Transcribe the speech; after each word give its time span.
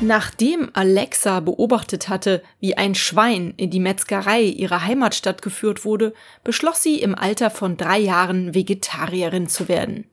Nachdem 0.00 0.70
Alexa 0.74 1.40
beobachtet 1.40 2.08
hatte, 2.08 2.44
wie 2.60 2.76
ein 2.76 2.94
Schwein 2.94 3.52
in 3.56 3.70
die 3.70 3.80
Metzgerei 3.80 4.42
ihrer 4.42 4.84
Heimatstadt 4.84 5.42
geführt 5.42 5.84
wurde, 5.84 6.14
beschloss 6.44 6.84
sie 6.84 7.00
im 7.00 7.16
Alter 7.16 7.50
von 7.50 7.76
drei 7.76 7.98
Jahren 7.98 8.54
Vegetarierin 8.54 9.48
zu 9.48 9.66
werden. 9.68 10.04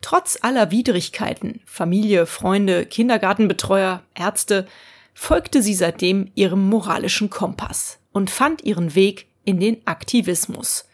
Trotz 0.00 0.38
aller 0.42 0.72
Widrigkeiten, 0.72 1.60
Familie, 1.66 2.26
Freunde, 2.26 2.84
Kindergartenbetreuer, 2.84 4.02
Ärzte, 4.14 4.66
folgte 5.14 5.62
sie 5.62 5.74
seitdem 5.74 6.32
ihrem 6.34 6.68
moralischen 6.68 7.30
Kompass 7.30 8.00
und 8.10 8.28
fand 8.28 8.64
ihren 8.64 8.96
Weg 8.96 9.28
in 9.44 9.60
den 9.60 9.86
Aktivismus. 9.86 10.84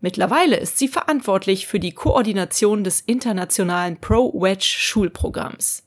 Mittlerweile 0.00 0.56
ist 0.56 0.78
sie 0.78 0.88
verantwortlich 0.88 1.68
für 1.68 1.78
die 1.78 1.92
Koordination 1.92 2.82
des 2.82 3.00
internationalen 3.00 3.96
Pro-Wedge 4.00 4.64
Schulprogramms. 4.64 5.84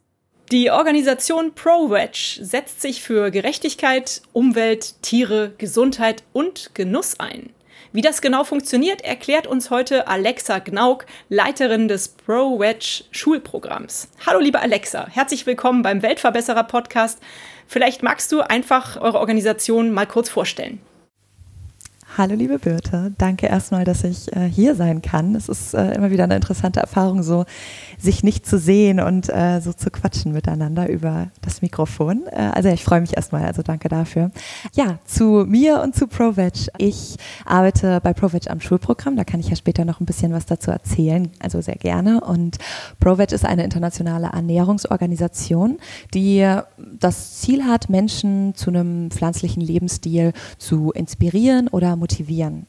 Die 0.51 0.69
Organisation 0.69 1.55
ProVeg 1.55 2.39
setzt 2.41 2.81
sich 2.81 3.01
für 3.01 3.31
Gerechtigkeit, 3.31 4.21
Umwelt, 4.33 5.01
Tiere, 5.01 5.53
Gesundheit 5.57 6.23
und 6.33 6.71
Genuss 6.73 7.17
ein. 7.21 7.51
Wie 7.93 8.01
das 8.01 8.21
genau 8.21 8.43
funktioniert, 8.43 9.01
erklärt 9.01 9.47
uns 9.47 9.69
heute 9.69 10.09
Alexa 10.09 10.59
Gnauk, 10.59 11.05
Leiterin 11.29 11.87
des 11.87 12.09
ProVeg 12.09 13.05
Schulprogramms. 13.11 14.09
Hallo 14.25 14.41
liebe 14.41 14.59
Alexa, 14.59 15.07
herzlich 15.09 15.45
willkommen 15.45 15.83
beim 15.83 16.01
Weltverbesserer 16.01 16.65
Podcast. 16.65 17.19
Vielleicht 17.65 18.03
magst 18.03 18.29
du 18.33 18.41
einfach 18.41 18.99
eure 18.99 19.19
Organisation 19.19 19.93
mal 19.93 20.05
kurz 20.05 20.27
vorstellen. 20.27 20.81
Hallo 22.21 22.35
liebe 22.35 22.59
Birte, 22.59 23.11
danke 23.17 23.47
erstmal, 23.47 23.83
dass 23.83 24.03
ich 24.03 24.31
äh, 24.35 24.47
hier 24.47 24.75
sein 24.75 25.01
kann. 25.01 25.33
Es 25.33 25.49
ist 25.49 25.73
äh, 25.73 25.95
immer 25.95 26.11
wieder 26.11 26.25
eine 26.25 26.35
interessante 26.35 26.79
Erfahrung, 26.79 27.23
so 27.23 27.45
sich 27.97 28.23
nicht 28.23 28.45
zu 28.45 28.59
sehen 28.59 28.99
und 28.99 29.27
äh, 29.29 29.59
so 29.59 29.73
zu 29.73 29.89
quatschen 29.89 30.31
miteinander 30.31 30.87
über 30.87 31.29
das 31.41 31.63
Mikrofon. 31.63 32.27
Äh, 32.31 32.51
also 32.53 32.69
ich 32.69 32.83
freue 32.83 33.01
mich 33.01 33.17
erstmal, 33.17 33.45
also 33.45 33.63
danke 33.63 33.89
dafür. 33.89 34.29
Ja, 34.75 34.99
zu 35.03 35.45
mir 35.47 35.81
und 35.81 35.95
zu 35.95 36.05
ProVeg. 36.05 36.69
Ich 36.77 37.15
arbeite 37.43 37.99
bei 38.03 38.13
ProVeg 38.13 38.51
am 38.51 38.61
Schulprogramm, 38.61 39.15
da 39.15 39.23
kann 39.23 39.39
ich 39.39 39.49
ja 39.49 39.55
später 39.55 39.83
noch 39.83 39.99
ein 39.99 40.05
bisschen 40.05 40.31
was 40.31 40.45
dazu 40.45 40.69
erzählen, 40.69 41.31
also 41.39 41.59
sehr 41.59 41.77
gerne. 41.77 42.21
Und 42.21 42.59
ProVeg 42.99 43.31
ist 43.31 43.45
eine 43.45 43.63
internationale 43.63 44.27
Ernährungsorganisation, 44.27 45.79
die 46.13 46.47
das 46.77 47.39
Ziel 47.39 47.63
hat, 47.65 47.89
Menschen 47.89 48.53
zu 48.53 48.69
einem 48.69 49.09
pflanzlichen 49.09 49.63
Lebensstil 49.63 50.33
zu 50.59 50.91
inspirieren 50.91 51.67
oder 51.67 51.95
motivieren. 51.95 52.10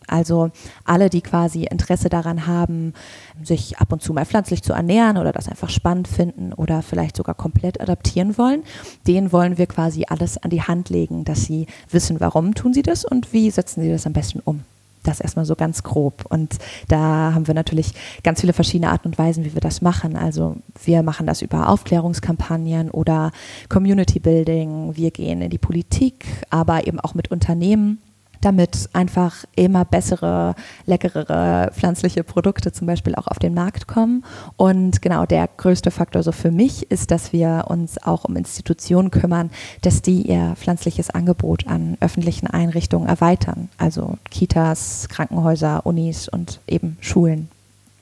Also 0.06 0.50
alle, 0.84 1.10
die 1.10 1.20
quasi 1.20 1.64
Interesse 1.64 2.08
daran 2.08 2.46
haben, 2.46 2.94
sich 3.42 3.78
ab 3.78 3.92
und 3.92 4.02
zu 4.02 4.12
mal 4.12 4.26
pflanzlich 4.26 4.62
zu 4.62 4.72
ernähren 4.72 5.16
oder 5.16 5.32
das 5.32 5.48
einfach 5.48 5.70
spannend 5.70 6.08
finden 6.08 6.52
oder 6.52 6.82
vielleicht 6.82 7.16
sogar 7.16 7.34
komplett 7.34 7.80
adaptieren 7.80 8.38
wollen, 8.38 8.62
denen 9.06 9.32
wollen 9.32 9.58
wir 9.58 9.66
quasi 9.66 10.04
alles 10.08 10.38
an 10.38 10.50
die 10.50 10.62
Hand 10.62 10.90
legen, 10.90 11.24
dass 11.24 11.44
sie 11.44 11.66
wissen, 11.90 12.20
warum 12.20 12.54
tun 12.54 12.72
sie 12.72 12.82
das 12.82 13.04
und 13.04 13.32
wie 13.32 13.50
setzen 13.50 13.82
sie 13.82 13.90
das 13.90 14.06
am 14.06 14.12
besten 14.12 14.40
um. 14.44 14.62
Das 15.04 15.20
erstmal 15.20 15.44
so 15.44 15.56
ganz 15.56 15.82
grob. 15.82 16.24
Und 16.28 16.58
da 16.86 17.32
haben 17.34 17.48
wir 17.48 17.54
natürlich 17.54 17.92
ganz 18.22 18.40
viele 18.40 18.52
verschiedene 18.52 18.90
Arten 18.90 19.08
und 19.08 19.18
Weisen, 19.18 19.44
wie 19.44 19.54
wir 19.54 19.60
das 19.60 19.82
machen. 19.82 20.16
Also 20.16 20.56
wir 20.84 21.02
machen 21.02 21.26
das 21.26 21.42
über 21.42 21.68
Aufklärungskampagnen 21.68 22.88
oder 22.88 23.32
Community 23.68 24.20
Building. 24.20 24.96
Wir 24.96 25.10
gehen 25.10 25.42
in 25.42 25.50
die 25.50 25.58
Politik, 25.58 26.24
aber 26.50 26.86
eben 26.86 27.00
auch 27.00 27.14
mit 27.14 27.32
Unternehmen 27.32 27.98
damit 28.42 28.90
einfach 28.92 29.44
immer 29.56 29.84
bessere, 29.84 30.54
leckerere 30.86 31.70
pflanzliche 31.72 32.24
Produkte 32.24 32.72
zum 32.72 32.86
Beispiel 32.86 33.14
auch 33.14 33.28
auf 33.28 33.38
den 33.38 33.54
Markt 33.54 33.86
kommen. 33.86 34.24
Und 34.56 35.00
genau 35.00 35.24
der 35.24 35.48
größte 35.56 35.90
Faktor 35.90 36.22
so 36.22 36.32
für 36.32 36.50
mich 36.50 36.90
ist, 36.90 37.10
dass 37.10 37.32
wir 37.32 37.64
uns 37.68 38.02
auch 38.02 38.24
um 38.24 38.36
Institutionen 38.36 39.10
kümmern, 39.10 39.50
dass 39.80 40.02
die 40.02 40.22
ihr 40.22 40.54
pflanzliches 40.56 41.10
Angebot 41.10 41.66
an 41.66 41.96
öffentlichen 42.00 42.46
Einrichtungen 42.46 43.08
erweitern. 43.08 43.68
Also 43.78 44.18
Kitas, 44.30 45.08
Krankenhäuser, 45.08 45.86
Unis 45.86 46.28
und 46.28 46.60
eben 46.66 46.96
Schulen. 47.00 47.48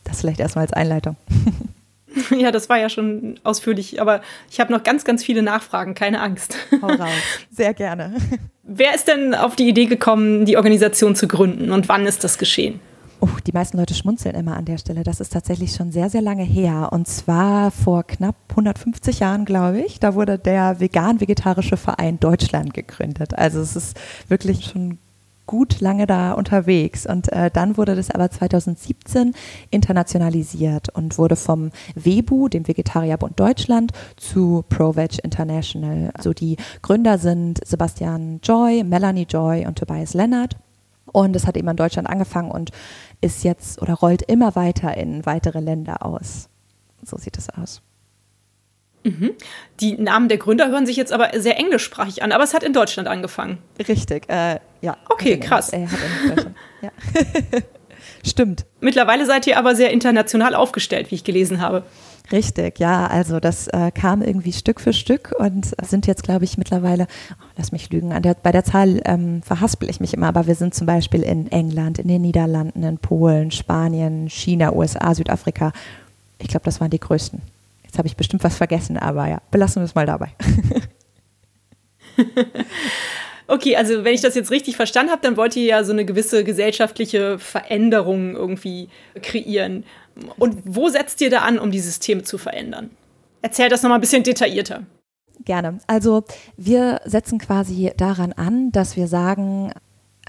Das 0.04 0.20
vielleicht 0.20 0.40
erstmal 0.40 0.64
als 0.64 0.72
Einleitung. 0.72 1.16
Ja, 2.36 2.50
das 2.50 2.68
war 2.68 2.78
ja 2.78 2.88
schon 2.88 3.38
ausführlich, 3.42 4.00
aber 4.00 4.22
ich 4.50 4.60
habe 4.60 4.72
noch 4.72 4.82
ganz, 4.82 5.04
ganz 5.04 5.24
viele 5.24 5.42
Nachfragen, 5.42 5.94
keine 5.94 6.20
Angst. 6.20 6.56
Hau 6.80 6.88
raus. 6.88 7.10
Sehr 7.50 7.74
gerne. 7.74 8.14
Wer 8.62 8.94
ist 8.94 9.08
denn 9.08 9.34
auf 9.34 9.56
die 9.56 9.68
Idee 9.68 9.86
gekommen, 9.86 10.44
die 10.44 10.56
Organisation 10.56 11.14
zu 11.16 11.28
gründen 11.28 11.72
und 11.72 11.88
wann 11.88 12.06
ist 12.06 12.24
das 12.24 12.38
geschehen? 12.38 12.80
Oh, 13.22 13.28
die 13.46 13.52
meisten 13.52 13.76
Leute 13.76 13.92
schmunzeln 13.92 14.34
immer 14.34 14.56
an 14.56 14.64
der 14.64 14.78
Stelle. 14.78 15.02
Das 15.02 15.20
ist 15.20 15.34
tatsächlich 15.34 15.74
schon 15.74 15.92
sehr, 15.92 16.08
sehr 16.08 16.22
lange 16.22 16.42
her. 16.42 16.88
Und 16.90 17.06
zwar 17.06 17.70
vor 17.70 18.04
knapp 18.04 18.36
150 18.50 19.20
Jahren, 19.20 19.44
glaube 19.44 19.80
ich. 19.82 20.00
Da 20.00 20.14
wurde 20.14 20.38
der 20.38 20.80
Vegan-Vegetarische 20.80 21.76
Verein 21.76 22.18
Deutschland 22.18 22.72
gegründet. 22.72 23.36
Also 23.36 23.60
es 23.60 23.76
ist 23.76 24.00
wirklich 24.28 24.64
schon 24.64 24.98
gut 25.50 25.80
lange 25.80 26.06
da 26.06 26.34
unterwegs. 26.34 27.06
Und 27.06 27.32
äh, 27.32 27.50
dann 27.50 27.76
wurde 27.76 27.96
das 27.96 28.12
aber 28.12 28.30
2017 28.30 29.34
internationalisiert 29.70 30.90
und 30.90 31.18
wurde 31.18 31.34
vom 31.34 31.72
WEBU, 31.96 32.48
dem 32.48 32.68
Vegetarierbund 32.68 33.40
Deutschland, 33.40 33.90
zu 34.16 34.64
ProVeg 34.68 35.24
International. 35.24 36.12
Also 36.14 36.32
die 36.32 36.56
Gründer 36.82 37.18
sind 37.18 37.58
Sebastian 37.66 38.38
Joy, 38.44 38.84
Melanie 38.84 39.26
Joy 39.28 39.66
und 39.66 39.76
Tobias 39.76 40.14
Lennart. 40.14 40.54
Und 41.06 41.34
es 41.34 41.48
hat 41.48 41.56
eben 41.56 41.66
in 41.66 41.76
Deutschland 41.76 42.08
angefangen 42.08 42.52
und 42.52 42.70
ist 43.20 43.42
jetzt 43.42 43.82
oder 43.82 43.94
rollt 43.94 44.22
immer 44.22 44.54
weiter 44.54 44.96
in 44.96 45.26
weitere 45.26 45.58
Länder 45.58 46.06
aus. 46.06 46.48
So 47.02 47.18
sieht 47.18 47.36
es 47.36 47.50
aus. 47.50 47.82
Mhm. 49.02 49.32
Die 49.80 49.94
Namen 49.96 50.28
der 50.28 50.38
Gründer 50.38 50.68
hören 50.68 50.86
sich 50.86 50.96
jetzt 50.96 51.12
aber 51.12 51.30
sehr 51.40 51.58
englischsprachig 51.58 52.22
an, 52.22 52.32
aber 52.32 52.44
es 52.44 52.52
hat 52.52 52.62
in 52.62 52.72
Deutschland 52.72 53.08
angefangen. 53.08 53.58
Richtig, 53.88 54.28
äh, 54.28 54.58
ja. 54.82 54.96
Okay, 55.08 55.38
krass. 55.38 55.70
In 55.70 55.88
ja. 56.82 56.90
Stimmt. 58.26 58.66
Mittlerweile 58.80 59.24
seid 59.24 59.46
ihr 59.46 59.58
aber 59.58 59.74
sehr 59.74 59.90
international 59.90 60.54
aufgestellt, 60.54 61.10
wie 61.10 61.14
ich 61.14 61.24
gelesen 61.24 61.60
habe. 61.60 61.84
Richtig, 62.32 62.78
ja, 62.78 63.06
also 63.08 63.40
das 63.40 63.66
äh, 63.68 63.90
kam 63.90 64.22
irgendwie 64.22 64.52
Stück 64.52 64.80
für 64.80 64.92
Stück 64.92 65.34
und 65.38 65.72
sind 65.82 66.06
jetzt, 66.06 66.22
glaube 66.22 66.44
ich, 66.44 66.58
mittlerweile, 66.58 67.08
oh, 67.32 67.44
lass 67.56 67.72
mich 67.72 67.90
lügen, 67.90 68.10
der, 68.22 68.34
bei 68.34 68.52
der 68.52 68.62
Zahl 68.62 69.00
ähm, 69.04 69.42
verhaspel 69.42 69.90
ich 69.90 69.98
mich 69.98 70.14
immer, 70.14 70.28
aber 70.28 70.46
wir 70.46 70.54
sind 70.54 70.74
zum 70.74 70.86
Beispiel 70.86 71.22
in 71.22 71.50
England, 71.50 71.98
in 71.98 72.06
den 72.06 72.22
Niederlanden, 72.22 72.84
in 72.84 72.98
Polen, 72.98 73.50
Spanien, 73.50 74.28
China, 74.28 74.72
USA, 74.72 75.12
Südafrika. 75.14 75.72
Ich 76.38 76.48
glaube, 76.48 76.64
das 76.64 76.80
waren 76.80 76.90
die 76.90 77.00
größten. 77.00 77.42
Jetzt 77.90 77.98
habe 77.98 78.06
ich 78.06 78.16
bestimmt 78.16 78.44
was 78.44 78.56
vergessen, 78.56 78.96
aber 78.96 79.26
ja, 79.28 79.42
belassen 79.50 79.82
wir 79.82 79.84
es 79.84 79.96
mal 79.96 80.06
dabei. 80.06 80.32
Okay, 83.48 83.74
also 83.74 84.04
wenn 84.04 84.14
ich 84.14 84.20
das 84.20 84.36
jetzt 84.36 84.52
richtig 84.52 84.76
verstanden 84.76 85.10
habe, 85.10 85.22
dann 85.22 85.36
wollt 85.36 85.56
ihr 85.56 85.64
ja 85.64 85.82
so 85.82 85.90
eine 85.90 86.04
gewisse 86.04 86.44
gesellschaftliche 86.44 87.36
Veränderung 87.40 88.36
irgendwie 88.36 88.88
kreieren. 89.22 89.82
Und 90.38 90.62
wo 90.64 90.88
setzt 90.88 91.20
ihr 91.20 91.30
da 91.30 91.40
an, 91.40 91.58
um 91.58 91.72
die 91.72 91.80
Systeme 91.80 92.22
zu 92.22 92.38
verändern? 92.38 92.90
Erzähl 93.42 93.68
das 93.68 93.82
nochmal 93.82 93.98
ein 93.98 94.02
bisschen 94.02 94.22
detaillierter. 94.22 94.84
Gerne. 95.44 95.78
Also 95.88 96.22
wir 96.56 97.00
setzen 97.06 97.40
quasi 97.40 97.90
daran 97.96 98.32
an, 98.32 98.70
dass 98.70 98.94
wir 98.94 99.08
sagen, 99.08 99.72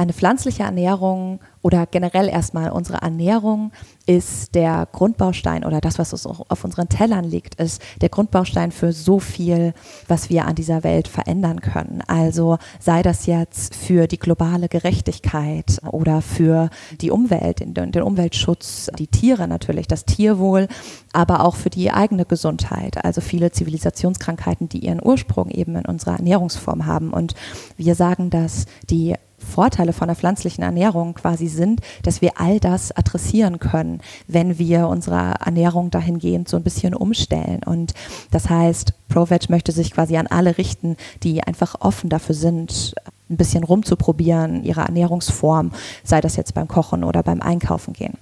eine 0.01 0.13
pflanzliche 0.13 0.63
Ernährung 0.63 1.39
oder 1.62 1.85
generell 1.85 2.28
erstmal 2.28 2.72
unsere 2.72 3.01
Ernährung 3.03 3.72
ist 4.07 4.56
der 4.56 4.88
Grundbaustein 4.91 5.63
oder 5.63 5.80
das, 5.80 6.00
was 6.00 6.25
auf 6.25 6.63
unseren 6.63 6.89
Tellern 6.89 7.24
liegt, 7.24 7.56
ist 7.56 7.81
der 8.01 8.09
Grundbaustein 8.09 8.71
für 8.71 8.94
so 8.94 9.19
viel, 9.19 9.75
was 10.07 10.31
wir 10.31 10.45
an 10.45 10.56
dieser 10.56 10.83
Welt 10.83 11.07
verändern 11.07 11.62
können. 11.62 12.01
Also 12.07 12.57
sei 12.80 13.03
das 13.03 13.27
jetzt 13.27 13.75
für 13.75 14.07
die 14.07 14.18
globale 14.18 14.69
Gerechtigkeit 14.69 15.80
oder 15.92 16.24
für 16.24 16.71
die 17.00 17.12
Umwelt, 17.12 17.59
den, 17.59 18.01
Umweltschutz, 18.01 18.89
die 18.98 19.07
Tiere 19.07 19.48
natürlich, 19.48 19.88
das 19.88 20.06
Tierwohl, 20.06 20.68
aber 21.13 21.45
auch 21.45 21.56
für 21.56 21.69
die 21.69 21.92
eigene 21.92 22.25
Gesundheit. 22.25 23.06
Also 23.06 23.21
viele 23.21 23.51
Zivilisationskrankheiten, 23.51 24.68
die 24.68 24.80
ihren 24.80 25.01
Ursprung 25.01 25.51
eben 25.51 25.75
in 25.75 25.86
unserer 25.86 26.15
Ernährungsform 26.15 26.88
haben. 26.88 27.13
Und 27.13 27.36
wir 27.77 27.94
sagen, 27.94 28.31
dass 28.31 28.65
die 28.89 29.15
Vorteile 29.41 29.93
von 29.93 30.07
der 30.07 30.15
pflanzlichen 30.15 30.63
Ernährung 30.63 31.13
quasi 31.13 31.47
sind, 31.47 31.81
dass 32.03 32.21
wir 32.21 32.39
all 32.39 32.59
das 32.59 32.91
adressieren 32.91 33.59
können, 33.59 34.01
wenn 34.27 34.57
wir 34.57 34.88
unsere 34.88 35.35
Ernährung 35.43 35.91
dahingehend 35.91 36.47
so 36.47 36.57
ein 36.57 36.63
bisschen 36.63 36.93
umstellen. 36.93 37.61
Und 37.65 37.93
das 38.31 38.49
heißt, 38.49 38.93
ProVeg 39.09 39.49
möchte 39.49 39.71
sich 39.71 39.91
quasi 39.91 40.17
an 40.17 40.27
alle 40.27 40.57
richten, 40.57 40.95
die 41.23 41.43
einfach 41.43 41.75
offen 41.79 42.09
dafür 42.09 42.35
sind, 42.35 42.93
ein 43.29 43.38
bisschen 43.38 43.63
rumzuprobieren, 43.63 44.63
ihre 44.63 44.81
Ernährungsform, 44.81 45.71
sei 46.03 46.21
das 46.21 46.35
jetzt 46.35 46.53
beim 46.53 46.67
Kochen 46.67 47.03
oder 47.03 47.23
beim 47.23 47.41
Einkaufen 47.41 47.93
gehen. 47.93 48.17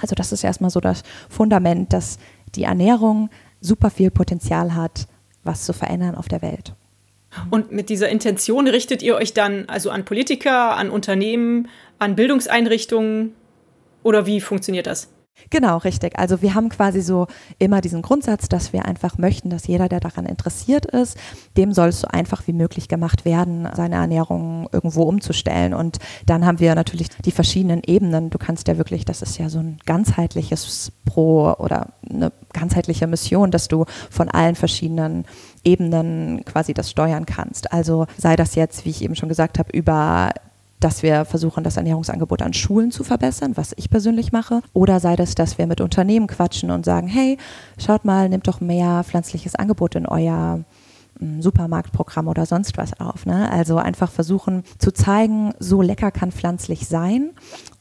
Also 0.00 0.14
das 0.14 0.32
ist 0.32 0.44
erstmal 0.44 0.70
so 0.70 0.80
das 0.80 1.02
Fundament, 1.28 1.92
dass 1.92 2.18
die 2.54 2.64
Ernährung 2.64 3.30
super 3.60 3.90
viel 3.90 4.10
Potenzial 4.10 4.74
hat, 4.74 5.06
was 5.44 5.64
zu 5.64 5.72
verändern 5.72 6.14
auf 6.14 6.28
der 6.28 6.42
Welt. 6.42 6.72
Und 7.50 7.72
mit 7.72 7.88
dieser 7.88 8.08
Intention 8.08 8.66
richtet 8.66 9.02
ihr 9.02 9.16
euch 9.16 9.32
dann 9.34 9.68
also 9.68 9.90
an 9.90 10.04
Politiker, 10.04 10.76
an 10.76 10.90
Unternehmen, 10.90 11.68
an 11.98 12.16
Bildungseinrichtungen 12.16 13.34
oder 14.02 14.26
wie 14.26 14.40
funktioniert 14.40 14.86
das? 14.86 15.13
Genau, 15.50 15.78
richtig. 15.78 16.18
Also 16.18 16.42
wir 16.42 16.54
haben 16.54 16.68
quasi 16.68 17.00
so 17.00 17.26
immer 17.58 17.80
diesen 17.80 18.02
Grundsatz, 18.02 18.48
dass 18.48 18.72
wir 18.72 18.86
einfach 18.86 19.18
möchten, 19.18 19.50
dass 19.50 19.66
jeder, 19.66 19.88
der 19.88 20.00
daran 20.00 20.26
interessiert 20.26 20.86
ist, 20.86 21.16
dem 21.56 21.72
soll 21.72 21.88
es 21.88 22.00
so 22.00 22.08
einfach 22.08 22.46
wie 22.46 22.52
möglich 22.52 22.88
gemacht 22.88 23.24
werden, 23.24 23.68
seine 23.74 23.96
Ernährung 23.96 24.68
irgendwo 24.72 25.02
umzustellen. 25.02 25.74
Und 25.74 25.98
dann 26.26 26.46
haben 26.46 26.60
wir 26.60 26.74
natürlich 26.74 27.08
die 27.24 27.30
verschiedenen 27.30 27.82
Ebenen. 27.84 28.30
Du 28.30 28.38
kannst 28.38 28.68
ja 28.68 28.78
wirklich, 28.78 29.04
das 29.04 29.22
ist 29.22 29.38
ja 29.38 29.48
so 29.48 29.58
ein 29.58 29.78
ganzheitliches 29.84 30.92
Pro 31.04 31.52
oder 31.58 31.88
eine 32.08 32.32
ganzheitliche 32.52 33.06
Mission, 33.06 33.50
dass 33.50 33.68
du 33.68 33.84
von 34.10 34.28
allen 34.28 34.54
verschiedenen 34.54 35.24
Ebenen 35.64 36.44
quasi 36.44 36.74
das 36.74 36.90
steuern 36.90 37.26
kannst. 37.26 37.72
Also 37.72 38.06
sei 38.16 38.36
das 38.36 38.54
jetzt, 38.54 38.84
wie 38.84 38.90
ich 38.90 39.02
eben 39.02 39.16
schon 39.16 39.28
gesagt 39.28 39.58
habe, 39.58 39.76
über 39.76 40.30
dass 40.84 41.02
wir 41.02 41.24
versuchen, 41.24 41.64
das 41.64 41.78
Ernährungsangebot 41.78 42.42
an 42.42 42.52
Schulen 42.52 42.90
zu 42.90 43.04
verbessern, 43.04 43.56
was 43.56 43.72
ich 43.76 43.88
persönlich 43.88 44.32
mache. 44.32 44.60
Oder 44.74 45.00
sei 45.00 45.16
das, 45.16 45.34
dass 45.34 45.56
wir 45.56 45.66
mit 45.66 45.80
Unternehmen 45.80 46.26
quatschen 46.26 46.70
und 46.70 46.84
sagen, 46.84 47.08
hey, 47.08 47.38
schaut 47.78 48.04
mal, 48.04 48.28
nehmt 48.28 48.46
doch 48.46 48.60
mehr 48.60 49.02
pflanzliches 49.02 49.54
Angebot 49.54 49.94
in 49.94 50.04
euer 50.04 50.60
Supermarktprogramm 51.40 52.28
oder 52.28 52.44
sonst 52.44 52.76
was 52.76 53.00
auf. 53.00 53.24
Ne? 53.24 53.50
Also 53.50 53.76
einfach 53.76 54.10
versuchen 54.10 54.64
zu 54.78 54.92
zeigen, 54.92 55.54
so 55.58 55.80
lecker 55.80 56.10
kann 56.10 56.32
pflanzlich 56.32 56.86
sein 56.86 57.30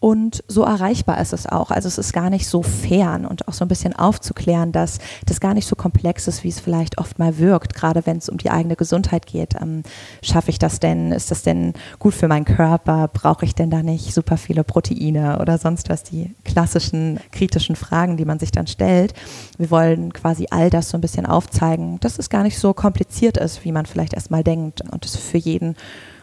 und 0.03 0.43
so 0.49 0.63
erreichbar 0.63 1.21
ist 1.21 1.31
es 1.31 1.47
auch. 1.47 1.71
Also 1.71 1.87
es 1.87 1.97
ist 1.97 2.11
gar 2.11 2.29
nicht 2.29 2.45
so 2.49 2.61
fern 2.61 3.25
und 3.25 3.47
auch 3.47 3.53
so 3.53 3.63
ein 3.63 3.69
bisschen 3.69 3.95
aufzuklären, 3.95 4.73
dass 4.73 4.99
das 5.25 5.39
gar 5.39 5.53
nicht 5.53 5.65
so 5.65 5.77
komplex 5.77 6.27
ist, 6.27 6.43
wie 6.43 6.49
es 6.49 6.59
vielleicht 6.59 6.97
oft 6.97 7.19
mal 7.19 7.37
wirkt, 7.37 7.73
gerade 7.73 8.05
wenn 8.05 8.17
es 8.17 8.27
um 8.27 8.37
die 8.37 8.49
eigene 8.49 8.75
Gesundheit 8.75 9.27
geht. 9.27 9.55
Ähm, 9.61 9.83
Schaffe 10.21 10.49
ich 10.49 10.59
das 10.59 10.81
denn? 10.81 11.13
Ist 11.13 11.31
das 11.31 11.43
denn 11.43 11.73
gut 11.99 12.13
für 12.13 12.27
meinen 12.27 12.43
Körper? 12.43 13.07
Brauche 13.07 13.45
ich 13.45 13.55
denn 13.55 13.69
da 13.69 13.81
nicht 13.81 14.13
super 14.13 14.35
viele 14.35 14.65
Proteine 14.65 15.39
oder 15.39 15.57
sonst 15.57 15.87
was? 15.87 16.03
Die 16.03 16.35
klassischen 16.43 17.21
kritischen 17.31 17.77
Fragen, 17.77 18.17
die 18.17 18.25
man 18.25 18.39
sich 18.39 18.51
dann 18.51 18.67
stellt. 18.67 19.13
Wir 19.57 19.71
wollen 19.71 20.11
quasi 20.11 20.47
all 20.51 20.69
das 20.69 20.89
so 20.89 20.97
ein 20.97 21.01
bisschen 21.01 21.25
aufzeigen, 21.25 22.01
dass 22.01 22.19
es 22.19 22.29
gar 22.29 22.43
nicht 22.43 22.59
so 22.59 22.73
kompliziert 22.73 23.37
ist, 23.37 23.63
wie 23.63 23.71
man 23.71 23.85
vielleicht 23.85 24.15
erstmal 24.15 24.43
denkt 24.43 24.81
und 24.81 25.05
es 25.05 25.15
für 25.15 25.37
jeden 25.37 25.77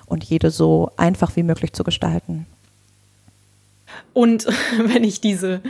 und 0.04 0.22
jede 0.22 0.50
so 0.50 0.90
einfach 0.98 1.34
wie 1.34 1.42
möglich 1.42 1.72
zu 1.72 1.82
gestalten. 1.82 2.44
Und 4.12 4.46
wenn 4.78 5.04
ich 5.04 5.20
diese 5.20 5.60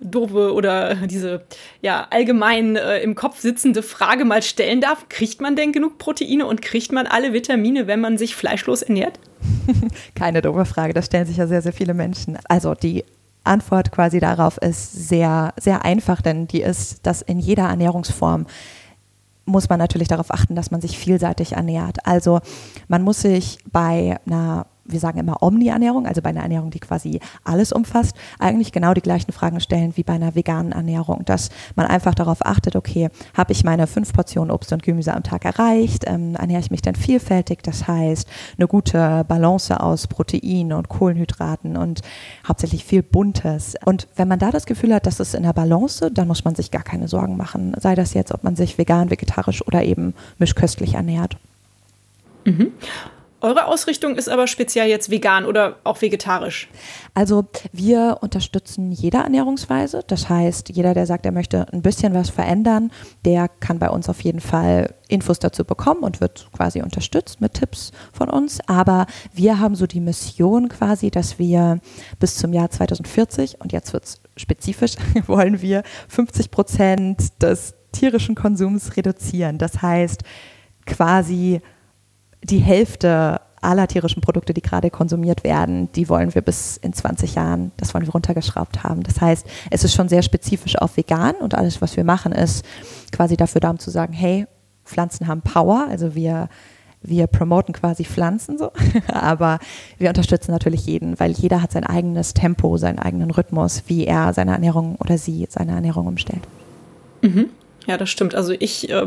doofe 0.00 0.54
oder 0.54 0.94
diese 1.06 1.42
ja 1.82 2.06
allgemein 2.10 2.76
äh, 2.76 3.00
im 3.00 3.14
Kopf 3.14 3.40
sitzende 3.40 3.82
Frage 3.82 4.24
mal 4.24 4.42
stellen 4.42 4.80
darf, 4.80 5.08
kriegt 5.08 5.40
man 5.40 5.56
denn 5.56 5.72
genug 5.72 5.98
Proteine 5.98 6.46
und 6.46 6.62
kriegt 6.62 6.92
man 6.92 7.06
alle 7.06 7.32
Vitamine, 7.32 7.86
wenn 7.86 8.00
man 8.00 8.18
sich 8.18 8.34
fleischlos 8.34 8.82
ernährt? 8.82 9.18
Keine 10.14 10.42
doofe 10.42 10.64
Frage, 10.64 10.94
das 10.94 11.06
stellen 11.06 11.26
sich 11.26 11.36
ja 11.36 11.46
sehr, 11.46 11.62
sehr 11.62 11.72
viele 11.72 11.94
Menschen. 11.94 12.38
Also 12.48 12.74
die 12.74 13.04
Antwort 13.44 13.90
quasi 13.92 14.20
darauf 14.20 14.58
ist 14.58 15.08
sehr, 15.08 15.54
sehr 15.58 15.84
einfach, 15.84 16.20
denn 16.22 16.46
die 16.46 16.62
ist, 16.62 17.06
dass 17.06 17.22
in 17.22 17.38
jeder 17.38 17.64
Ernährungsform 17.64 18.46
muss 19.46 19.68
man 19.68 19.78
natürlich 19.78 20.08
darauf 20.08 20.30
achten, 20.30 20.54
dass 20.54 20.70
man 20.70 20.80
sich 20.80 20.98
vielseitig 20.98 21.52
ernährt. 21.52 22.06
Also 22.06 22.40
man 22.88 23.02
muss 23.02 23.22
sich 23.22 23.58
bei 23.72 24.18
einer 24.26 24.66
wir 24.92 25.00
sagen 25.00 25.18
immer 25.18 25.42
Omni-Ernährung, 25.42 26.06
also 26.06 26.22
bei 26.22 26.30
einer 26.30 26.42
Ernährung, 26.42 26.70
die 26.70 26.80
quasi 26.80 27.20
alles 27.44 27.72
umfasst, 27.72 28.16
eigentlich 28.38 28.72
genau 28.72 28.94
die 28.94 29.00
gleichen 29.00 29.32
Fragen 29.32 29.60
stellen 29.60 29.96
wie 29.96 30.02
bei 30.02 30.14
einer 30.14 30.34
veganen 30.34 30.72
Ernährung, 30.72 31.24
dass 31.24 31.50
man 31.76 31.86
einfach 31.86 32.14
darauf 32.14 32.44
achtet, 32.44 32.76
okay, 32.76 33.08
habe 33.34 33.52
ich 33.52 33.64
meine 33.64 33.86
fünf 33.86 34.12
Portionen 34.12 34.50
Obst 34.50 34.72
und 34.72 34.82
Gemüse 34.82 35.14
am 35.14 35.22
Tag 35.22 35.44
erreicht, 35.44 36.04
ähm, 36.06 36.34
ernähre 36.34 36.60
ich 36.60 36.70
mich 36.70 36.82
dann 36.82 36.94
vielfältig, 36.94 37.62
das 37.62 37.86
heißt 37.86 38.28
eine 38.56 38.66
gute 38.66 39.24
Balance 39.28 39.80
aus 39.80 40.06
Protein 40.06 40.72
und 40.72 40.88
Kohlenhydraten 40.88 41.76
und 41.76 42.02
hauptsächlich 42.46 42.84
viel 42.84 43.02
Buntes. 43.02 43.74
Und 43.84 44.08
wenn 44.16 44.28
man 44.28 44.38
da 44.38 44.50
das 44.50 44.66
Gefühl 44.66 44.94
hat, 44.94 45.06
dass 45.06 45.20
es 45.20 45.34
in 45.34 45.42
der 45.42 45.52
Balance, 45.52 46.10
dann 46.10 46.28
muss 46.28 46.44
man 46.44 46.54
sich 46.54 46.70
gar 46.70 46.82
keine 46.82 47.08
Sorgen 47.08 47.36
machen, 47.36 47.74
sei 47.80 47.94
das 47.94 48.14
jetzt, 48.14 48.32
ob 48.32 48.44
man 48.44 48.56
sich 48.56 48.78
vegan, 48.78 49.10
vegetarisch 49.10 49.66
oder 49.66 49.82
eben 49.84 50.14
mischköstlich 50.38 50.94
ernährt. 50.94 51.36
Mhm. 52.44 52.72
Eure 53.42 53.66
Ausrichtung 53.66 54.16
ist 54.16 54.28
aber 54.28 54.46
speziell 54.46 54.88
jetzt 54.88 55.10
vegan 55.10 55.46
oder 55.46 55.76
auch 55.84 56.02
vegetarisch. 56.02 56.68
Also 57.14 57.46
wir 57.72 58.18
unterstützen 58.20 58.92
jede 58.92 59.18
Ernährungsweise. 59.18 60.02
Das 60.06 60.28
heißt, 60.28 60.68
jeder, 60.68 60.92
der 60.92 61.06
sagt, 61.06 61.24
er 61.24 61.32
möchte 61.32 61.66
ein 61.72 61.80
bisschen 61.80 62.12
was 62.12 62.28
verändern, 62.28 62.92
der 63.24 63.48
kann 63.48 63.78
bei 63.78 63.88
uns 63.88 64.08
auf 64.08 64.20
jeden 64.22 64.40
Fall 64.40 64.94
Infos 65.08 65.38
dazu 65.38 65.64
bekommen 65.64 66.02
und 66.02 66.20
wird 66.20 66.48
quasi 66.52 66.82
unterstützt 66.82 67.40
mit 67.40 67.54
Tipps 67.54 67.92
von 68.12 68.28
uns. 68.28 68.60
Aber 68.68 69.06
wir 69.32 69.58
haben 69.58 69.74
so 69.74 69.86
die 69.86 70.00
Mission 70.00 70.68
quasi, 70.68 71.10
dass 71.10 71.38
wir 71.38 71.80
bis 72.18 72.36
zum 72.36 72.52
Jahr 72.52 72.70
2040, 72.70 73.60
und 73.60 73.72
jetzt 73.72 73.92
wird 73.92 74.04
es 74.04 74.20
spezifisch, 74.36 74.96
wollen 75.26 75.62
wir 75.62 75.82
50 76.08 76.50
Prozent 76.50 77.42
des 77.42 77.74
tierischen 77.92 78.34
Konsums 78.34 78.96
reduzieren. 78.96 79.58
Das 79.58 79.82
heißt, 79.82 80.22
quasi 80.86 81.60
die 82.42 82.58
Hälfte 82.58 83.40
aller 83.60 83.86
tierischen 83.86 84.22
Produkte, 84.22 84.54
die 84.54 84.62
gerade 84.62 84.90
konsumiert 84.90 85.44
werden, 85.44 85.92
die 85.92 86.08
wollen 86.08 86.34
wir 86.34 86.42
bis 86.42 86.78
in 86.78 86.92
20 86.92 87.34
Jahren, 87.34 87.72
das 87.76 87.92
wollen 87.92 88.06
wir 88.06 88.12
runtergeschraubt 88.12 88.82
haben. 88.82 89.02
Das 89.02 89.20
heißt, 89.20 89.46
es 89.70 89.84
ist 89.84 89.94
schon 89.94 90.08
sehr 90.08 90.22
spezifisch 90.22 90.76
auf 90.76 90.96
vegan 90.96 91.34
und 91.36 91.54
alles, 91.54 91.82
was 91.82 91.96
wir 91.96 92.04
machen, 92.04 92.32
ist 92.32 92.64
quasi 93.12 93.36
dafür 93.36 93.60
da, 93.60 93.70
um 93.70 93.78
zu 93.78 93.90
sagen, 93.90 94.14
hey, 94.14 94.46
Pflanzen 94.84 95.28
haben 95.28 95.42
Power, 95.42 95.86
also 95.88 96.14
wir 96.14 96.48
wir 97.02 97.26
promoten 97.28 97.72
quasi 97.72 98.04
Pflanzen 98.04 98.58
so, 98.58 98.72
aber 99.08 99.58
wir 99.98 100.08
unterstützen 100.08 100.52
natürlich 100.52 100.84
jeden, 100.86 101.18
weil 101.18 101.32
jeder 101.32 101.62
hat 101.62 101.72
sein 101.72 101.84
eigenes 101.84 102.34
Tempo, 102.34 102.76
seinen 102.76 102.98
eigenen 102.98 103.30
Rhythmus, 103.30 103.84
wie 103.86 104.04
er 104.04 104.34
seine 104.34 104.52
Ernährung 104.52 104.96
oder 104.96 105.16
sie 105.16 105.46
seine 105.48 105.72
Ernährung 105.72 106.06
umstellt. 106.06 106.42
Mhm. 107.22 107.48
Ja, 107.86 107.96
das 107.96 108.10
stimmt. 108.10 108.34
Also 108.34 108.52
ich 108.52 108.90
äh, 108.90 109.06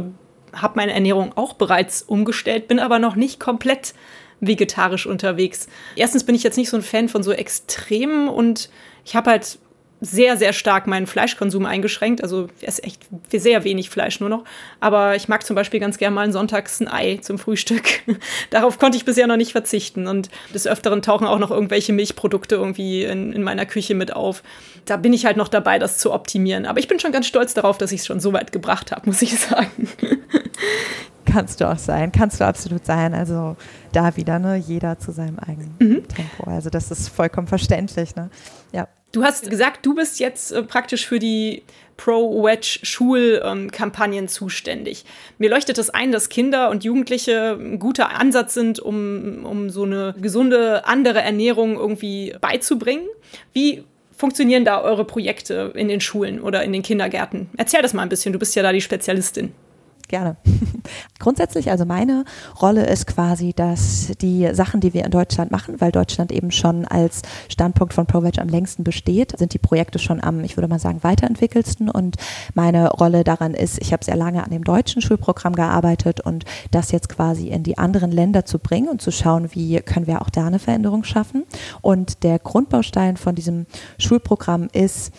habe 0.54 0.74
meine 0.76 0.94
Ernährung 0.94 1.34
auch 1.36 1.54
bereits 1.54 2.02
umgestellt, 2.02 2.68
bin 2.68 2.80
aber 2.80 3.00
noch 3.00 3.16
nicht 3.16 3.40
komplett 3.40 3.94
vegetarisch 4.40 5.06
unterwegs. 5.06 5.68
Erstens 5.96 6.26
bin 6.26 6.36
ich 6.36 6.44
jetzt 6.44 6.58
nicht 6.58 6.70
so 6.70 6.78
ein 6.78 6.84
Fan 6.84 7.10
von 7.10 7.24
so 7.24 7.32
Extremen 7.32 8.28
und 8.28 8.70
ich 9.06 9.16
habe 9.16 9.32
halt 9.32 9.58
sehr, 10.06 10.36
sehr 10.36 10.52
stark 10.52 10.86
meinen 10.86 11.08
Fleischkonsum 11.08 11.66
eingeschränkt. 11.66 12.22
Also 12.22 12.50
es 12.62 12.80
ist 12.80 12.86
echt 12.86 13.02
sehr 13.32 13.64
wenig 13.64 13.90
Fleisch 13.90 14.20
nur 14.20 14.30
noch. 14.30 14.44
Aber 14.82 15.16
ich 15.16 15.30
mag 15.30 15.46
zum 15.46 15.56
Beispiel 15.56 15.80
ganz 15.80 15.98
gerne 15.98 16.14
mal 16.14 16.32
sonntags 16.32 16.82
ein 16.82 16.90
Ei 16.90 17.20
zum 17.22 17.40
Frühstück. 17.40 17.84
Darauf 18.50 18.80
konnte 18.80 18.98
ich 18.98 19.06
bisher 19.06 19.28
noch 19.28 19.38
nicht 19.38 19.54
verzichten. 19.54 20.08
Und 20.08 20.30
des 20.54 20.68
Öfteren 20.68 21.02
tauchen 21.02 21.26
auch 21.26 21.40
noch 21.40 21.52
irgendwelche 21.52 21.94
Milchprodukte 21.94 22.56
irgendwie 22.56 23.06
in, 23.06 23.32
in 23.32 23.44
meiner 23.44 23.66
Küche 23.66 23.96
mit 23.96 24.14
auf. 24.14 24.44
Da 24.86 24.98
bin 24.98 25.14
ich 25.14 25.26
halt 25.26 25.38
noch 25.38 25.48
dabei, 25.48 25.80
das 25.80 25.98
zu 25.98 26.12
optimieren. 26.12 26.66
Aber 26.66 26.80
ich 26.80 26.90
bin 26.90 27.00
schon 27.00 27.14
ganz 27.14 27.26
stolz 27.26 27.54
darauf, 27.54 27.78
dass 27.78 27.94
ich 27.94 28.02
es 28.02 28.06
schon 28.06 28.20
so 28.20 28.34
weit 28.34 28.52
gebracht 28.52 28.92
habe, 28.92 29.06
muss 29.06 29.22
ich 29.22 29.40
sagen. 29.40 29.88
Kannst 31.26 31.62
du 31.62 31.70
auch 31.70 31.78
sein, 31.78 32.12
kannst 32.12 32.40
du 32.40 32.46
absolut 32.46 32.84
sein. 32.86 33.14
Also 33.14 33.56
da 33.92 34.18
wieder, 34.18 34.40
ne, 34.40 34.56
jeder 34.56 34.98
zu 35.00 35.12
seinem 35.12 35.38
eigenen 35.40 35.76
mhm. 35.80 36.08
Tempo. 36.08 36.50
Also 36.50 36.70
das 36.70 36.90
ist 36.92 37.10
vollkommen 37.10 37.48
verständlich, 37.48 38.16
ne? 38.16 38.30
Ja. 38.72 38.88
Du 39.12 39.24
hast 39.24 39.50
gesagt, 39.50 39.86
du 39.86 39.94
bist 39.94 40.20
jetzt 40.20 40.52
äh, 40.52 40.64
praktisch 40.64 41.06
für 41.06 41.20
die 41.20 41.62
Pro-Wedge-Schulkampagnen 41.98 44.28
zuständig. 44.28 45.06
Mir 45.38 45.52
leuchtet 45.52 45.78
es 45.78 45.92
ein, 45.92 46.12
dass 46.12 46.30
Kinder 46.30 46.72
und 46.72 46.84
Jugendliche 46.84 47.56
ein 47.60 47.78
guter 47.78 48.20
Ansatz 48.20 48.56
sind, 48.56 48.80
um, 48.80 49.46
um 49.46 49.70
so 49.70 49.84
eine 49.84 50.16
gesunde 50.20 50.88
andere 50.88 51.22
Ernährung 51.22 51.76
irgendwie 51.76 52.36
beizubringen. 52.42 53.06
Wie 53.54 53.84
funktionieren 54.18 54.66
da 54.66 54.82
eure 54.82 55.06
Projekte 55.06 55.72
in 55.76 55.90
den 55.90 56.02
Schulen 56.02 56.42
oder 56.42 56.64
in 56.64 56.74
den 56.74 56.82
Kindergärten? 56.82 57.52
Erzähl 57.56 57.84
das 57.84 57.94
mal 57.94 58.02
ein 58.02 58.10
bisschen, 58.10 58.34
du 58.34 58.40
bist 58.40 58.56
ja 58.56 58.64
da 58.64 58.74
die 58.74 58.82
Spezialistin 58.82 59.54
gerne. 60.14 60.38
Grundsätzlich, 61.20 61.72
also 61.72 61.86
meine 61.86 62.24
Rolle 62.62 62.86
ist 62.86 63.08
quasi, 63.08 63.52
dass 63.52 64.12
die 64.22 64.48
Sachen, 64.54 64.80
die 64.80 64.94
wir 64.94 65.06
in 65.06 65.10
Deutschland 65.10 65.50
machen, 65.50 65.82
weil 65.82 65.92
Deutschland 65.92 66.32
eben 66.32 66.52
schon 66.52 66.86
als 66.86 67.24
Standpunkt 67.50 67.96
von 67.96 68.06
ProVeg 68.06 68.38
am 68.38 68.48
längsten 68.48 68.84
besteht, 68.84 69.36
sind 69.36 69.56
die 69.56 69.58
Projekte 69.58 69.98
schon 69.98 70.24
am, 70.24 70.44
ich 70.44 70.56
würde 70.56 70.68
mal 70.68 70.78
sagen, 70.78 71.00
weiterentwickelsten. 71.02 71.90
Und 71.90 72.18
meine 72.54 72.92
Rolle 72.92 73.24
daran 73.24 73.56
ist, 73.56 73.82
ich 73.82 73.92
habe 73.92 74.06
sehr 74.06 74.16
lange 74.16 74.44
an 74.44 74.52
dem 74.52 74.64
deutschen 74.64 75.02
Schulprogramm 75.02 75.56
gearbeitet 75.56 76.22
und 76.22 76.46
das 76.70 76.92
jetzt 76.92 77.10
quasi 77.10 77.48
in 77.48 77.64
die 77.64 77.80
anderen 77.80 78.12
Länder 78.12 78.46
zu 78.46 78.60
bringen 78.60 78.90
und 78.90 79.02
zu 79.02 79.10
schauen, 79.10 79.50
wie 79.56 79.80
können 79.80 80.06
wir 80.06 80.22
auch 80.22 80.30
da 80.30 80.46
eine 80.46 80.60
Veränderung 80.60 81.06
schaffen. 81.06 81.44
Und 81.82 82.22
der 82.22 82.38
Grundbaustein 82.38 83.18
von 83.18 83.34
diesem 83.34 83.66
Schulprogramm 83.98 84.68
ist, 84.74 85.12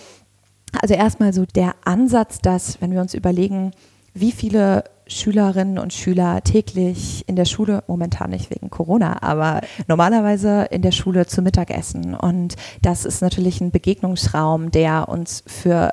also 0.81 0.95
erstmal 0.95 1.33
so 1.33 1.47
der 1.47 1.75
Ansatz, 1.85 2.39
dass, 2.39 2.81
wenn 2.81 2.93
wir 2.93 3.01
uns 3.01 3.15
überlegen, 3.15 3.73
wie 4.15 4.33
viele 4.33 4.85
Schülerinnen 5.07 5.79
und 5.79 5.93
Schüler 5.93 6.43
täglich 6.43 7.29
in 7.29 7.37
der 7.37 7.45
Schule, 7.45 7.85
momentan 7.89 8.31
nicht 8.31 8.51
wegen 8.51 8.71
Corona, 8.71 9.23
aber 9.23 9.61
normalerweise 9.87 10.65
in 10.71 10.83
der 10.83 10.93
Schule 10.93 11.27
zu 11.27 11.43
Mittagessen. 11.43 12.15
Und 12.15 12.57
das 12.81 13.05
ist 13.05 13.21
natürlich 13.21 13.61
ein 13.61 13.71
Begegnungsraum, 13.71 14.71
der 14.71 15.09
uns 15.09 15.43
für 15.47 15.93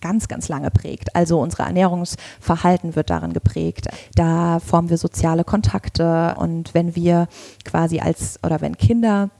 ganz, 0.00 0.28
ganz 0.28 0.48
lange 0.48 0.70
prägt. 0.70 1.14
Also 1.14 1.40
unser 1.40 1.64
Ernährungsverhalten 1.64 2.96
wird 2.96 3.10
darin 3.10 3.32
geprägt. 3.32 3.88
Da 4.14 4.60
formen 4.60 4.90
wir 4.90 4.98
soziale 4.98 5.44
Kontakte 5.44 6.34
und 6.38 6.74
wenn 6.74 6.94
wir 6.96 7.28
quasi 7.64 8.00
als 8.00 8.38
oder 8.44 8.60
wenn 8.60 8.76
Kinder 8.76 9.30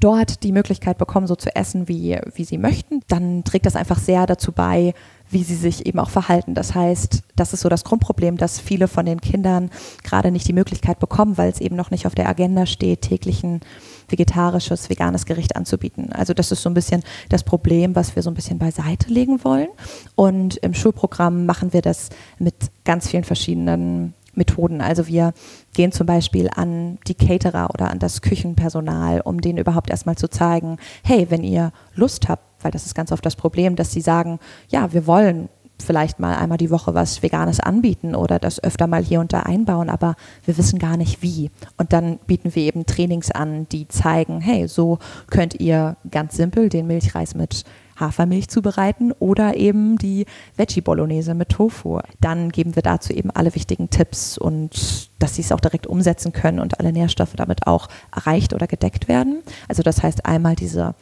dort 0.00 0.42
die 0.42 0.52
Möglichkeit 0.52 0.98
bekommen, 0.98 1.26
so 1.26 1.34
zu 1.34 1.54
essen, 1.56 1.88
wie, 1.88 2.18
wie 2.34 2.44
sie 2.44 2.58
möchten, 2.58 3.00
dann 3.08 3.44
trägt 3.44 3.66
das 3.66 3.76
einfach 3.76 3.98
sehr 3.98 4.26
dazu 4.26 4.52
bei, 4.52 4.94
wie 5.30 5.42
sie 5.42 5.54
sich 5.54 5.86
eben 5.86 5.98
auch 5.98 6.10
verhalten. 6.10 6.54
Das 6.54 6.74
heißt, 6.74 7.22
das 7.36 7.52
ist 7.52 7.60
so 7.60 7.68
das 7.68 7.84
Grundproblem, 7.84 8.36
dass 8.36 8.60
viele 8.60 8.88
von 8.88 9.06
den 9.06 9.20
Kindern 9.20 9.70
gerade 10.02 10.30
nicht 10.30 10.48
die 10.48 10.52
Möglichkeit 10.52 10.98
bekommen, 10.98 11.38
weil 11.38 11.50
es 11.50 11.60
eben 11.60 11.76
noch 11.76 11.90
nicht 11.90 12.06
auf 12.06 12.14
der 12.14 12.28
Agenda 12.28 12.66
steht, 12.66 13.02
täglich 13.02 13.42
ein 13.44 13.60
vegetarisches, 14.08 14.88
veganes 14.88 15.26
Gericht 15.26 15.56
anzubieten. 15.56 16.12
Also 16.12 16.34
das 16.34 16.50
ist 16.50 16.62
so 16.62 16.70
ein 16.70 16.74
bisschen 16.74 17.02
das 17.28 17.44
Problem, 17.44 17.94
was 17.94 18.16
wir 18.16 18.22
so 18.22 18.30
ein 18.30 18.34
bisschen 18.34 18.58
beiseite 18.58 19.12
legen 19.12 19.44
wollen. 19.44 19.68
Und 20.14 20.56
im 20.58 20.74
Schulprogramm 20.74 21.46
machen 21.46 21.72
wir 21.72 21.82
das 21.82 22.08
mit 22.38 22.54
ganz 22.84 23.08
vielen 23.08 23.24
verschiedenen 23.24 24.14
Methoden. 24.34 24.80
Also 24.80 25.06
wir 25.06 25.34
gehen 25.74 25.92
zum 25.92 26.06
Beispiel 26.06 26.48
an 26.54 26.98
die 27.06 27.14
Caterer 27.14 27.68
oder 27.74 27.90
an 27.90 27.98
das 27.98 28.22
Küchenpersonal, 28.22 29.20
um 29.20 29.40
denen 29.40 29.58
überhaupt 29.58 29.90
erstmal 29.90 30.16
zu 30.16 30.28
zeigen, 30.28 30.78
hey, 31.02 31.26
wenn 31.28 31.44
ihr 31.44 31.72
Lust 31.94 32.28
habt, 32.28 32.47
weil 32.62 32.70
das 32.70 32.86
ist 32.86 32.94
ganz 32.94 33.12
oft 33.12 33.24
das 33.24 33.36
Problem, 33.36 33.76
dass 33.76 33.92
sie 33.92 34.00
sagen, 34.00 34.38
ja, 34.68 34.92
wir 34.92 35.06
wollen 35.06 35.48
vielleicht 35.82 36.18
mal 36.18 36.36
einmal 36.36 36.58
die 36.58 36.70
Woche 36.70 36.94
was 36.94 37.22
Veganes 37.22 37.60
anbieten 37.60 38.14
oder 38.14 38.38
das 38.38 38.62
öfter 38.62 38.86
mal 38.86 39.02
hier 39.02 39.20
und 39.20 39.32
da 39.32 39.40
einbauen, 39.40 39.90
aber 39.90 40.16
wir 40.44 40.58
wissen 40.58 40.78
gar 40.78 40.96
nicht 40.96 41.22
wie. 41.22 41.50
Und 41.76 41.92
dann 41.92 42.18
bieten 42.26 42.54
wir 42.54 42.62
eben 42.62 42.86
Trainings 42.86 43.30
an, 43.30 43.68
die 43.68 43.88
zeigen, 43.88 44.40
hey, 44.40 44.66
so 44.68 44.98
könnt 45.30 45.60
ihr 45.60 45.96
ganz 46.10 46.36
simpel 46.36 46.68
den 46.68 46.86
Milchreis 46.86 47.34
mit 47.34 47.64
Hafermilch 47.98 48.48
zubereiten 48.48 49.12
oder 49.12 49.56
eben 49.56 49.98
die 49.98 50.26
Veggie 50.56 50.80
Bolognese 50.80 51.34
mit 51.34 51.48
Tofu. 51.48 52.00
Dann 52.20 52.50
geben 52.50 52.76
wir 52.76 52.82
dazu 52.82 53.12
eben 53.12 53.30
alle 53.30 53.54
wichtigen 53.54 53.90
Tipps 53.90 54.38
und 54.38 55.10
dass 55.18 55.34
sie 55.34 55.42
es 55.42 55.52
auch 55.52 55.60
direkt 55.60 55.86
umsetzen 55.86 56.32
können 56.32 56.60
und 56.60 56.78
alle 56.78 56.92
Nährstoffe 56.92 57.34
damit 57.34 57.66
auch 57.66 57.88
erreicht 58.14 58.54
oder 58.54 58.66
gedeckt 58.66 59.08
werden. 59.08 59.42
Also 59.66 59.82
das 59.82 60.02
heißt 60.02 60.26
einmal 60.26 60.54
diese 60.54 60.94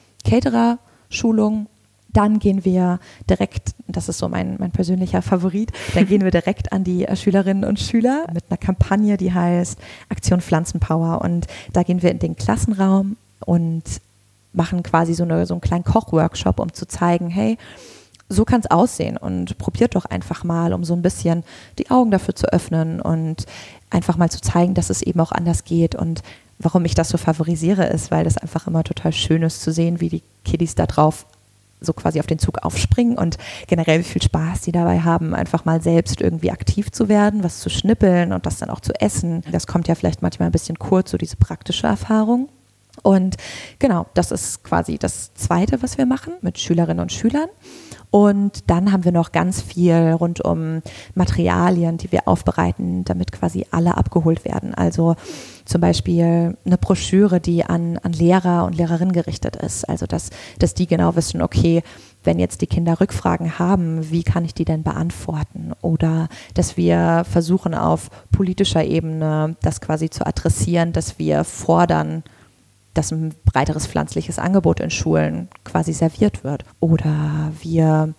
Caterer-Schulung, 1.11 1.67
dann 2.13 2.39
gehen 2.39 2.65
wir 2.65 2.99
direkt, 3.29 3.75
das 3.89 4.09
ist 4.09 4.19
so 4.19 4.29
mein, 4.29 4.57
mein 4.59 4.71
persönlicher 4.71 5.21
Favorit, 5.21 5.71
dann 5.95 6.07
gehen 6.07 6.25
wir 6.25 6.31
direkt 6.31 6.73
an 6.73 6.83
die 6.83 7.07
Schülerinnen 7.15 7.65
und 7.65 7.79
Schüler 7.79 8.27
mit 8.33 8.45
einer 8.49 8.57
Kampagne, 8.57 9.17
die 9.19 9.35
heißt 9.35 9.79
Aktion 10.09 10.41
Pflanzenpower. 10.41 11.21
Und 11.21 11.47
da 11.75 11.83
gehen 11.83 12.03
wir 12.03 12.11
in 12.11 12.19
den 12.19 12.37
Klassenraum 12.37 13.17
und 13.41 13.83
machen 14.55 14.83
quasi 14.83 15.13
so, 15.13 15.25
eine, 15.25 15.45
so 15.45 15.53
einen 15.53 15.61
kleinen 15.61 15.85
Kochworkshop, 15.85 16.59
um 16.59 16.73
zu 16.73 16.87
zeigen, 16.89 17.29
hey, 17.29 17.59
so 18.31 18.47
kann 18.47 18.61
es 18.61 18.71
aussehen 18.71 19.19
und 19.19 19.59
probiert 19.59 19.95
doch 19.95 20.07
einfach 20.07 20.43
mal, 20.43 20.73
um 20.73 20.85
so 20.85 20.95
ein 20.95 21.03
bisschen 21.03 21.45
die 21.79 21.91
Augen 21.91 22.11
dafür 22.11 22.35
zu 22.35 22.47
öffnen 22.51 23.01
und 23.01 23.45
einfach 23.91 24.17
mal 24.17 24.31
zu 24.31 24.41
zeigen, 24.41 24.75
dass 24.75 24.91
es 24.91 25.03
eben 25.03 25.21
auch 25.21 25.33
anders 25.33 25.65
geht 25.65 25.95
und 25.95 26.23
warum 26.59 26.85
ich 26.85 26.95
das 26.95 27.09
so 27.09 27.19
favorisiere, 27.19 27.87
ist, 27.87 28.11
weil 28.11 28.25
das 28.25 28.39
einfach 28.39 28.67
immer 28.67 28.85
total 28.85 29.13
schön 29.13 29.43
ist 29.43 29.63
zu 29.63 29.73
sehen, 29.73 30.01
wie 30.01 30.09
die 30.09 30.23
Kiddies 30.45 30.75
da 30.75 30.87
drauf 30.87 31.27
so 31.81 31.93
quasi 31.93 32.21
auf 32.21 32.27
den 32.27 32.39
Zug 32.39 32.59
aufspringen 32.63 33.19
und 33.19 33.37
generell 33.67 34.01
wie 34.01 34.05
viel 34.05 34.23
Spaß 34.23 34.63
die 34.63 34.73
dabei 34.73 35.01
haben, 35.01 35.35
einfach 35.35 35.65
mal 35.65 35.83
selbst 35.83 36.21
irgendwie 36.21 36.51
aktiv 36.51 36.91
zu 36.91 37.09
werden, 37.09 37.45
was 37.45 37.61
zu 37.61 37.69
schnippeln 37.69 38.33
und 38.33 38.47
das 38.47 38.59
dann 38.59 38.71
auch 38.71 38.81
zu 38.81 38.93
essen. 39.01 39.43
Das 39.53 39.67
kommt 39.67 39.89
ja 39.89 39.95
vielleicht 39.95 40.23
manchmal 40.23 40.49
ein 40.49 40.53
bisschen 40.53 40.79
kurz, 40.79 41.11
so 41.11 41.19
diese 41.19 41.37
praktische 41.37 41.87
Erfahrung. 41.87 42.49
Und 43.03 43.37
genau, 43.79 44.07
das 44.15 44.31
ist 44.31 44.65
quasi 44.65 44.99
das 44.99 45.35
Zweite, 45.35 45.83
was 45.83 45.99
wir 45.99 46.07
machen 46.07 46.33
mit 46.41 46.59
Schülerinnen 46.59 47.01
und 47.01 47.13
Schülern. 47.13 47.49
Und 48.11 48.71
dann 48.71 48.93
haben 48.93 49.05
wir 49.05 49.13
noch 49.13 49.33
ganz 49.33 49.61
viel 49.61 50.13
rund 50.19 50.41
um 50.41 50.81
Materialien, 51.15 51.99
die 51.99 52.11
wir 52.11 52.27
aufbereiten, 52.27 53.05
damit 53.05 53.33
quasi 53.33 53.67
alle 53.71 53.97
abgeholt 53.97 54.45
werden. 54.47 54.75
Also 54.75 55.17
zum 55.67 55.81
Beispiel 55.81 56.57
eine 56.65 56.79
Broschüre, 56.79 57.41
die 57.41 57.65
an, 57.65 57.99
an 57.99 58.13
Lehrer 58.13 58.65
und 58.65 58.77
Lehrerinnen 58.77 59.13
gerichtet 59.13 59.57
ist. 59.57 59.89
Also 59.89 60.07
dass, 60.07 60.31
dass 60.59 60.75
die 60.75 60.87
genau 60.87 61.17
wissen, 61.17 61.43
okay, 61.43 61.83
wenn 62.25 62.39
jetzt 62.39 62.61
die 62.61 62.67
Kinder 62.67 63.01
Rückfragen 63.01 63.59
haben, 63.59 64.11
wie 64.11 64.23
kann 64.23 64.45
ich 64.45 64.55
die 64.55 64.65
denn 64.65 64.83
beantworten? 64.83 65.73
Oder 65.83 66.29
dass 66.55 66.77
wir 66.77 67.25
versuchen 67.31 67.75
auf 67.75 68.11
politischer 68.33 68.85
Ebene 68.85 69.57
das 69.63 69.81
quasi 69.81 70.09
zu 70.09 70.27
adressieren, 70.27 70.93
dass 70.93 71.19
wir 71.19 71.45
fordern, 71.45 72.23
dass 72.95 73.13
ein 73.13 73.35
breiteres 73.45 73.87
pflanzliches 73.87 74.39
Angebot 74.39 74.81
in 74.81 74.91
Schulen 74.91 75.49
quasi 75.65 75.93
serviert 75.93 76.45
wird. 76.45 76.65
Oder 76.81 77.53
wir 77.61 78.15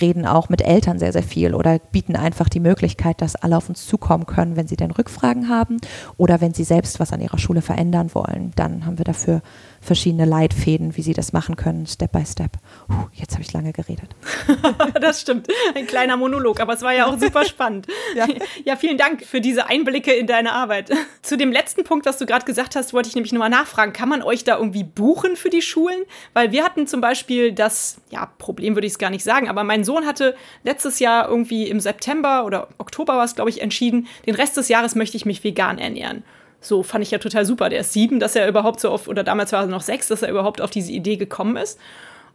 reden 0.00 0.26
auch 0.26 0.48
mit 0.48 0.62
Eltern 0.62 0.98
sehr, 0.98 1.12
sehr 1.12 1.22
viel 1.22 1.54
oder 1.54 1.78
bieten 1.78 2.16
einfach 2.16 2.48
die 2.48 2.60
Möglichkeit, 2.60 3.20
dass 3.20 3.36
alle 3.36 3.56
auf 3.56 3.68
uns 3.68 3.86
zukommen 3.86 4.26
können, 4.26 4.56
wenn 4.56 4.68
sie 4.68 4.76
denn 4.76 4.90
Rückfragen 4.90 5.48
haben 5.48 5.78
oder 6.16 6.40
wenn 6.40 6.54
sie 6.54 6.64
selbst 6.64 7.00
was 7.00 7.12
an 7.12 7.20
ihrer 7.20 7.38
Schule 7.38 7.62
verändern 7.62 8.10
wollen. 8.14 8.52
Dann 8.56 8.86
haben 8.86 8.98
wir 8.98 9.04
dafür 9.04 9.42
verschiedene 9.88 10.26
Leitfäden, 10.26 10.96
wie 10.96 11.02
sie 11.02 11.14
das 11.14 11.32
machen 11.32 11.56
können, 11.56 11.86
Step 11.86 12.12
by 12.12 12.24
Step. 12.24 12.52
Puh, 12.86 13.08
jetzt 13.14 13.32
habe 13.32 13.42
ich 13.42 13.52
lange 13.52 13.72
geredet. 13.72 14.14
das 15.00 15.22
stimmt. 15.22 15.48
Ein 15.74 15.86
kleiner 15.86 16.16
Monolog, 16.16 16.60
aber 16.60 16.74
es 16.74 16.82
war 16.82 16.92
ja 16.92 17.06
auch 17.06 17.18
super 17.18 17.44
spannend. 17.44 17.86
ja. 18.14 18.26
ja, 18.64 18.76
vielen 18.76 18.98
Dank 18.98 19.24
für 19.24 19.40
diese 19.40 19.66
Einblicke 19.66 20.12
in 20.12 20.26
deine 20.26 20.52
Arbeit. 20.52 20.90
Zu 21.22 21.36
dem 21.36 21.50
letzten 21.50 21.84
Punkt, 21.84 22.06
was 22.06 22.18
du 22.18 22.26
gerade 22.26 22.44
gesagt 22.44 22.76
hast, 22.76 22.92
wollte 22.92 23.08
ich 23.08 23.14
nämlich 23.14 23.32
nochmal 23.32 23.50
nachfragen. 23.50 23.92
Kann 23.92 24.10
man 24.10 24.22
euch 24.22 24.44
da 24.44 24.58
irgendwie 24.58 24.84
buchen 24.84 25.36
für 25.36 25.50
die 25.50 25.62
Schulen? 25.62 26.02
Weil 26.34 26.52
wir 26.52 26.62
hatten 26.64 26.86
zum 26.86 27.00
Beispiel 27.00 27.52
das, 27.52 27.98
ja, 28.10 28.26
Problem 28.38 28.76
würde 28.76 28.86
ich 28.86 28.92
es 28.92 28.98
gar 28.98 29.10
nicht 29.10 29.24
sagen, 29.24 29.48
aber 29.48 29.64
mein 29.64 29.84
Sohn 29.84 30.06
hatte 30.06 30.36
letztes 30.64 30.98
Jahr 30.98 31.28
irgendwie 31.28 31.66
im 31.66 31.80
September 31.80 32.44
oder 32.44 32.68
Oktober 32.76 33.16
war 33.16 33.24
es, 33.24 33.34
glaube 33.34 33.50
ich, 33.50 33.62
entschieden, 33.62 34.06
den 34.26 34.34
Rest 34.34 34.56
des 34.58 34.68
Jahres 34.68 34.94
möchte 34.94 35.16
ich 35.16 35.24
mich 35.24 35.42
vegan 35.42 35.78
ernähren. 35.78 36.22
So 36.60 36.82
fand 36.82 37.04
ich 37.04 37.10
ja 37.10 37.18
total 37.18 37.44
super. 37.44 37.68
Der 37.68 37.80
ist 37.80 37.92
sieben, 37.92 38.20
dass 38.20 38.36
er 38.36 38.48
überhaupt 38.48 38.80
so 38.80 38.90
auf, 38.90 39.08
oder 39.08 39.24
damals 39.24 39.52
war 39.52 39.62
er 39.62 39.66
noch 39.66 39.82
sechs, 39.82 40.08
dass 40.08 40.22
er 40.22 40.30
überhaupt 40.30 40.60
auf 40.60 40.70
diese 40.70 40.92
Idee 40.92 41.16
gekommen 41.16 41.56
ist. 41.56 41.78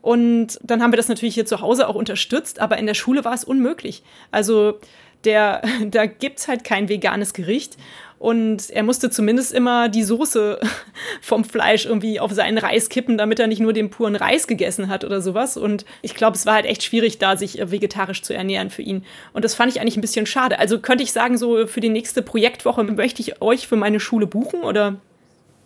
Und 0.02 0.60
dann 0.62 0.84
haben 0.84 0.92
wir 0.92 0.98
das 0.98 1.08
natürlich 1.08 1.34
hier 1.34 1.46
zu 1.46 1.62
Hause 1.62 1.88
auch 1.88 1.96
unterstützt, 1.96 2.60
aber 2.60 2.78
in 2.78 2.86
der 2.86 2.94
Schule 2.94 3.24
war 3.24 3.34
es 3.34 3.44
unmöglich. 3.44 4.04
Also 4.32 4.80
der, 5.24 5.62
da 5.86 6.06
gibt 6.06 6.40
es 6.40 6.48
halt 6.48 6.64
kein 6.64 6.90
veganes 6.90 7.34
Gericht. 7.34 7.78
Und 8.24 8.70
er 8.70 8.84
musste 8.84 9.10
zumindest 9.10 9.52
immer 9.52 9.90
die 9.90 10.06
Soße 10.06 10.58
vom 11.22 11.44
Fleisch 11.44 11.86
irgendwie 11.86 12.22
auf 12.22 12.32
seinen 12.32 12.58
Reis 12.58 12.88
kippen, 12.88 13.18
damit 13.18 13.38
er 13.38 13.48
nicht 13.48 13.60
nur 13.60 13.74
den 13.74 13.90
puren 13.90 14.16
Reis 14.16 14.48
gegessen 14.48 14.88
hat 14.88 15.04
oder 15.04 15.20
sowas. 15.20 15.58
Und 15.58 15.84
ich 16.02 16.16
glaube, 16.16 16.38
es 16.38 16.46
war 16.46 16.54
halt 16.54 16.66
echt 16.66 16.84
schwierig, 16.84 17.18
da 17.18 17.36
sich 17.36 17.60
äh, 17.60 17.70
vegetarisch 17.70 18.22
zu 18.22 18.34
ernähren 18.34 18.70
für 18.70 18.82
ihn. 18.82 19.04
Und 19.34 19.44
das 19.44 19.56
fand 19.56 19.74
ich 19.74 19.82
eigentlich 19.82 19.98
ein 19.98 20.02
bisschen 20.02 20.26
schade. 20.26 20.58
Also 20.58 20.80
könnte 20.80 21.04
ich 21.04 21.12
sagen, 21.12 21.38
so 21.38 21.68
für 21.68 21.82
die 21.82 21.90
nächste 21.90 22.22
Projektwoche 22.22 22.86
möchte 22.86 23.22
ich 23.22 23.42
euch 23.42 23.68
für 23.68 23.76
meine 23.76 24.00
Schule 24.00 24.26
buchen 24.26 24.62
oder 24.62 25.02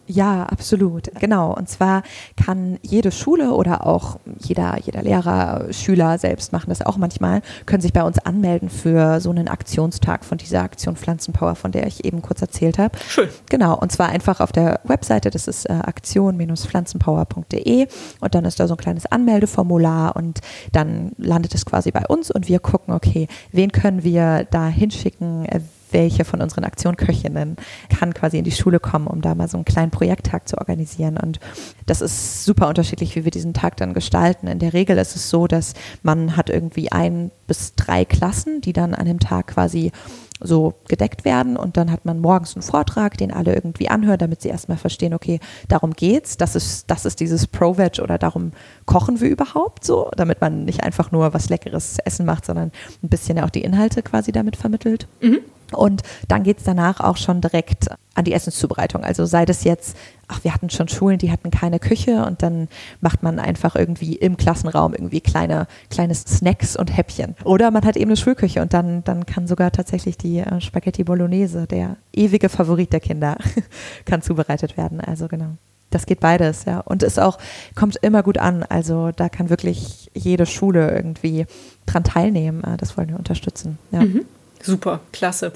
ja, 0.07 0.43
absolut. 0.43 1.11
Genau. 1.19 1.53
Und 1.53 1.69
zwar 1.69 2.03
kann 2.41 2.79
jede 2.81 3.11
Schule 3.11 3.51
oder 3.51 3.85
auch 3.85 4.17
jeder, 4.39 4.79
jeder 4.81 5.01
Lehrer, 5.01 5.65
Schüler 5.71 6.17
selbst 6.17 6.53
machen 6.53 6.69
das 6.69 6.81
auch 6.81 6.95
manchmal, 6.97 7.41
können 7.65 7.81
sich 7.81 7.91
bei 7.93 8.03
uns 8.03 8.17
anmelden 8.19 8.69
für 8.69 9.19
so 9.19 9.29
einen 9.29 9.49
Aktionstag 9.49 10.25
von 10.25 10.37
dieser 10.37 10.61
Aktion 10.61 10.95
Pflanzenpower, 10.95 11.55
von 11.55 11.71
der 11.71 11.87
ich 11.87 12.05
eben 12.05 12.21
kurz 12.21 12.41
erzählt 12.41 12.77
habe. 12.77 12.97
Schön. 13.07 13.29
Genau. 13.49 13.75
Und 13.77 13.91
zwar 13.91 14.09
einfach 14.09 14.39
auf 14.39 14.51
der 14.51 14.79
Webseite, 14.85 15.29
das 15.29 15.47
ist 15.47 15.69
äh, 15.69 15.73
aktion-pflanzenpower.de 15.73 17.87
und 18.21 18.35
dann 18.35 18.45
ist 18.45 18.59
da 18.59 18.67
so 18.67 18.75
ein 18.75 18.77
kleines 18.77 19.05
Anmeldeformular 19.05 20.15
und 20.15 20.39
dann 20.71 21.11
landet 21.17 21.53
es 21.53 21.65
quasi 21.65 21.91
bei 21.91 22.05
uns 22.07 22.31
und 22.31 22.47
wir 22.47 22.59
gucken, 22.59 22.93
okay, 22.93 23.27
wen 23.51 23.71
können 23.71 24.03
wir 24.03 24.45
da 24.49 24.67
hinschicken, 24.67 25.45
äh, 25.45 25.59
welche 25.91 26.25
von 26.25 26.41
unseren 26.41 26.63
Aktionköchinnen 26.63 27.57
kann 27.97 28.13
quasi 28.13 28.37
in 28.37 28.43
die 28.43 28.51
Schule 28.51 28.79
kommen, 28.79 29.07
um 29.07 29.21
da 29.21 29.35
mal 29.35 29.47
so 29.47 29.57
einen 29.57 29.65
kleinen 29.65 29.91
Projekttag 29.91 30.47
zu 30.47 30.57
organisieren. 30.57 31.17
Und 31.17 31.39
das 31.85 32.01
ist 32.01 32.45
super 32.45 32.67
unterschiedlich, 32.67 33.15
wie 33.15 33.23
wir 33.23 33.31
diesen 33.31 33.53
Tag 33.53 33.77
dann 33.77 33.93
gestalten. 33.93 34.47
In 34.47 34.59
der 34.59 34.73
Regel 34.73 34.97
ist 34.97 35.15
es 35.15 35.29
so, 35.29 35.47
dass 35.47 35.73
man 36.03 36.35
hat 36.37 36.49
irgendwie 36.49 36.91
ein 36.91 37.31
bis 37.47 37.75
drei 37.75 38.05
Klassen, 38.05 38.61
die 38.61 38.73
dann 38.73 38.93
an 38.93 39.05
dem 39.05 39.19
Tag 39.19 39.47
quasi 39.47 39.91
so 40.39 40.75
gedeckt 40.87 41.25
werden 41.25 41.57
und 41.57 41.77
dann 41.77 41.91
hat 41.91 42.05
man 42.05 42.19
morgens 42.19 42.55
einen 42.55 42.61
Vortrag, 42.61 43.17
den 43.17 43.31
alle 43.31 43.55
irgendwie 43.55 43.89
anhören, 43.89 44.19
damit 44.19 44.41
sie 44.41 44.49
erstmal 44.49 44.77
verstehen, 44.77 45.13
okay, 45.13 45.39
darum 45.67 45.93
geht's, 45.93 46.37
das 46.37 46.55
ist, 46.55 46.89
das 46.91 47.05
ist 47.05 47.19
dieses 47.19 47.47
Pro-Veg 47.47 47.99
oder 47.99 48.17
darum 48.17 48.51
kochen 48.85 49.19
wir 49.19 49.29
überhaupt 49.29 49.83
so, 49.83 50.11
damit 50.15 50.41
man 50.41 50.65
nicht 50.65 50.83
einfach 50.83 51.11
nur 51.11 51.33
was 51.33 51.49
Leckeres 51.49 51.97
essen 52.05 52.25
macht, 52.25 52.45
sondern 52.45 52.71
ein 53.01 53.09
bisschen 53.09 53.39
auch 53.39 53.49
die 53.49 53.63
Inhalte 53.63 54.03
quasi 54.03 54.31
damit 54.31 54.55
vermittelt. 54.55 55.07
Mhm. 55.21 55.39
Und 55.73 56.03
dann 56.27 56.43
geht 56.43 56.59
es 56.59 56.63
danach 56.63 56.99
auch 56.99 57.17
schon 57.17 57.41
direkt 57.41 57.87
an 58.15 58.25
die 58.25 58.33
Essenszubereitung. 58.33 59.03
Also 59.03 59.25
sei 59.25 59.45
das 59.45 59.63
jetzt, 59.63 59.95
ach, 60.27 60.43
wir 60.43 60.53
hatten 60.53 60.69
schon 60.69 60.87
Schulen, 60.87 61.19
die 61.19 61.31
hatten 61.31 61.51
keine 61.51 61.79
Küche 61.79 62.25
und 62.25 62.41
dann 62.41 62.67
macht 62.99 63.21
man 63.21 63.39
einfach 63.39 63.75
irgendwie 63.75 64.15
im 64.15 64.37
Klassenraum 64.37 64.93
irgendwie 64.93 65.21
kleine, 65.21 65.67
kleine 65.89 66.15
Snacks 66.15 66.75
und 66.75 66.95
Häppchen. 66.95 67.35
Oder 67.43 67.69
man 67.71 67.85
hat 67.85 67.95
eben 67.95 68.09
eine 68.09 68.17
Schulküche 68.17 68.61
und 68.61 68.73
dann, 68.73 69.03
dann 69.03 69.25
kann 69.25 69.47
sogar 69.47 69.71
tatsächlich 69.71 70.17
die 70.17 70.39
äh, 70.39 70.61
Spaghetti 70.61 71.03
Bolognese, 71.03 71.67
der 71.67 71.97
ewige 72.11 72.49
Favorit 72.49 72.91
der 72.91 72.99
Kinder, 72.99 73.37
kann 74.05 74.21
zubereitet 74.21 74.77
werden. 74.77 74.99
Also 74.99 75.27
genau. 75.27 75.51
Das 75.89 76.05
geht 76.05 76.19
beides, 76.19 76.65
ja. 76.65 76.81
Und 76.81 77.01
es 77.01 77.17
auch, 77.17 77.37
kommt 77.75 77.95
immer 77.97 78.21
gut 78.21 78.37
an. 78.37 78.63
Also 78.63 79.11
da 79.15 79.29
kann 79.29 79.49
wirklich 79.49 80.11
jede 80.13 80.45
Schule 80.45 80.91
irgendwie 80.91 81.45
dran 81.85 82.03
teilnehmen. 82.03 82.63
Äh, 82.63 82.77
das 82.77 82.97
wollen 82.97 83.09
wir 83.09 83.17
unterstützen. 83.17 83.77
Ja. 83.91 84.01
Mhm. 84.01 84.25
Super, 84.61 85.01
klasse. 85.11 85.53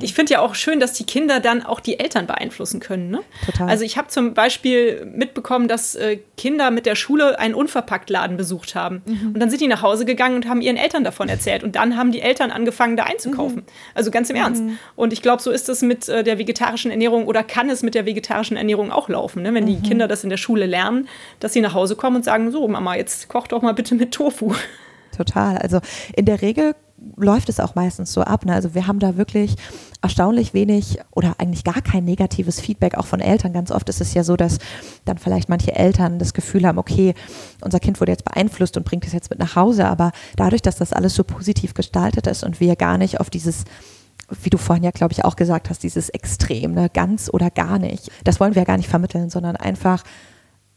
Ich 0.00 0.14
finde 0.14 0.32
ja 0.32 0.40
auch 0.40 0.54
schön, 0.54 0.80
dass 0.80 0.92
die 0.92 1.04
Kinder 1.04 1.40
dann 1.40 1.62
auch 1.62 1.80
die 1.80 1.98
Eltern 1.98 2.26
beeinflussen 2.26 2.80
können. 2.80 3.10
Ne? 3.10 3.20
Total. 3.46 3.68
Also 3.68 3.84
ich 3.84 3.96
habe 3.96 4.08
zum 4.08 4.34
Beispiel 4.34 5.04
mitbekommen, 5.04 5.68
dass 5.68 5.94
äh, 5.94 6.18
Kinder 6.36 6.70
mit 6.70 6.86
der 6.86 6.94
Schule 6.94 7.38
einen 7.38 7.54
Unverpacktladen 7.54 8.36
besucht 8.36 8.74
haben. 8.74 9.02
Mhm. 9.04 9.32
Und 9.34 9.40
dann 9.40 9.50
sind 9.50 9.60
die 9.60 9.68
nach 9.68 9.82
Hause 9.82 10.04
gegangen 10.04 10.36
und 10.36 10.48
haben 10.48 10.60
ihren 10.60 10.76
Eltern 10.76 11.04
davon 11.04 11.28
erzählt. 11.28 11.62
Und 11.62 11.76
dann 11.76 11.96
haben 11.96 12.12
die 12.12 12.22
Eltern 12.22 12.50
angefangen, 12.50 12.96
da 12.96 13.04
einzukaufen. 13.04 13.58
Mhm. 13.58 13.94
Also 13.94 14.10
ganz 14.10 14.30
im 14.30 14.36
Ernst. 14.36 14.62
Mhm. 14.62 14.78
Und 14.96 15.12
ich 15.12 15.22
glaube, 15.22 15.42
so 15.42 15.50
ist 15.50 15.68
es 15.68 15.82
mit 15.82 16.08
äh, 16.08 16.24
der 16.24 16.38
vegetarischen 16.38 16.90
Ernährung 16.90 17.26
oder 17.26 17.42
kann 17.42 17.70
es 17.70 17.82
mit 17.82 17.94
der 17.94 18.06
vegetarischen 18.06 18.56
Ernährung 18.56 18.90
auch 18.90 19.08
laufen. 19.08 19.42
Ne? 19.42 19.54
Wenn 19.54 19.66
die 19.66 19.76
mhm. 19.76 19.82
Kinder 19.82 20.08
das 20.08 20.24
in 20.24 20.30
der 20.30 20.38
Schule 20.38 20.66
lernen, 20.66 21.08
dass 21.40 21.52
sie 21.52 21.60
nach 21.60 21.74
Hause 21.74 21.96
kommen 21.96 22.16
und 22.16 22.24
sagen, 22.24 22.50
so 22.50 22.66
Mama, 22.66 22.96
jetzt 22.96 23.28
koch 23.28 23.46
doch 23.46 23.62
mal 23.62 23.74
bitte 23.74 23.94
mit 23.94 24.12
Tofu. 24.12 24.54
Total. 25.16 25.58
Also 25.58 25.80
in 26.16 26.24
der 26.24 26.40
Regel 26.40 26.74
läuft 27.16 27.48
es 27.48 27.60
auch 27.60 27.74
meistens 27.74 28.12
so 28.12 28.22
ab. 28.22 28.44
Ne? 28.44 28.54
Also 28.54 28.74
wir 28.74 28.86
haben 28.86 28.98
da 28.98 29.16
wirklich 29.16 29.56
erstaunlich 30.02 30.54
wenig 30.54 30.98
oder 31.10 31.34
eigentlich 31.38 31.64
gar 31.64 31.80
kein 31.82 32.04
negatives 32.04 32.60
Feedback 32.60 32.94
auch 32.96 33.06
von 33.06 33.20
Eltern. 33.20 33.52
Ganz 33.52 33.70
oft 33.70 33.88
ist 33.88 34.00
es 34.00 34.14
ja 34.14 34.24
so, 34.24 34.36
dass 34.36 34.58
dann 35.04 35.18
vielleicht 35.18 35.48
manche 35.48 35.74
Eltern 35.74 36.18
das 36.18 36.34
Gefühl 36.34 36.66
haben, 36.66 36.78
okay, 36.78 37.14
unser 37.60 37.80
Kind 37.80 38.00
wurde 38.00 38.12
jetzt 38.12 38.24
beeinflusst 38.24 38.76
und 38.76 38.84
bringt 38.84 39.06
es 39.06 39.12
jetzt 39.12 39.30
mit 39.30 39.38
nach 39.38 39.56
Hause, 39.56 39.86
aber 39.86 40.12
dadurch, 40.36 40.62
dass 40.62 40.76
das 40.76 40.92
alles 40.92 41.14
so 41.14 41.24
positiv 41.24 41.74
gestaltet 41.74 42.26
ist 42.26 42.44
und 42.44 42.60
wir 42.60 42.76
gar 42.76 42.98
nicht 42.98 43.20
auf 43.20 43.30
dieses 43.30 43.64
wie 44.42 44.50
du 44.50 44.58
vorhin 44.58 44.84
ja, 44.84 44.92
glaube 44.92 45.12
ich, 45.12 45.24
auch 45.24 45.34
gesagt 45.34 45.70
hast, 45.70 45.82
dieses 45.82 46.08
Extrem, 46.08 46.72
ne? 46.72 46.88
ganz 46.88 47.28
oder 47.32 47.50
gar 47.50 47.80
nicht. 47.80 48.12
Das 48.22 48.38
wollen 48.38 48.54
wir 48.54 48.62
ja 48.62 48.66
gar 48.66 48.76
nicht 48.76 48.88
vermitteln, 48.88 49.28
sondern 49.28 49.56
einfach 49.56 50.04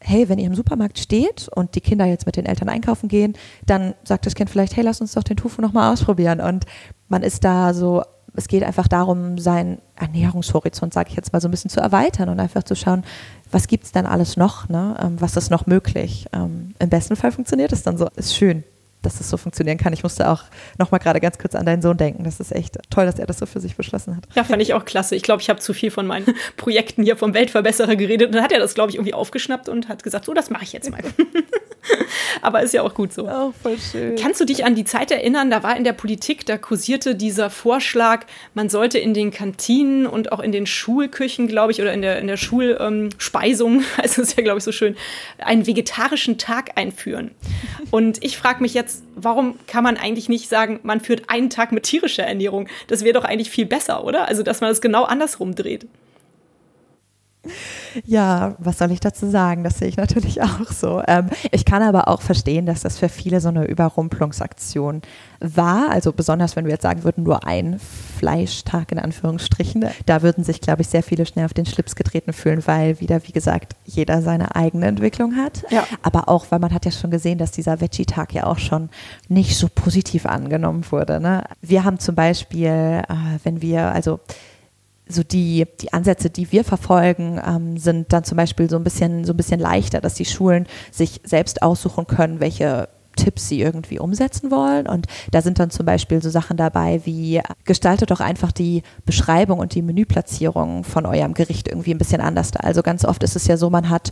hey, 0.03 0.29
wenn 0.29 0.39
ihr 0.39 0.47
im 0.47 0.55
Supermarkt 0.55 0.99
steht 0.99 1.49
und 1.49 1.75
die 1.75 1.81
Kinder 1.81 2.05
jetzt 2.05 2.25
mit 2.25 2.35
den 2.35 2.45
Eltern 2.45 2.69
einkaufen 2.69 3.07
gehen, 3.07 3.33
dann 3.65 3.93
sagt 4.03 4.25
das 4.25 4.35
Kind 4.35 4.49
vielleicht, 4.49 4.75
hey, 4.75 4.83
lass 4.83 5.01
uns 5.01 5.13
doch 5.13 5.23
den 5.23 5.37
Tofu 5.37 5.61
nochmal 5.61 5.91
ausprobieren. 5.91 6.41
Und 6.41 6.65
man 7.07 7.23
ist 7.23 7.43
da 7.43 7.73
so, 7.73 8.03
es 8.35 8.47
geht 8.47 8.63
einfach 8.63 8.87
darum, 8.87 9.37
seinen 9.37 9.79
Ernährungshorizont, 9.95 10.93
sage 10.93 11.09
ich 11.09 11.15
jetzt 11.15 11.33
mal, 11.33 11.39
so 11.39 11.47
ein 11.47 11.51
bisschen 11.51 11.69
zu 11.69 11.79
erweitern 11.79 12.29
und 12.29 12.39
einfach 12.39 12.63
zu 12.63 12.75
schauen, 12.75 13.03
was 13.51 13.67
gibt 13.67 13.85
es 13.85 13.91
denn 13.91 14.05
alles 14.05 14.37
noch, 14.37 14.69
ne? 14.69 14.97
Ähm, 15.01 15.21
was 15.21 15.37
ist 15.37 15.51
noch 15.51 15.67
möglich. 15.67 16.27
Ähm, 16.33 16.73
Im 16.79 16.89
besten 16.89 17.15
Fall 17.15 17.31
funktioniert 17.31 17.71
es 17.71 17.83
dann 17.83 17.97
so, 17.97 18.07
ist 18.15 18.35
schön 18.35 18.63
dass 19.03 19.17
das 19.17 19.29
so 19.29 19.37
funktionieren 19.37 19.77
kann. 19.77 19.93
Ich 19.93 20.03
musste 20.03 20.29
auch 20.29 20.43
noch 20.79 20.91
mal 20.91 20.97
gerade 20.97 21.19
ganz 21.19 21.37
kurz 21.37 21.55
an 21.55 21.65
deinen 21.65 21.81
Sohn 21.81 21.97
denken. 21.97 22.23
Das 22.23 22.39
ist 22.39 22.51
echt 22.51 22.77
toll, 22.89 23.05
dass 23.05 23.19
er 23.19 23.27
das 23.27 23.37
so 23.37 23.45
für 23.45 23.59
sich 23.59 23.75
beschlossen 23.75 24.15
hat. 24.15 24.23
Ja, 24.35 24.43
fand 24.43 24.61
ich 24.61 24.73
auch 24.73 24.85
klasse. 24.85 25.15
Ich 25.15 25.23
glaube, 25.23 25.41
ich 25.41 25.49
habe 25.49 25.59
zu 25.59 25.73
viel 25.73 25.91
von 25.91 26.07
meinen 26.07 26.25
Projekten 26.57 27.03
hier 27.03 27.17
vom 27.17 27.33
Weltverbesserer 27.33 27.95
geredet. 27.95 28.27
Und 28.27 28.35
dann 28.35 28.43
hat 28.43 28.51
er 28.51 28.59
das, 28.59 28.73
glaube 28.73 28.89
ich, 28.89 28.95
irgendwie 28.95 29.13
aufgeschnappt 29.13 29.69
und 29.69 29.89
hat 29.89 30.03
gesagt, 30.03 30.25
so, 30.25 30.33
das 30.33 30.49
mache 30.49 30.63
ich 30.63 30.73
jetzt 30.73 30.89
mal. 30.89 31.01
Aber 32.41 32.61
ist 32.61 32.73
ja 32.73 32.81
auch 32.81 32.93
gut 32.93 33.13
so. 33.13 33.27
Oh, 33.27 33.53
voll 33.61 33.77
schön. 33.77 34.15
Kannst 34.15 34.39
du 34.39 34.45
dich 34.45 34.65
an 34.65 34.75
die 34.75 34.85
Zeit 34.85 35.11
erinnern, 35.11 35.49
da 35.49 35.63
war 35.63 35.75
in 35.75 35.83
der 35.83 35.93
Politik, 35.93 36.45
da 36.45 36.57
kursierte 36.57 37.15
dieser 37.15 37.49
Vorschlag, 37.49 38.25
man 38.53 38.69
sollte 38.69 38.99
in 38.99 39.13
den 39.13 39.31
Kantinen 39.31 40.07
und 40.07 40.31
auch 40.31 40.39
in 40.39 40.51
den 40.51 40.65
Schulküchen, 40.65 41.47
glaube 41.47 41.71
ich, 41.71 41.81
oder 41.81 41.93
in 41.93 42.01
der, 42.01 42.19
in 42.19 42.27
der 42.27 42.37
Schulspeisung, 42.37 43.79
ähm, 43.79 43.85
also 43.97 44.21
ist 44.21 44.37
ja, 44.37 44.43
glaube 44.43 44.59
ich, 44.59 44.63
so 44.63 44.71
schön, 44.71 44.95
einen 45.39 45.67
vegetarischen 45.67 46.37
Tag 46.37 46.77
einführen. 46.77 47.31
Und 47.91 48.23
ich 48.23 48.37
frage 48.37 48.61
mich 48.61 48.73
jetzt, 48.73 48.92
jetzt, 48.93 49.03
warum 49.15 49.59
kann 49.67 49.83
man 49.83 49.97
eigentlich 49.97 50.29
nicht 50.29 50.49
sagen, 50.49 50.79
man 50.83 51.01
führt 51.01 51.29
einen 51.29 51.49
Tag 51.49 51.71
mit 51.71 51.83
tierischer 51.83 52.23
Ernährung? 52.23 52.67
Das 52.87 53.03
wäre 53.03 53.13
doch 53.13 53.25
eigentlich 53.25 53.49
viel 53.49 53.65
besser, 53.65 54.03
oder? 54.03 54.27
Also, 54.27 54.43
dass 54.43 54.61
man 54.61 54.69
das 54.69 54.81
genau 54.81 55.03
andersrum 55.03 55.55
dreht. 55.55 55.87
Ja, 58.05 58.55
was 58.59 58.77
soll 58.77 58.91
ich 58.91 58.99
dazu 58.99 59.29
sagen? 59.29 59.63
Das 59.63 59.79
sehe 59.79 59.87
ich 59.87 59.97
natürlich 59.97 60.41
auch 60.41 60.71
so. 60.71 61.01
Ähm, 61.07 61.29
ich 61.51 61.65
kann 61.65 61.81
aber 61.81 62.07
auch 62.07 62.21
verstehen, 62.21 62.65
dass 62.65 62.81
das 62.81 62.99
für 62.99 63.09
viele 63.09 63.41
so 63.41 63.49
eine 63.49 63.65
Überrumpelungsaktion 63.65 65.01
war. 65.39 65.89
Also 65.89 66.13
besonders, 66.13 66.55
wenn 66.55 66.65
wir 66.65 66.71
jetzt 66.71 66.83
sagen 66.83 67.03
würden, 67.03 67.23
nur 67.23 67.45
ein 67.45 67.79
Fleischtag 68.17 68.91
in 68.91 68.99
Anführungsstrichen. 68.99 69.85
Da 70.05 70.21
würden 70.21 70.43
sich, 70.43 70.61
glaube 70.61 70.81
ich, 70.81 70.87
sehr 70.87 71.03
viele 71.03 71.25
schnell 71.25 71.45
auf 71.45 71.53
den 71.53 71.65
Schlips 71.65 71.95
getreten 71.95 72.33
fühlen, 72.33 72.65
weil 72.65 72.99
wieder, 72.99 73.27
wie 73.27 73.33
gesagt, 73.33 73.75
jeder 73.85 74.21
seine 74.21 74.55
eigene 74.55 74.87
Entwicklung 74.87 75.35
hat. 75.35 75.63
Ja. 75.69 75.85
Aber 76.01 76.29
auch, 76.29 76.45
weil 76.49 76.59
man 76.59 76.73
hat 76.73 76.85
ja 76.85 76.91
schon 76.91 77.11
gesehen, 77.11 77.37
dass 77.37 77.51
dieser 77.51 77.81
Veggie-Tag 77.81 78.33
ja 78.33 78.45
auch 78.45 78.59
schon 78.59 78.89
nicht 79.27 79.57
so 79.57 79.67
positiv 79.73 80.25
angenommen 80.25 80.85
wurde. 80.89 81.19
Ne? 81.19 81.43
Wir 81.61 81.83
haben 81.83 81.99
zum 81.99 82.15
Beispiel, 82.15 82.69
äh, 82.69 83.03
wenn 83.43 83.61
wir, 83.61 83.91
also 83.91 84.19
so 85.13 85.23
die, 85.23 85.65
die 85.81 85.93
Ansätze, 85.93 86.29
die 86.29 86.51
wir 86.51 86.63
verfolgen, 86.63 87.39
ähm, 87.45 87.77
sind 87.77 88.11
dann 88.11 88.23
zum 88.23 88.37
Beispiel 88.37 88.69
so 88.69 88.77
ein 88.77 88.83
bisschen, 88.83 89.25
so 89.25 89.33
ein 89.33 89.37
bisschen 89.37 89.59
leichter, 89.59 90.01
dass 90.01 90.15
die 90.15 90.25
Schulen 90.25 90.67
sich 90.91 91.21
selbst 91.23 91.61
aussuchen 91.61 92.07
können, 92.07 92.39
welche 92.39 92.89
Tipps 93.15 93.47
sie 93.47 93.61
irgendwie 93.61 93.99
umsetzen 93.99 94.51
wollen. 94.51 94.87
Und 94.87 95.07
da 95.31 95.41
sind 95.41 95.59
dann 95.59 95.69
zum 95.69 95.85
Beispiel 95.85 96.21
so 96.21 96.29
Sachen 96.29 96.57
dabei 96.57 97.01
wie, 97.05 97.41
gestaltet 97.65 98.11
doch 98.11 98.19
einfach 98.19 98.51
die 98.51 98.83
Beschreibung 99.05 99.59
und 99.59 99.75
die 99.75 99.81
Menüplatzierung 99.81 100.83
von 100.83 101.05
eurem 101.05 101.33
Gericht 101.33 101.67
irgendwie 101.67 101.93
ein 101.93 101.97
bisschen 101.97 102.21
anders. 102.21 102.55
Also 102.55 102.81
ganz 102.81 103.05
oft 103.05 103.23
ist 103.23 103.35
es 103.35 103.47
ja 103.47 103.57
so, 103.57 103.69
man 103.69 103.89
hat, 103.89 104.11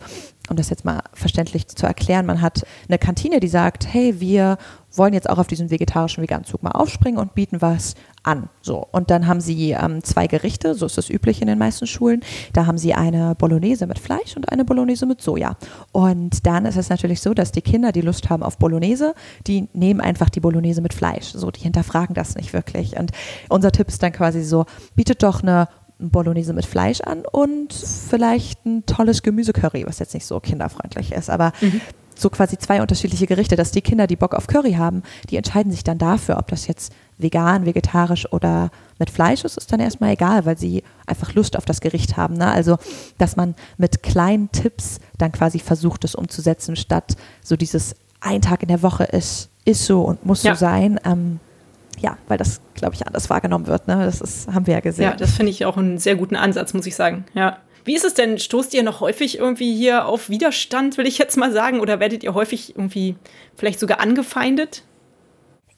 um 0.49 0.55
das 0.55 0.69
jetzt 0.69 0.85
mal 0.85 1.01
verständlich 1.13 1.67
zu 1.67 1.85
erklären, 1.85 2.25
man 2.25 2.41
hat 2.41 2.65
eine 2.87 2.97
Kantine, 2.97 3.39
die 3.39 3.47
sagt, 3.47 3.91
hey, 3.91 4.19
wir 4.19 4.57
wollen 4.93 5.13
jetzt 5.13 5.29
auch 5.29 5.37
auf 5.37 5.47
diesen 5.47 5.71
vegetarischen 5.71 6.21
veganen 6.21 6.45
Zug 6.45 6.63
mal 6.63 6.71
aufspringen 6.71 7.19
und 7.19 7.33
bieten 7.33 7.61
was 7.61 7.95
an. 8.23 8.49
So. 8.61 8.87
Und 8.91 9.09
dann 9.09 9.27
haben 9.27 9.41
sie 9.41 9.71
ähm, 9.71 10.03
zwei 10.03 10.27
Gerichte, 10.27 10.75
so 10.75 10.85
ist 10.85 10.97
das 10.97 11.09
üblich 11.09 11.41
in 11.41 11.47
den 11.47 11.57
meisten 11.57 11.87
Schulen. 11.87 12.21
Da 12.53 12.65
haben 12.65 12.77
sie 12.77 12.93
eine 12.93 13.35
Bolognese 13.35 13.87
mit 13.87 13.99
Fleisch 13.99 14.35
und 14.35 14.51
eine 14.51 14.65
Bolognese 14.65 15.05
mit 15.05 15.21
Soja. 15.21 15.57
Und 15.91 16.45
dann 16.45 16.65
ist 16.65 16.77
es 16.77 16.89
natürlich 16.89 17.21
so, 17.21 17.33
dass 17.33 17.51
die 17.51 17.61
Kinder, 17.61 17.91
die 17.91 18.01
Lust 18.01 18.29
haben 18.29 18.43
auf 18.43 18.57
Bolognese, 18.57 19.15
die 19.47 19.67
nehmen 19.73 20.01
einfach 20.01 20.29
die 20.29 20.39
Bolognese 20.39 20.81
mit 20.81 20.93
Fleisch. 20.93 21.31
So, 21.33 21.49
die 21.51 21.61
hinterfragen 21.61 22.13
das 22.13 22.35
nicht 22.35 22.53
wirklich. 22.53 22.97
Und 22.97 23.11
unser 23.49 23.71
Tipp 23.71 23.87
ist 23.87 24.03
dann 24.03 24.11
quasi 24.11 24.43
so, 24.43 24.65
bietet 24.95 25.23
doch 25.23 25.41
eine 25.41 25.67
Bolognese 25.97 26.53
mit 26.53 26.65
Fleisch 26.65 27.01
an 27.01 27.23
und 27.31 27.73
vielleicht 27.73 28.65
ein 28.65 28.85
tolles 28.85 29.21
Gemüsecurry, 29.21 29.85
was 29.85 29.99
jetzt 29.99 30.13
nicht 30.13 30.25
so 30.25 30.39
kinderfreundlich 30.39 31.11
ist. 31.11 31.29
Aber 31.29 31.53
mhm 31.61 31.81
so 32.21 32.29
quasi 32.29 32.57
zwei 32.57 32.81
unterschiedliche 32.81 33.27
Gerichte, 33.27 33.55
dass 33.55 33.71
die 33.71 33.81
Kinder, 33.81 34.07
die 34.07 34.15
Bock 34.15 34.33
auf 34.33 34.47
Curry 34.47 34.73
haben, 34.73 35.03
die 35.29 35.37
entscheiden 35.37 35.71
sich 35.71 35.83
dann 35.83 35.97
dafür, 35.97 36.37
ob 36.37 36.47
das 36.47 36.67
jetzt 36.67 36.93
vegan, 37.17 37.65
vegetarisch 37.65 38.31
oder 38.31 38.71
mit 38.99 39.09
Fleisch 39.09 39.43
ist, 39.43 39.57
ist 39.57 39.71
dann 39.71 39.79
erstmal 39.79 40.13
egal, 40.13 40.45
weil 40.45 40.57
sie 40.57 40.83
einfach 41.05 41.33
Lust 41.33 41.57
auf 41.57 41.65
das 41.65 41.81
Gericht 41.81 42.17
haben. 42.17 42.35
Ne? 42.35 42.51
Also, 42.51 42.77
dass 43.17 43.35
man 43.35 43.55
mit 43.77 44.03
kleinen 44.03 44.51
Tipps 44.51 44.99
dann 45.17 45.31
quasi 45.31 45.59
versucht, 45.59 46.03
es 46.03 46.15
umzusetzen, 46.15 46.75
statt 46.75 47.15
so 47.43 47.55
dieses 47.55 47.95
ein 48.21 48.41
Tag 48.41 48.61
in 48.61 48.69
der 48.69 48.83
Woche 48.83 49.03
ist, 49.03 49.49
ist 49.65 49.85
so 49.85 50.03
und 50.03 50.25
muss 50.25 50.43
ja. 50.43 50.53
so 50.53 50.59
sein. 50.59 50.99
Ähm, 51.05 51.39
ja, 51.99 52.17
weil 52.27 52.37
das, 52.37 52.61
glaube 52.73 52.95
ich, 52.95 53.05
anders 53.05 53.29
wahrgenommen 53.29 53.67
wird. 53.67 53.87
Ne? 53.87 54.05
Das 54.05 54.21
ist, 54.21 54.47
haben 54.51 54.65
wir 54.65 54.75
ja 54.75 54.79
gesehen. 54.79 55.05
Ja, 55.05 55.15
das 55.15 55.31
finde 55.31 55.51
ich 55.51 55.65
auch 55.65 55.77
einen 55.77 55.99
sehr 55.99 56.15
guten 56.15 56.35
Ansatz, 56.35 56.73
muss 56.73 56.85
ich 56.85 56.95
sagen. 56.95 57.25
Ja. 57.33 57.57
Wie 57.83 57.95
ist 57.95 58.05
es 58.05 58.13
denn? 58.13 58.37
Stoßt 58.37 58.73
ihr 58.73 58.83
noch 58.83 59.01
häufig 59.01 59.37
irgendwie 59.37 59.75
hier 59.75 60.05
auf 60.05 60.29
Widerstand, 60.29 60.97
will 60.97 61.07
ich 61.07 61.17
jetzt 61.17 61.37
mal 61.37 61.51
sagen? 61.51 61.79
Oder 61.79 61.99
werdet 61.99 62.23
ihr 62.23 62.33
häufig 62.33 62.75
irgendwie 62.75 63.15
vielleicht 63.55 63.79
sogar 63.79 63.99
angefeindet? 63.99 64.83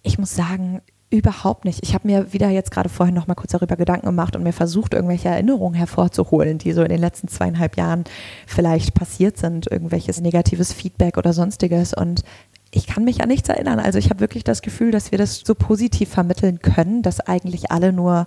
Ich 0.02 0.20
muss 0.20 0.36
sagen, 0.36 0.82
überhaupt 1.14 1.64
nicht. 1.64 1.80
Ich 1.84 1.94
habe 1.94 2.08
mir 2.08 2.34
wieder 2.34 2.50
jetzt 2.50 2.72
gerade 2.72 2.90
vorhin 2.90 3.14
noch 3.14 3.28
mal 3.28 3.36
kurz 3.36 3.52
darüber 3.52 3.76
Gedanken 3.76 4.08
gemacht 4.08 4.36
und 4.36 4.44
mir 4.44 4.52
versucht, 4.52 4.94
irgendwelche 4.94 5.30
Erinnerungen 5.30 5.76
hervorzuholen, 5.76 6.58
die 6.58 6.74
so 6.74 6.82
in 6.82 6.90
den 6.90 7.00
letzten 7.00 7.28
zweieinhalb 7.28 7.78
Jahren 7.78 8.04
vielleicht 8.48 8.96
passiert 8.96 9.38
sind, 9.38 9.72
irgendwelches 9.72 10.20
negatives 10.20 10.74
Feedback 10.74 11.18
oder 11.18 11.32
sonstiges. 11.32 11.94
Und 11.94 12.24
ich 12.72 12.88
kann 12.88 13.06
mich 13.06 13.22
an 13.22 13.30
nichts 13.30 13.48
erinnern. 13.48 13.80
Also 13.80 14.00
ich 14.00 14.10
habe 14.10 14.22
wirklich 14.22 14.44
das 14.44 14.64
Gefühl, 14.64 14.90
dass 14.90 15.12
wir 15.12 15.20
das 15.20 15.42
so 15.46 15.54
positiv 15.54 16.10
vermitteln 16.10 16.60
können, 16.60 17.04
dass 17.04 17.20
eigentlich 17.20 17.72
alle 17.72 17.94
nur 17.94 18.26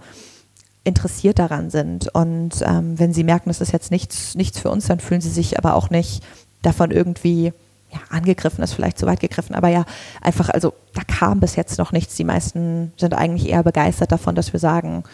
interessiert 0.87 1.38
daran 1.38 1.70
sind. 1.70 2.09
Und 2.14 2.62
ähm, 2.62 2.99
wenn 2.99 3.12
sie 3.12 3.25
merken, 3.25 3.51
das 3.51 3.61
ist 3.61 3.72
jetzt 3.72 3.90
nichts, 3.90 4.35
nichts 4.35 4.59
für 4.59 4.70
uns, 4.70 4.87
dann 4.87 5.01
fühlen 5.01 5.20
sie 5.20 5.31
sich 5.31 5.59
aber 5.59 5.75
auch 5.75 5.90
nicht 5.90 6.22
davon 6.62 6.90
irgendwie 6.90 7.53
ja, 7.92 7.99
angegriffen, 8.11 8.62
ist 8.62 8.75
vielleicht 8.75 8.99
zu 8.99 9.07
weit 9.07 9.20
gegriffen, 9.20 9.55
aber 9.55 9.68
ja, 9.68 9.85
einfach, 10.20 10.49
also 10.49 10.75
da 10.94 11.03
kam 11.03 11.40
bis 11.40 11.57
jetzt 11.57 11.79
noch 11.79 11.92
nichts. 11.92 12.14
Die 12.16 12.25
meisten 12.25 12.92
sind 12.96 13.14
eigentlich 13.14 13.49
eher 13.49 13.62
begeistert 13.62 14.12
davon, 14.12 14.35
dass 14.35 14.53
wir 14.53 14.61
sagen, 14.61 15.05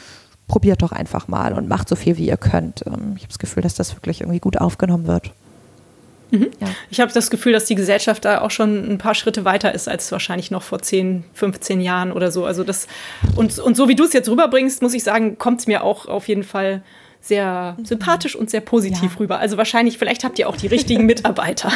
probiert 0.46 0.82
doch 0.82 0.92
einfach 0.92 1.28
mal 1.28 1.52
und 1.54 1.68
macht 1.68 1.88
so 1.88 1.96
viel, 1.96 2.16
wie 2.18 2.28
ihr 2.28 2.36
könnt. 2.36 2.84
Ähm, 2.86 3.14
ich 3.16 3.22
habe 3.22 3.28
das 3.28 3.38
Gefühl, 3.38 3.62
dass 3.62 3.74
das 3.74 3.94
wirklich 3.96 4.20
irgendwie 4.20 4.40
gut 4.40 4.58
aufgenommen 4.58 5.06
wird. 5.06 5.32
Mhm. 6.32 6.50
Ja. 6.60 6.68
Ich 6.90 7.00
habe 7.00 7.12
das 7.12 7.30
Gefühl, 7.30 7.52
dass 7.52 7.66
die 7.66 7.74
Gesellschaft 7.74 8.24
da 8.24 8.40
auch 8.40 8.50
schon 8.50 8.90
ein 8.90 8.98
paar 8.98 9.14
Schritte 9.14 9.44
weiter 9.44 9.74
ist 9.74 9.88
als 9.88 10.10
wahrscheinlich 10.10 10.50
noch 10.50 10.62
vor 10.62 10.80
10, 10.80 11.24
15 11.34 11.80
Jahren 11.80 12.10
oder 12.10 12.32
so. 12.32 12.44
Also 12.44 12.64
das 12.64 12.88
und, 13.36 13.58
und 13.58 13.76
so 13.76 13.88
wie 13.88 13.94
du 13.94 14.04
es 14.04 14.12
jetzt 14.12 14.28
rüberbringst, 14.28 14.82
muss 14.82 14.94
ich 14.94 15.04
sagen, 15.04 15.38
kommt 15.38 15.60
es 15.60 15.66
mir 15.66 15.84
auch 15.84 16.06
auf 16.06 16.26
jeden 16.28 16.42
Fall 16.42 16.82
sehr 17.20 17.76
mhm. 17.78 17.84
sympathisch 17.84 18.34
und 18.34 18.50
sehr 18.50 18.62
positiv 18.62 19.12
ja. 19.12 19.18
rüber. 19.20 19.38
Also 19.38 19.56
wahrscheinlich, 19.56 19.98
vielleicht 19.98 20.24
habt 20.24 20.38
ihr 20.38 20.48
auch 20.48 20.56
die 20.56 20.66
richtigen 20.66 21.06
Mitarbeiter. 21.06 21.70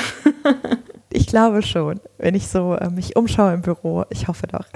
Ich 1.10 1.26
glaube 1.26 1.62
schon, 1.62 2.00
wenn 2.18 2.34
ich 2.34 2.48
so 2.48 2.74
äh, 2.74 2.90
mich 2.90 3.16
umschaue 3.16 3.54
im 3.54 3.62
Büro. 3.62 4.04
Ich 4.10 4.28
hoffe 4.28 4.48
doch. 4.48 4.66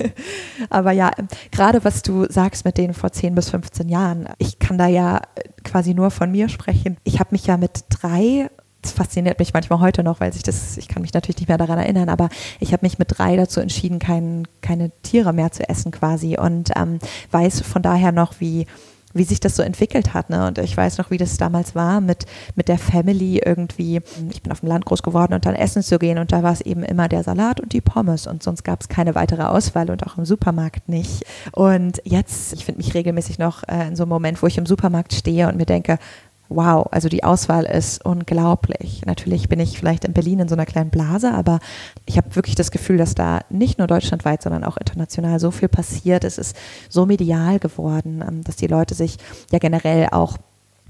Aber 0.70 0.92
ja, 0.92 1.10
ähm, 1.18 1.28
gerade 1.50 1.84
was 1.84 2.02
du 2.02 2.26
sagst 2.30 2.64
mit 2.64 2.78
denen 2.78 2.94
vor 2.94 3.12
10 3.12 3.34
bis 3.34 3.50
15 3.50 3.88
Jahren, 3.88 4.28
ich 4.38 4.58
kann 4.58 4.78
da 4.78 4.86
ja 4.86 5.22
quasi 5.64 5.92
nur 5.92 6.10
von 6.10 6.30
mir 6.30 6.48
sprechen. 6.48 6.96
Ich 7.04 7.18
habe 7.18 7.30
mich 7.32 7.46
ja 7.46 7.56
mit 7.56 7.84
drei 7.88 8.48
das 8.82 8.92
fasziniert 8.92 9.38
mich 9.38 9.54
manchmal 9.54 9.80
heute 9.80 10.02
noch, 10.02 10.20
weil 10.20 10.32
sich 10.32 10.42
das, 10.42 10.76
ich 10.76 10.88
kann 10.88 11.02
mich 11.02 11.14
natürlich 11.14 11.38
nicht 11.38 11.48
mehr 11.48 11.58
daran 11.58 11.78
erinnern, 11.78 12.08
aber 12.08 12.28
ich 12.60 12.72
habe 12.72 12.84
mich 12.84 12.98
mit 12.98 13.08
drei 13.16 13.36
dazu 13.36 13.60
entschieden, 13.60 13.98
kein, 13.98 14.46
keine 14.60 14.90
Tiere 15.02 15.32
mehr 15.32 15.52
zu 15.52 15.68
essen 15.68 15.92
quasi 15.92 16.36
und 16.38 16.70
ähm, 16.76 16.98
weiß 17.30 17.60
von 17.60 17.82
daher 17.82 18.12
noch, 18.12 18.40
wie 18.40 18.66
wie 19.14 19.24
sich 19.24 19.40
das 19.40 19.56
so 19.56 19.62
entwickelt 19.62 20.14
hat. 20.14 20.30
Ne? 20.30 20.46
Und 20.46 20.58
ich 20.58 20.76
weiß 20.76 20.98
noch, 20.98 21.10
wie 21.10 21.18
das 21.18 21.36
damals 21.36 21.74
war, 21.74 22.00
mit, 22.00 22.26
mit 22.54 22.68
der 22.68 22.78
Family 22.78 23.42
irgendwie. 23.44 24.00
Ich 24.30 24.42
bin 24.42 24.52
auf 24.52 24.60
dem 24.60 24.68
Land 24.68 24.84
groß 24.84 25.02
geworden 25.02 25.34
und 25.34 25.44
dann 25.44 25.54
essen 25.54 25.82
zu 25.82 25.98
gehen 25.98 26.18
und 26.18 26.32
da 26.32 26.42
war 26.42 26.52
es 26.52 26.60
eben 26.60 26.82
immer 26.82 27.08
der 27.08 27.22
Salat 27.22 27.60
und 27.60 27.72
die 27.72 27.80
Pommes 27.80 28.26
und 28.26 28.42
sonst 28.42 28.64
gab 28.64 28.80
es 28.80 28.88
keine 28.88 29.14
weitere 29.14 29.42
Auswahl 29.42 29.90
und 29.90 30.06
auch 30.06 30.18
im 30.18 30.24
Supermarkt 30.24 30.88
nicht. 30.88 31.24
Und 31.52 32.00
jetzt, 32.04 32.52
ich 32.52 32.64
finde 32.64 32.78
mich 32.78 32.94
regelmäßig 32.94 33.38
noch 33.38 33.62
äh, 33.68 33.88
in 33.88 33.96
so 33.96 34.04
einem 34.04 34.10
Moment, 34.10 34.42
wo 34.42 34.46
ich 34.46 34.58
im 34.58 34.66
Supermarkt 34.66 35.12
stehe 35.12 35.48
und 35.48 35.56
mir 35.56 35.66
denke, 35.66 35.98
wow, 36.48 36.86
also 36.90 37.08
die 37.08 37.24
Auswahl 37.24 37.64
ist 37.64 38.04
unglaublich. 38.04 39.02
Natürlich 39.06 39.48
bin 39.48 39.60
ich 39.60 39.78
vielleicht 39.78 40.04
in 40.04 40.12
Berlin 40.12 40.40
in 40.40 40.48
so 40.48 40.54
einer 40.54 40.66
kleinen 40.66 40.90
Blase, 40.90 41.32
aber 41.32 41.60
ich 42.06 42.16
habe 42.16 42.34
wirklich 42.36 42.54
das 42.54 42.70
Gefühl, 42.70 42.98
dass 42.98 43.14
da 43.14 43.40
nicht 43.50 43.78
nur 43.78 43.86
deutschlandweit, 43.86 44.42
sondern 44.42 44.64
auch 44.64 44.76
international 44.76 45.40
so 45.40 45.50
viel 45.50 45.68
passiert. 45.68 46.24
Es 46.24 46.38
ist 46.38 46.56
so 46.88 47.06
medial 47.06 47.58
geworden, 47.58 48.22
ähm, 48.26 48.44
dass 48.44 48.56
die 48.56 48.66
Leute 48.66 48.94
sich 48.94 49.18
ja 49.50 49.58
generell 49.58 50.08
auch 50.10 50.36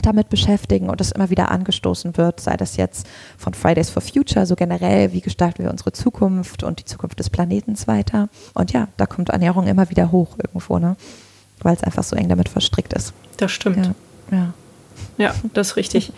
damit 0.01 0.31
beschäftigen 0.31 0.89
und 0.89 1.01
das 1.01 1.13
immer 1.13 1.31
wieder 1.31 1.51
angestoßen 1.51 2.17
wird, 2.17 2.41
sei 2.41 2.57
das 2.57 2.77
jetzt 2.77 3.07
von 3.37 3.55
Fridays 3.55 3.91
for 3.91 4.03
Future, 4.03 4.47
so 4.47 4.57
generell, 4.57 5.13
wie 5.13 5.21
gestalten 5.21 5.63
wir 5.63 5.71
unsere 5.71 5.93
Zukunft 5.93 6.63
und 6.65 6.81
die 6.81 6.85
Zukunft 6.85 7.19
des 7.21 7.31
Planetens 7.31 7.87
weiter. 7.87 8.29
Und 8.55 8.73
ja, 8.73 8.89
da 8.97 9.07
kommt 9.07 9.29
Ernährung 9.29 9.67
immer 9.67 9.91
wieder 9.91 10.11
hoch 10.11 10.37
irgendwo, 10.43 10.79
ne? 10.79 10.97
weil 11.61 11.77
es 11.77 11.85
einfach 11.85 12.03
so 12.03 12.17
eng 12.17 12.29
damit 12.29 12.49
verstrickt 12.49 12.93
ist. 12.93 13.13
Das 13.37 13.53
stimmt. 13.53 13.87
Ja. 14.31 14.37
ja. 14.37 14.55
Ja, 15.19 15.35
das 15.53 15.69
ist 15.69 15.77
richtig. 15.77 16.13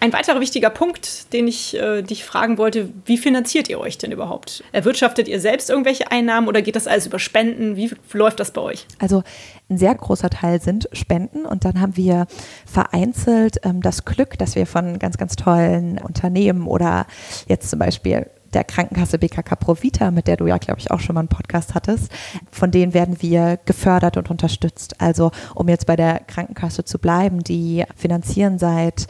Ein 0.00 0.12
weiterer 0.12 0.40
wichtiger 0.40 0.70
Punkt, 0.70 1.32
den 1.32 1.46
ich 1.46 1.76
äh, 1.76 2.02
dich 2.02 2.24
fragen 2.24 2.58
wollte, 2.58 2.88
wie 3.04 3.18
finanziert 3.18 3.68
ihr 3.68 3.78
euch 3.78 3.98
denn 3.98 4.12
überhaupt? 4.12 4.64
Erwirtschaftet 4.72 5.28
ihr 5.28 5.40
selbst 5.40 5.70
irgendwelche 5.70 6.10
Einnahmen 6.10 6.48
oder 6.48 6.62
geht 6.62 6.76
das 6.76 6.86
alles 6.86 7.06
über 7.06 7.18
Spenden? 7.18 7.76
Wie 7.76 7.90
läuft 8.12 8.40
das 8.40 8.52
bei 8.52 8.60
euch? 8.60 8.86
Also 8.98 9.22
ein 9.68 9.78
sehr 9.78 9.94
großer 9.94 10.30
Teil 10.30 10.60
sind 10.60 10.88
Spenden 10.92 11.44
und 11.44 11.64
dann 11.64 11.80
haben 11.80 11.96
wir 11.96 12.26
vereinzelt 12.66 13.58
ähm, 13.64 13.82
das 13.82 14.04
Glück, 14.04 14.38
dass 14.38 14.56
wir 14.56 14.66
von 14.66 14.98
ganz, 14.98 15.18
ganz 15.18 15.36
tollen 15.36 15.98
Unternehmen 15.98 16.66
oder 16.66 17.06
jetzt 17.48 17.70
zum 17.70 17.78
Beispiel 17.78 18.26
der 18.54 18.64
Krankenkasse 18.64 19.18
BKK 19.18 19.56
Provita, 19.56 20.10
mit 20.10 20.26
der 20.26 20.36
du 20.36 20.46
ja, 20.46 20.58
glaube 20.58 20.80
ich, 20.80 20.90
auch 20.90 21.00
schon 21.00 21.14
mal 21.14 21.20
einen 21.20 21.28
Podcast 21.28 21.74
hattest, 21.74 22.10
von 22.50 22.70
denen 22.70 22.94
werden 22.94 23.20
wir 23.20 23.58
gefördert 23.64 24.16
und 24.16 24.30
unterstützt. 24.30 25.00
Also 25.00 25.30
um 25.54 25.68
jetzt 25.68 25.86
bei 25.86 25.96
der 25.96 26.20
Krankenkasse 26.20 26.84
zu 26.84 26.98
bleiben, 26.98 27.44
die 27.44 27.84
finanzieren 27.96 28.58
seit, 28.58 29.06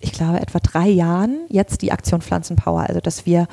ich 0.00 0.12
glaube, 0.12 0.40
etwa 0.40 0.58
drei 0.58 0.88
Jahren 0.88 1.40
jetzt 1.48 1.82
die 1.82 1.92
Aktion 1.92 2.22
Pflanzenpower, 2.22 2.88
also 2.88 3.00
dass 3.00 3.26
wir 3.26 3.46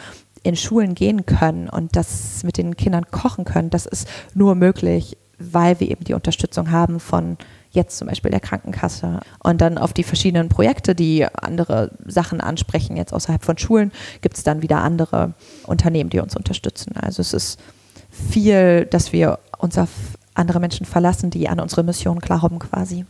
in 0.44 0.56
Schulen 0.56 0.96
gehen 0.96 1.26
können 1.26 1.70
und 1.70 1.96
das 1.96 2.44
mit 2.44 2.58
den 2.58 2.78
Kindern 2.78 3.06
kochen 3.12 3.44
können, 3.46 3.70
das 3.70 3.86
ist 3.86 4.08
nur 4.34 4.56
möglich, 4.56 5.18
weil 5.40 5.80
wir 5.80 5.90
eben 5.90 6.04
die 6.04 6.14
Unterstützung 6.14 6.72
haben 6.72 7.00
von 7.00 7.38
jetzt 7.72 7.98
zum 7.98 8.08
Beispiel 8.08 8.32
der 8.32 8.40
Krankenkasse. 8.40 9.20
Und 9.44 9.62
dann 9.62 9.78
auf 9.78 9.94
die 9.94 10.04
verschiedenen 10.04 10.50
Projekte, 10.50 10.96
die 10.96 11.26
andere 11.26 11.92
Sachen 12.06 12.42
ansprechen, 12.42 12.98
jetzt 12.98 13.14
außerhalb 13.14 13.44
von 13.44 13.58
Schulen, 13.58 13.92
gibt 14.22 14.38
es 14.38 14.44
dann 14.44 14.62
wieder 14.62 14.78
andere 14.80 15.34
Unternehmen, 15.66 16.10
die 16.10 16.20
uns 16.20 16.36
unterstützen. 16.36 16.96
Also 16.96 17.22
es 17.22 17.34
ist 17.34 17.60
viel, 18.10 18.86
dass 18.86 19.14
wir 19.14 19.40
uns 19.60 19.78
auf 19.78 19.90
andere 20.34 20.60
Menschen 20.60 20.86
verlassen, 20.86 21.30
die 21.30 21.48
an 21.48 21.60
unsere 21.60 21.84
Mission 21.84 22.20
glauben 22.20 22.60
quasi. 22.60 23.06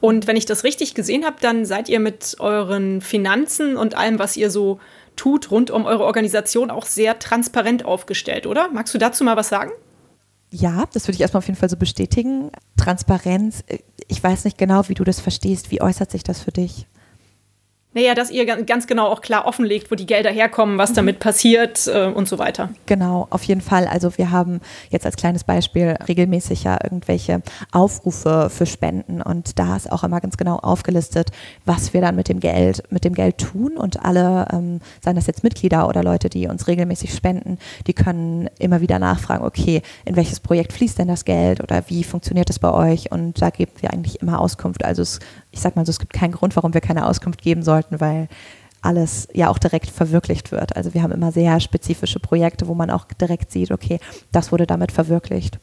Und 0.00 0.26
wenn 0.26 0.36
ich 0.36 0.46
das 0.46 0.64
richtig 0.64 0.94
gesehen 0.94 1.24
habe, 1.24 1.36
dann 1.40 1.64
seid 1.64 1.88
ihr 1.88 2.00
mit 2.00 2.36
euren 2.38 3.00
Finanzen 3.00 3.76
und 3.76 3.96
allem, 3.96 4.18
was 4.18 4.36
ihr 4.36 4.50
so 4.50 4.78
tut, 5.16 5.50
rund 5.50 5.70
um 5.70 5.84
eure 5.84 6.04
Organisation 6.04 6.70
auch 6.70 6.86
sehr 6.86 7.18
transparent 7.18 7.84
aufgestellt, 7.84 8.46
oder? 8.46 8.68
Magst 8.72 8.94
du 8.94 8.98
dazu 8.98 9.24
mal 9.24 9.36
was 9.36 9.48
sagen? 9.48 9.72
Ja, 10.54 10.84
das 10.92 11.08
würde 11.08 11.14
ich 11.14 11.22
erstmal 11.22 11.38
auf 11.38 11.46
jeden 11.46 11.58
Fall 11.58 11.70
so 11.70 11.78
bestätigen. 11.78 12.50
Transparenz, 12.76 13.64
äh, 13.68 13.78
ich 14.06 14.22
weiß 14.22 14.44
nicht 14.44 14.58
genau, 14.58 14.86
wie 14.88 14.94
du 14.94 15.02
das 15.02 15.18
verstehst. 15.18 15.70
Wie 15.70 15.80
äußert 15.80 16.10
sich 16.10 16.22
das 16.22 16.40
für 16.40 16.52
dich? 16.52 16.86
Naja, 17.94 18.14
dass 18.14 18.30
ihr 18.30 18.46
ganz 18.64 18.86
genau 18.86 19.08
auch 19.08 19.20
klar 19.20 19.46
offenlegt, 19.46 19.90
wo 19.90 19.94
die 19.94 20.06
Gelder 20.06 20.30
herkommen, 20.30 20.78
was 20.78 20.90
mhm. 20.90 20.94
damit 20.94 21.18
passiert 21.18 21.86
äh, 21.86 22.06
und 22.06 22.26
so 22.26 22.38
weiter. 22.38 22.70
Genau, 22.86 23.26
auf 23.30 23.42
jeden 23.44 23.60
Fall. 23.60 23.86
Also 23.86 24.16
wir 24.16 24.30
haben 24.30 24.60
jetzt 24.90 25.04
als 25.04 25.16
kleines 25.16 25.44
Beispiel 25.44 25.96
regelmäßig 26.08 26.64
ja 26.64 26.78
irgendwelche 26.82 27.42
Aufrufe 27.70 28.48
für 28.50 28.66
Spenden 28.66 29.20
und 29.20 29.58
da 29.58 29.76
ist 29.76 29.92
auch 29.92 30.04
immer 30.04 30.20
ganz 30.20 30.36
genau 30.36 30.56
aufgelistet, 30.56 31.30
was 31.66 31.92
wir 31.92 32.00
dann 32.00 32.16
mit 32.16 32.28
dem 32.28 32.40
Geld, 32.40 32.82
mit 32.90 33.04
dem 33.04 33.14
Geld 33.14 33.38
tun 33.38 33.76
und 33.76 34.02
alle, 34.02 34.46
ähm, 34.52 34.80
seien 35.04 35.16
das 35.16 35.26
jetzt 35.26 35.44
Mitglieder 35.44 35.86
oder 35.88 36.02
Leute, 36.02 36.30
die 36.30 36.46
uns 36.46 36.66
regelmäßig 36.66 37.14
spenden, 37.14 37.58
die 37.86 37.92
können 37.92 38.48
immer 38.58 38.80
wieder 38.80 38.98
nachfragen, 38.98 39.44
okay, 39.44 39.82
in 40.04 40.16
welches 40.16 40.40
Projekt 40.40 40.72
fließt 40.72 40.98
denn 40.98 41.08
das 41.08 41.24
Geld 41.24 41.60
oder 41.62 41.82
wie 41.88 42.04
funktioniert 42.04 42.48
das 42.48 42.58
bei 42.58 42.72
euch? 42.72 43.12
Und 43.12 43.40
da 43.42 43.50
geben 43.50 43.72
wir 43.80 43.92
eigentlich 43.92 44.20
immer 44.22 44.40
Auskunft. 44.40 44.84
Also 44.84 45.02
es 45.02 45.20
ich 45.52 45.60
sag 45.60 45.76
mal 45.76 45.86
so, 45.86 45.90
es 45.90 45.98
gibt 45.98 46.12
keinen 46.12 46.32
Grund, 46.32 46.56
warum 46.56 46.74
wir 46.74 46.80
keine 46.80 47.06
Auskunft 47.06 47.40
geben 47.40 47.62
sollten, 47.62 48.00
weil 48.00 48.28
alles 48.80 49.28
ja 49.32 49.48
auch 49.48 49.58
direkt 49.58 49.90
verwirklicht 49.90 50.50
wird. 50.50 50.74
Also 50.76 50.92
wir 50.92 51.02
haben 51.02 51.12
immer 51.12 51.30
sehr 51.30 51.60
spezifische 51.60 52.18
Projekte, 52.18 52.66
wo 52.66 52.74
man 52.74 52.90
auch 52.90 53.04
direkt 53.20 53.52
sieht, 53.52 53.70
okay, 53.70 54.00
das 54.32 54.50
wurde 54.50 54.66
damit 54.66 54.90
verwirklicht. 54.90 55.58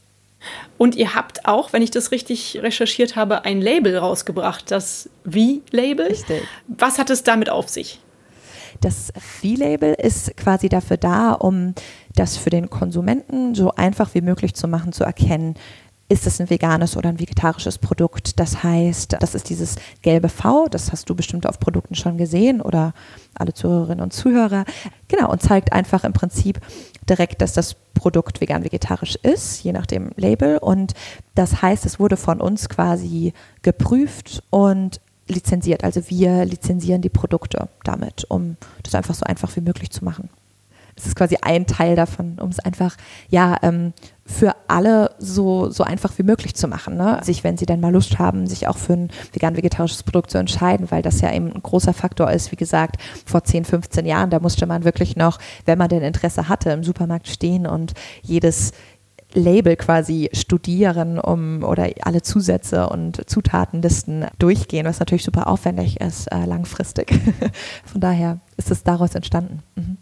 Und 0.78 0.95
ihr 0.95 1.15
habt 1.15 1.45
auch, 1.45 1.73
wenn 1.73 1.82
ich 1.82 1.91
das 1.91 2.12
richtig 2.12 2.60
recherchiert 2.62 3.17
habe, 3.17 3.43
ein 3.43 3.60
Label 3.60 3.97
rausgebracht, 3.97 4.71
das 4.71 5.10
V-Label. 5.25 6.08
Richtig. 6.08 6.43
Was 6.67 6.97
hat 6.97 7.10
es 7.10 7.23
damit 7.23 7.49
auf 7.49 7.67
sich? 7.67 7.99
Das 8.80 9.12
V-Label 9.17 9.93
ist 9.95 10.38
quasi 10.38 10.69
dafür 10.69 10.95
da, 10.95 11.34
um 11.34 11.73
das 12.15 12.38
für 12.38 12.49
den 12.49 12.69
Konsumenten 12.69 13.54
so 13.54 13.71
einfach 13.71 14.13
wie 14.13 14.21
möglich 14.21 14.54
zu 14.54 14.69
machen, 14.69 14.93
zu 14.93 15.04
erkennen, 15.04 15.56
ist 16.10 16.26
es 16.26 16.41
ein 16.41 16.50
veganes 16.50 16.98
oder 16.98 17.10
ein 17.10 17.19
vegetarisches 17.19 17.78
Produkt. 17.78 18.39
Das 18.39 18.63
heißt, 18.63 19.17
das 19.19 19.36
ist 19.36 19.50
dieses 19.50 19.76
gelbe 20.02 20.28
V, 20.28 20.67
das 20.67 20.91
hast 20.91 21.10
du 21.10 21.15
bestimmt 21.15 21.48
auf 21.48 21.60
Produkten 21.60 21.95
schon 21.95 22.17
gesehen 22.17 22.62
oder 22.62 22.93
alle 23.36 23.54
Zuhörerinnen 23.54 24.04
und 24.04 24.12
Zuhörer. 24.12 24.65
Genau, 25.08 25.32
und 25.32 25.41
zeigt 25.41 25.72
einfach 25.72 26.04
im 26.04 26.13
Prinzip 26.13 26.60
direkt, 27.08 27.41
dass 27.41 27.54
das 27.54 27.76
Produkt 27.93 28.41
vegan-vegetarisch 28.41 29.17
ist, 29.17 29.63
je 29.63 29.72
nach 29.72 29.86
dem 29.86 30.10
Label. 30.15 30.58
Und 30.58 30.93
das 31.36 31.62
heißt, 31.62 31.86
es 31.86 32.00
wurde 32.00 32.17
von 32.17 32.41
uns 32.41 32.69
quasi 32.69 33.34
geprüft 33.62 34.41
und 34.50 35.00
lizenziert. 35.28 35.84
Also 35.84 36.10
wir 36.10 36.43
lizenzieren 36.45 37.02
die 37.02 37.10
Produkte 37.10 37.69
damit, 37.84 38.26
um 38.30 38.58
das 38.82 38.95
einfach 38.95 39.13
so 39.13 39.24
einfach 39.26 39.56
wie 39.56 39.62
möglich 39.62 39.91
zu 39.91 40.04
machen. 40.04 40.30
Es 41.00 41.08
ist 41.08 41.16
quasi 41.16 41.38
ein 41.42 41.66
Teil 41.66 41.96
davon, 41.96 42.38
um 42.40 42.50
es 42.50 42.60
einfach 42.60 42.96
ja 43.30 43.58
ähm, 43.62 43.94
für 44.26 44.56
alle 44.68 45.16
so, 45.18 45.70
so 45.72 45.84
einfach 45.84 46.18
wie 46.18 46.24
möglich 46.24 46.54
zu 46.54 46.68
machen. 46.68 46.98
Ne? 46.98 47.20
Sich, 47.24 47.44
wenn 47.44 47.58
sie 47.58 47.66
dann 47.66 47.80
mal 47.80 47.92
Lust 47.92 48.20
haben, 48.20 48.46
sich 48.46 48.68
auch 48.68 48.78
für 48.78 48.94
ein 48.94 49.10
vegan-vegetarisches 49.34 50.04
Produkt 50.04 50.30
zu 50.30 50.38
entscheiden, 50.38 50.92
weil 50.92 51.02
das 51.02 51.22
ja 51.22 51.34
eben 51.34 51.52
ein 51.52 51.64
großer 51.64 51.94
Faktor 51.94 52.30
ist. 52.32 52.52
Wie 52.52 52.56
gesagt, 52.56 52.98
vor 53.26 53.44
10, 53.44 53.66
15 53.66 54.06
Jahren, 54.06 54.30
da 54.30 54.40
musste 54.40 54.68
man 54.68 54.84
wirklich 54.84 55.16
noch, 55.16 55.40
wenn 55.66 55.78
man 55.78 55.90
denn 55.90 56.04
Interesse 56.04 56.48
hatte, 56.48 56.70
im 56.70 56.84
Supermarkt 56.84 57.28
stehen 57.28 57.66
und 57.66 57.94
jedes 58.22 58.72
Label 59.34 59.76
quasi 59.76 60.30
studieren 60.34 61.20
um 61.20 61.64
oder 61.64 61.88
alle 62.02 62.22
Zusätze 62.22 62.90
und 62.90 63.30
Zutatenlisten 63.30 64.26
durchgehen, 64.40 64.86
was 64.86 65.00
natürlich 65.00 65.24
super 65.24 65.48
aufwendig 65.48 66.02
ist, 66.02 66.28
äh, 66.28 66.46
langfristig. 66.46 67.12
Von 67.86 68.02
daher 68.02 68.40
ist 68.58 68.72
es 68.72 68.84
daraus 68.84 69.16
entstanden. 69.16 69.62
Mhm. 69.76 69.98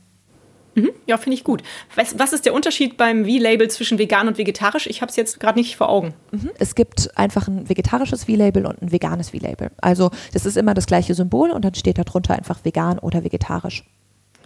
Mhm, 0.78 0.92
ja, 1.08 1.18
finde 1.18 1.36
ich 1.36 1.44
gut. 1.44 1.64
Was, 1.96 2.20
was, 2.20 2.34
ist 2.34 2.46
der 2.46 2.54
Unterschied 2.54 2.98
beim 2.98 3.26
V-Label 3.26 3.68
zwischen 3.68 3.98
vegan 3.98 4.28
und 4.28 4.38
vegetarisch? 4.38 4.86
Ich 4.86 5.02
habe 5.02 5.10
es 5.10 5.16
jetzt 5.16 5.40
gerade 5.40 5.58
nicht 5.58 5.76
vor 5.76 5.90
Augen. 5.90 6.14
Mhm. 6.32 6.52
Es 6.60 6.76
gibt 6.76 7.18
einfach 7.18 7.48
ein 7.48 7.68
vegetarisches 7.68 8.26
V-Label 8.26 8.68
und 8.68 8.80
ein 8.84 8.92
veganes 8.92 9.32
V-Label. 9.32 9.72
Also 9.82 10.12
das 10.34 10.46
ist 10.46 10.56
immer 10.56 10.76
das 10.76 10.86
gleiche 10.86 11.16
Symbol 11.16 11.50
und 11.50 11.66
dann 11.66 11.74
steht 11.74 11.98
darunter 11.98 12.36
einfach 12.36 12.64
vegan 12.64 13.00
oder 13.00 13.24
vegetarisch. 13.24 13.86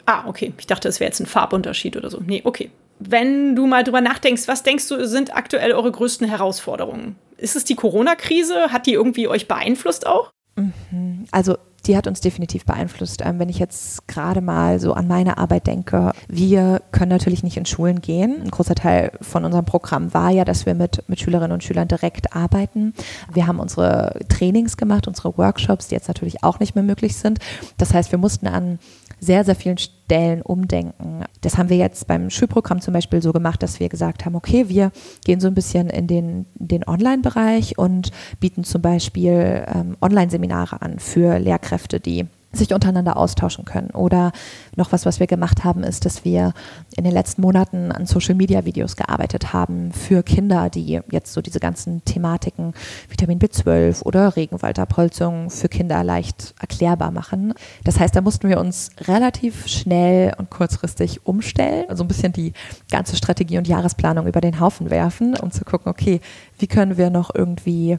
Ah, 0.05 0.23
okay. 0.25 0.53
Ich 0.57 0.67
dachte, 0.67 0.87
es 0.87 1.01
wäre 1.01 1.09
jetzt 1.09 1.19
ein 1.19 1.25
Farbunterschied 1.25 1.97
oder 1.97 2.09
so. 2.09 2.21
Nee, 2.25 2.41
okay. 2.45 2.71
Wenn 2.99 3.53
du 3.57 3.67
mal 3.67 3.83
drüber 3.83 3.99
nachdenkst, 3.99 4.47
was 4.47 4.63
denkst 4.63 4.87
du, 4.87 5.05
sind 5.05 5.35
aktuell 5.35 5.73
eure 5.73 5.91
größten 5.91 6.27
Herausforderungen? 6.27 7.17
Ist 7.35 7.57
es 7.57 7.65
die 7.65 7.75
Corona-Krise? 7.75 8.71
Hat 8.71 8.85
die 8.85 8.93
irgendwie 8.93 9.27
euch 9.27 9.49
beeinflusst 9.49 10.07
auch? 10.07 10.31
Mhm. 10.55 11.25
Also 11.31 11.57
die 11.87 11.97
hat 11.97 12.07
uns 12.07 12.21
definitiv 12.21 12.65
beeinflusst. 12.65 13.21
Ähm, 13.23 13.39
wenn 13.39 13.49
ich 13.49 13.59
jetzt 13.59 14.07
gerade 14.07 14.41
mal 14.41 14.79
so 14.79 14.93
an 14.93 15.07
meine 15.07 15.37
Arbeit 15.37 15.67
denke, 15.67 16.11
wir 16.27 16.81
können 16.91 17.09
natürlich 17.09 17.43
nicht 17.43 17.57
in 17.57 17.65
Schulen 17.65 18.01
gehen. 18.01 18.41
Ein 18.41 18.51
großer 18.51 18.75
Teil 18.75 19.11
von 19.21 19.45
unserem 19.45 19.65
Programm 19.65 20.13
war 20.13 20.29
ja, 20.29 20.45
dass 20.45 20.65
wir 20.65 20.75
mit, 20.75 21.03
mit 21.07 21.19
Schülerinnen 21.19 21.51
und 21.51 21.63
Schülern 21.63 21.87
direkt 21.87 22.35
arbeiten. 22.35 22.93
Wir 23.33 23.47
haben 23.47 23.59
unsere 23.59 24.19
Trainings 24.29 24.77
gemacht, 24.77 25.07
unsere 25.07 25.37
Workshops, 25.37 25.87
die 25.87 25.95
jetzt 25.95 26.07
natürlich 26.07 26.43
auch 26.43 26.59
nicht 26.59 26.75
mehr 26.75 26.83
möglich 26.83 27.15
sind. 27.15 27.39
Das 27.77 27.93
heißt, 27.93 28.11
wir 28.11 28.19
mussten 28.19 28.47
an 28.47 28.79
sehr, 29.21 29.45
sehr 29.45 29.55
vielen 29.55 29.77
Stellen 29.77 30.41
umdenken. 30.41 31.23
Das 31.41 31.57
haben 31.57 31.69
wir 31.69 31.77
jetzt 31.77 32.07
beim 32.07 32.31
Schulprogramm 32.31 32.81
zum 32.81 32.93
Beispiel 32.93 33.21
so 33.21 33.31
gemacht, 33.31 33.61
dass 33.61 33.79
wir 33.79 33.87
gesagt 33.87 34.25
haben, 34.25 34.35
okay, 34.35 34.67
wir 34.67 34.91
gehen 35.23 35.39
so 35.39 35.47
ein 35.47 35.53
bisschen 35.53 35.89
in 35.91 36.07
den, 36.07 36.47
den 36.55 36.85
Online-Bereich 36.85 37.77
und 37.77 38.11
bieten 38.39 38.63
zum 38.63 38.81
Beispiel 38.81 39.63
ähm, 39.73 39.95
Online-Seminare 40.01 40.81
an 40.81 40.97
für 40.97 41.37
Lehrkräfte, 41.37 41.99
die 41.99 42.25
sich 42.53 42.73
untereinander 42.73 43.17
austauschen 43.17 43.65
können. 43.65 43.91
Oder 43.91 44.31
noch 44.75 44.91
was, 44.91 45.05
was 45.05 45.19
wir 45.19 45.27
gemacht 45.27 45.63
haben, 45.63 45.83
ist, 45.83 46.05
dass 46.05 46.25
wir 46.25 46.53
in 46.97 47.03
den 47.03 47.13
letzten 47.13 47.41
Monaten 47.41 47.91
an 47.91 48.05
Social-Media-Videos 48.05 48.95
gearbeitet 48.95 49.53
haben 49.53 49.91
für 49.91 50.23
Kinder, 50.23 50.69
die 50.69 51.01
jetzt 51.09 51.33
so 51.33 51.41
diese 51.41 51.59
ganzen 51.59 52.03
Thematiken 52.03 52.73
Vitamin 53.09 53.39
B12 53.39 54.03
oder 54.03 54.35
Regenwaldabholzung 54.35 55.49
für 55.49 55.69
Kinder 55.69 56.03
leicht 56.03 56.53
erklärbar 56.59 57.11
machen. 57.11 57.53
Das 57.83 57.99
heißt, 57.99 58.15
da 58.15 58.21
mussten 58.21 58.49
wir 58.49 58.59
uns 58.59 58.89
relativ 59.01 59.67
schnell 59.67 60.33
und 60.37 60.49
kurzfristig 60.49 61.25
umstellen, 61.25 61.85
also 61.89 62.03
ein 62.03 62.07
bisschen 62.07 62.33
die 62.33 62.53
ganze 62.89 63.15
Strategie 63.15 63.57
und 63.57 63.67
Jahresplanung 63.67 64.27
über 64.27 64.41
den 64.41 64.59
Haufen 64.59 64.89
werfen, 64.89 65.37
um 65.37 65.51
zu 65.51 65.63
gucken, 65.63 65.89
okay, 65.89 66.19
wie 66.59 66.67
können 66.67 66.97
wir 66.97 67.09
noch 67.09 67.33
irgendwie 67.33 67.97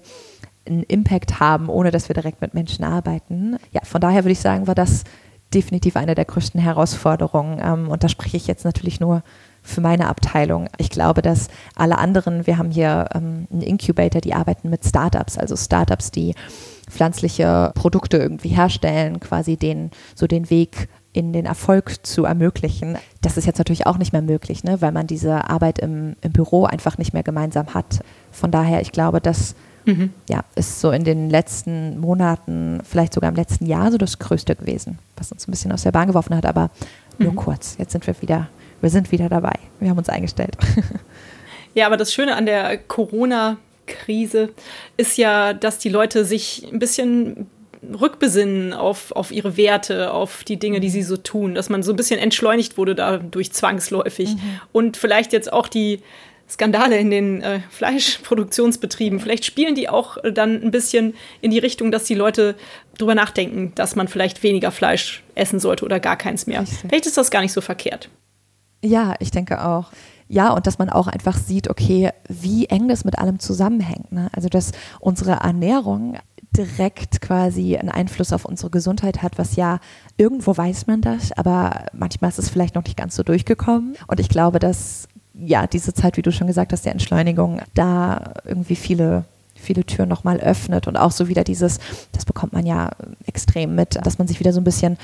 einen 0.67 0.83
Impact 0.85 1.41
haben, 1.41 1.69
ohne 1.69 1.91
dass 1.91 2.09
wir 2.09 2.15
direkt 2.15 2.41
mit 2.41 2.55
Menschen 2.55 2.85
arbeiten. 2.85 3.57
Ja, 3.73 3.81
von 3.85 4.01
daher 4.01 4.25
würde 4.25 4.33
ich 4.33 4.41
sagen, 4.41 4.67
war 4.67 4.75
das 4.75 5.05
definitiv 5.55 5.97
eine 5.97 6.15
der 6.15 6.25
größten 6.25 6.61
Herausforderungen. 6.61 7.61
Ähm, 7.63 7.89
und 7.89 8.05
da 8.05 8.09
spreche 8.09 8.37
ich 8.37 8.47
jetzt 8.47 8.65
natürlich 8.65 9.01
nur 9.01 9.23
für 9.63 9.81
meine 9.81 10.09
Abteilung. 10.09 10.69
Ich 10.79 10.91
glaube, 10.91 11.23
dass 11.23 11.49
alle 11.77 11.99
anderen, 11.99 12.47
wir 12.47 12.59
haben 12.59 12.71
hier 12.71 13.09
ähm, 13.15 13.47
einen 13.53 13.63
Incubator, 13.63 14.21
die 14.21 14.35
arbeiten 14.35 14.71
mit 14.71 14.85
Startups, 14.85 15.39
also 15.39 15.57
Startups, 15.57 16.11
die 16.11 16.35
pflanzliche 16.91 17.73
Produkte 17.75 18.17
irgendwie 18.17 18.49
herstellen, 18.49 19.21
quasi 19.21 19.57
den, 19.57 19.91
so 20.15 20.27
den 20.27 20.51
Weg 20.51 20.89
in 21.13 21.33
den 21.33 21.47
Erfolg 21.47 22.05
zu 22.05 22.25
ermöglichen. 22.25 22.97
Das 23.21 23.37
ist 23.37 23.47
jetzt 23.47 23.59
natürlich 23.59 23.87
auch 23.87 23.99
nicht 23.99 24.13
mehr 24.13 24.23
möglich, 24.23 24.65
ne, 24.65 24.81
weil 24.81 24.93
man 24.93 25.07
diese 25.07 25.49
Arbeit 25.49 25.79
im, 25.79 26.17
im 26.23 26.33
Büro 26.33 26.65
einfach 26.65 26.99
nicht 26.99 27.13
mehr 27.13 27.23
gemeinsam 27.23 27.75
hat. 27.75 28.01
Von 28.31 28.51
daher, 28.51 28.81
ich 28.81 28.93
glaube, 28.93 29.21
dass 29.21 29.55
mhm. 29.85 30.13
ja, 30.29 30.45
ist 30.55 30.81
so 30.81 30.91
in 30.91 31.05
den 31.05 31.31
letzten 31.31 31.99
Monaten, 32.01 32.81
vielleicht 32.85 33.15
sogar 33.15 33.31
im 33.31 33.37
letzten 33.37 33.67
Jahr 33.67 33.91
so 33.91 33.99
das 33.99 34.19
Größte 34.19 34.57
gewesen, 34.57 34.99
was 35.17 35.33
uns 35.33 35.47
ein 35.47 35.51
bisschen 35.51 35.73
aus 35.73 35.83
der 35.83 35.93
Bahn 35.93 36.09
geworfen 36.09 36.37
hat, 36.37 36.47
aber 36.47 36.71
nur 37.19 37.33
mhm. 37.33 37.37
kurz. 37.37 37.77
Jetzt 37.79 37.93
sind 37.93 38.07
wir 38.07 38.21
wieder, 38.21 38.49
wir 38.81 38.91
sind 38.91 39.13
wieder 39.13 39.29
dabei. 39.29 39.55
Wir 39.81 39.91
haben 39.91 39.99
uns 39.99 40.09
eingestellt. 40.09 40.57
Ja, 41.75 41.87
aber 41.87 41.97
das 41.97 42.13
Schöne 42.13 42.37
an 42.37 42.47
der 42.47 42.77
Corona-Krise 42.77 44.51
ist 44.97 45.17
ja, 45.17 45.53
dass 45.53 45.79
die 45.79 45.89
Leute 45.89 46.25
sich 46.25 46.67
ein 46.71 46.79
bisschen 46.79 47.47
rückbesinnen 47.83 48.75
auf, 48.75 49.11
auf 49.13 49.33
ihre 49.33 49.57
Werte, 49.57 50.13
auf 50.13 50.45
die 50.45 50.59
Dinge, 50.59 50.79
die 50.81 50.91
sie 50.91 51.03
so 51.03 51.17
tun, 51.17 51.55
dass 51.55 51.69
man 51.69 51.83
so 51.83 51.93
ein 51.93 51.97
bisschen 51.97 52.21
entschleunigt 52.21 52.79
wurde 52.79 52.95
dadurch 52.95 53.53
zwangsläufig. 53.53 54.37
Mhm. 54.37 54.61
Und 54.71 54.97
vielleicht 54.97 55.33
jetzt 55.33 55.53
auch 55.53 55.67
die, 55.67 56.01
Skandale 56.49 56.99
in 56.99 57.11
den 57.11 57.41
äh, 57.41 57.61
Fleischproduktionsbetrieben, 57.71 59.21
vielleicht 59.21 59.45
spielen 59.45 59.75
die 59.75 59.89
auch 59.89 60.19
äh, 60.19 60.33
dann 60.33 60.63
ein 60.63 60.71
bisschen 60.71 61.15
in 61.41 61.51
die 61.51 61.59
Richtung, 61.59 61.91
dass 61.91 62.05
die 62.05 62.15
Leute 62.15 62.55
drüber 62.99 63.15
nachdenken, 63.15 63.73
dass 63.75 63.97
man 63.97 64.09
vielleicht 64.09 64.43
weniger 64.43 64.71
Fleisch 64.71 65.23
essen 65.35 65.61
sollte 65.61 65.85
oder 65.85 65.99
gar 66.01 66.17
keins 66.17 66.47
mehr. 66.47 66.65
Vielleicht 66.67 67.07
ist 67.07 67.17
das 67.17 67.31
gar 67.31 67.41
nicht 67.41 67.53
so 67.53 67.61
verkehrt. 67.61 68.11
Ja, 68.85 69.15
ich 69.21 69.31
denke 69.31 69.65
auch. 69.65 69.93
Ja, 70.29 70.53
und 70.53 70.67
dass 70.67 70.79
man 70.79 70.89
auch 70.89 71.09
einfach 71.09 71.37
sieht, 71.37 71.69
okay, 71.69 72.11
wie 72.29 72.67
eng 72.67 72.89
das 72.89 73.05
mit 73.05 73.19
allem 73.19 73.39
zusammenhängt. 73.39 74.13
Ne? 74.13 74.31
Also, 74.33 74.49
dass 74.49 74.73
unsere 74.99 75.33
Ernährung 75.33 76.17
direkt 76.57 77.21
quasi 77.21 77.77
einen 77.77 77.91
Einfluss 77.91 78.33
auf 78.33 78.45
unsere 78.45 78.71
Gesundheit 78.71 79.23
hat, 79.23 79.39
was 79.39 79.57
ja 79.57 79.79
irgendwo 80.17 80.57
weiß 80.57 80.87
man 80.87 81.01
das, 81.01 81.33
aber 81.33 81.87
manchmal 81.93 82.31
ist 82.31 82.39
es 82.39 82.51
vielleicht 82.51 82.75
noch 82.75 82.85
nicht 82.85 82.97
ganz 82.97 83.17
so 83.17 83.23
durchgekommen. 83.23 83.97
Und 84.07 84.21
ich 84.21 84.29
glaube, 84.29 84.59
dass 84.59 85.09
ja, 85.35 85.67
diese 85.67 85.95
Zeit, 85.95 86.17
wie 86.17 86.23
du 86.23 86.33
schon 86.33 86.47
gesagt 86.47 86.73
hast, 86.73 86.85
der 86.85 86.93
Entschleunigung, 86.93 87.61
da 87.75 88.35
irgendwie 88.45 88.77
viele 88.77 89.25
viele 89.55 89.85
Türen 89.85 90.09
nochmal 90.09 90.41
öffnet 90.41 90.89
und 90.89 90.97
auch 90.97 91.13
so 91.13 91.29
wieder 91.29 91.45
dieses, 91.45 91.79
das 92.11 92.25
bekommt 92.25 92.53
man 92.53 92.67
ja 92.67 92.91
extrem 93.27 93.77
mit, 93.77 93.97
dass 94.05 94.19
man 94.19 94.27
sich 94.27 94.41
wieder 94.41 94.53
so 94.53 94.61
ein 94.61 94.65
bisschen 94.65 94.99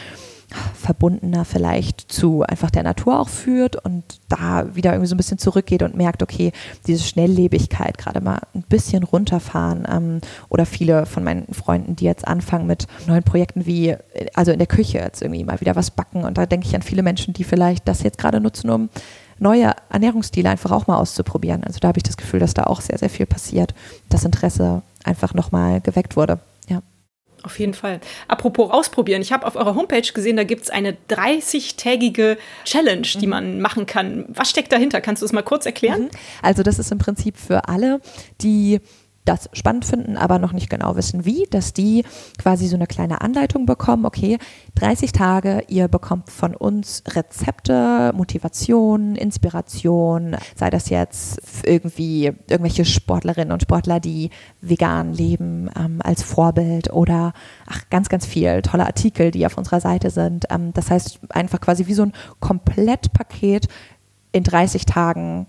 verbundener 0.75 1.45
vielleicht 1.45 2.11
zu 2.11 2.43
einfach 2.43 2.71
der 2.71 2.83
Natur 2.83 3.21
auch 3.21 3.29
führt 3.29 3.77
und 3.77 4.03
da 4.31 4.75
wieder 4.75 4.93
irgendwie 4.93 5.09
so 5.09 5.15
ein 5.15 5.19
bisschen 5.19 5.37
zurückgeht 5.37 5.83
und 5.83 5.95
merkt, 5.95 6.23
okay, 6.23 6.53
diese 6.87 7.05
Schnelllebigkeit, 7.05 7.99
gerade 7.99 8.23
mal 8.23 8.41
ein 8.55 8.63
bisschen 8.63 9.03
runterfahren 9.03 9.87
ähm, 9.91 10.21
oder 10.49 10.65
viele 10.65 11.05
von 11.05 11.23
meinen 11.23 11.53
Freunden, 11.53 11.97
die 11.97 12.07
jetzt 12.07 12.27
anfangen 12.27 12.67
mit 12.67 12.87
neuen 13.07 13.25
Projekten 13.25 13.67
wie, 13.67 13.95
also 14.35 14.51
in 14.51 14.59
der 14.59 14.67
Küche 14.67 14.99
jetzt 14.99 15.21
irgendwie 15.21 15.45
mal 15.45 15.61
wieder 15.61 15.77
was 15.77 15.91
backen. 15.91 16.25
Und 16.25 16.39
da 16.39 16.47
denke 16.47 16.67
ich 16.67 16.75
an 16.75 16.83
viele 16.83 17.03
Menschen, 17.03 17.35
die 17.35 17.45
vielleicht 17.45 17.87
das 17.87 18.03
jetzt 18.03 18.19
gerade 18.19 18.41
nutzen, 18.41 18.71
um 18.71 18.89
neue 19.39 19.73
Ernährungsstile 19.91 20.49
einfach 20.49 20.71
auch 20.71 20.87
mal 20.87 20.97
auszuprobieren. 20.97 21.65
Also 21.65 21.79
da 21.81 21.89
habe 21.89 21.99
ich 21.99 22.03
das 22.03 22.17
Gefühl, 22.17 22.41
dass 22.41 22.55
da 22.55 22.65
auch 22.65 22.81
sehr, 22.81 22.99
sehr 22.99 23.11
viel 23.11 23.27
passiert. 23.27 23.75
Das 24.09 24.25
Interesse 24.25 24.83
einfach 25.05 25.35
nochmal 25.35 25.81
geweckt 25.81 26.17
wurde. 26.17 26.41
Ja. 26.69 26.83
Auf 27.43 27.59
jeden 27.59 27.75
Fall. 27.75 28.01
Apropos 28.27 28.71
ausprobieren, 28.71 29.23
ich 29.23 29.33
habe 29.33 29.47
auf 29.47 29.57
eurer 29.57 29.75
Homepage 29.75 30.13
gesehen, 30.13 30.37
da 30.37 30.45
gibt 30.45 30.65
es 30.65 30.71
eine 30.71 30.97
30-tägige 31.09 32.37
Challenge, 32.65 33.03
die 33.03 33.27
mhm. 33.27 33.31
man 33.31 33.61
machen 33.61 33.87
kann. 33.87 34.25
Was 34.29 34.51
steckt 34.51 34.73
dahinter? 34.73 35.01
Kannst 35.01 35.23
du 35.23 35.27
es 35.27 35.33
mal 35.33 35.43
kurz 35.43 35.67
erklären? 35.67 36.03
Mhm. 36.03 36.11
Also 36.43 36.63
das 36.63 36.79
ist 36.79 36.91
im 36.91 36.99
Prinzip 36.99 37.37
für 37.37 37.69
alle, 37.69 38.01
die 38.41 38.81
das 39.29 39.51
spannend 39.53 39.85
finden, 39.85 40.17
aber 40.17 40.39
noch 40.39 40.53
nicht 40.53 40.71
genau 40.71 40.97
wissen, 40.97 41.25
wie, 41.25 41.47
dass 41.51 41.75
die 41.75 42.05
quasi 42.39 42.67
so 42.67 42.77
eine 42.77 42.87
kleine 42.87 43.21
Anleitung 43.21 43.67
bekommen. 43.67 44.07
Okay, 44.07 44.39
30 44.77 45.13
Tage, 45.13 45.65
ihr 45.69 45.89
bekommt 45.89 46.31
von 46.31 46.55
uns 46.55 47.03
Rezepte, 47.09 48.13
Motivation, 48.15 49.17
Inspiration, 49.17 50.37
sei 50.57 50.71
das 50.71 50.89
jetzt 50.89 51.41
irgendwie 51.65 52.33
irgendwelche 52.49 52.87
Sportlerinnen 52.87 53.53
und 53.53 53.63
Sportler, 53.63 54.01
die 54.01 54.31
vegan 54.63 55.13
leben 55.13 55.69
ähm, 55.79 56.01
als 56.03 56.23
Vorbild 56.23 56.91
oder 56.93 57.35
ach, 57.67 57.83
ganz, 57.91 58.09
ganz 58.09 58.25
viel 58.25 58.63
tolle 58.63 58.87
Artikel, 58.87 59.31
die 59.31 59.45
auf 59.45 59.59
unserer 59.59 59.81
Seite 59.81 60.11
sind. 60.11 60.47
Ähm, 60.51 60.73
das 60.73 60.91
heißt 60.91 61.21
einfach 61.29 61.61
quasi 61.61 61.87
wie 61.87 61.95
so 61.95 62.03
ein 62.03 62.13
Komplettpaket 62.41 63.69
in 64.33 64.45
30 64.45 64.87
Tagen 64.87 65.47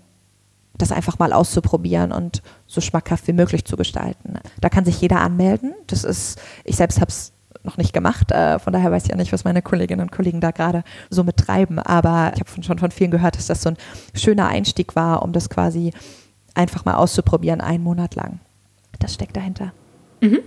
das 0.80 0.92
einfach 0.92 1.18
mal 1.18 1.32
auszuprobieren 1.32 2.12
und 2.12 2.42
so 2.66 2.80
schmackhaft 2.80 3.26
wie 3.26 3.32
möglich 3.32 3.64
zu 3.64 3.76
gestalten. 3.76 4.34
Da 4.60 4.68
kann 4.68 4.84
sich 4.84 5.00
jeder 5.00 5.20
anmelden. 5.20 5.74
Das 5.86 6.04
ist, 6.04 6.40
ich 6.64 6.76
selbst 6.76 7.00
habe 7.00 7.10
es 7.10 7.32
noch 7.62 7.76
nicht 7.76 7.92
gemacht, 7.92 8.30
äh, 8.32 8.58
von 8.58 8.72
daher 8.72 8.90
weiß 8.90 9.04
ich 9.04 9.10
ja 9.10 9.16
nicht, 9.16 9.32
was 9.32 9.44
meine 9.44 9.60
Kolleginnen 9.60 10.00
und 10.00 10.12
Kollegen 10.12 10.40
da 10.40 10.50
gerade 10.50 10.82
so 11.10 11.24
mit 11.24 11.36
treiben, 11.36 11.78
aber 11.78 12.32
ich 12.34 12.40
habe 12.40 12.62
schon 12.62 12.78
von 12.78 12.90
vielen 12.90 13.10
gehört, 13.10 13.36
dass 13.36 13.48
das 13.48 13.62
so 13.62 13.70
ein 13.70 13.76
schöner 14.14 14.48
Einstieg 14.48 14.96
war, 14.96 15.22
um 15.22 15.32
das 15.32 15.50
quasi 15.50 15.92
einfach 16.54 16.84
mal 16.84 16.94
auszuprobieren, 16.94 17.60
einen 17.60 17.84
Monat 17.84 18.14
lang. 18.14 18.40
Das 18.98 19.14
steckt 19.14 19.36
dahinter. 19.36 19.72
Mhm. 20.20 20.38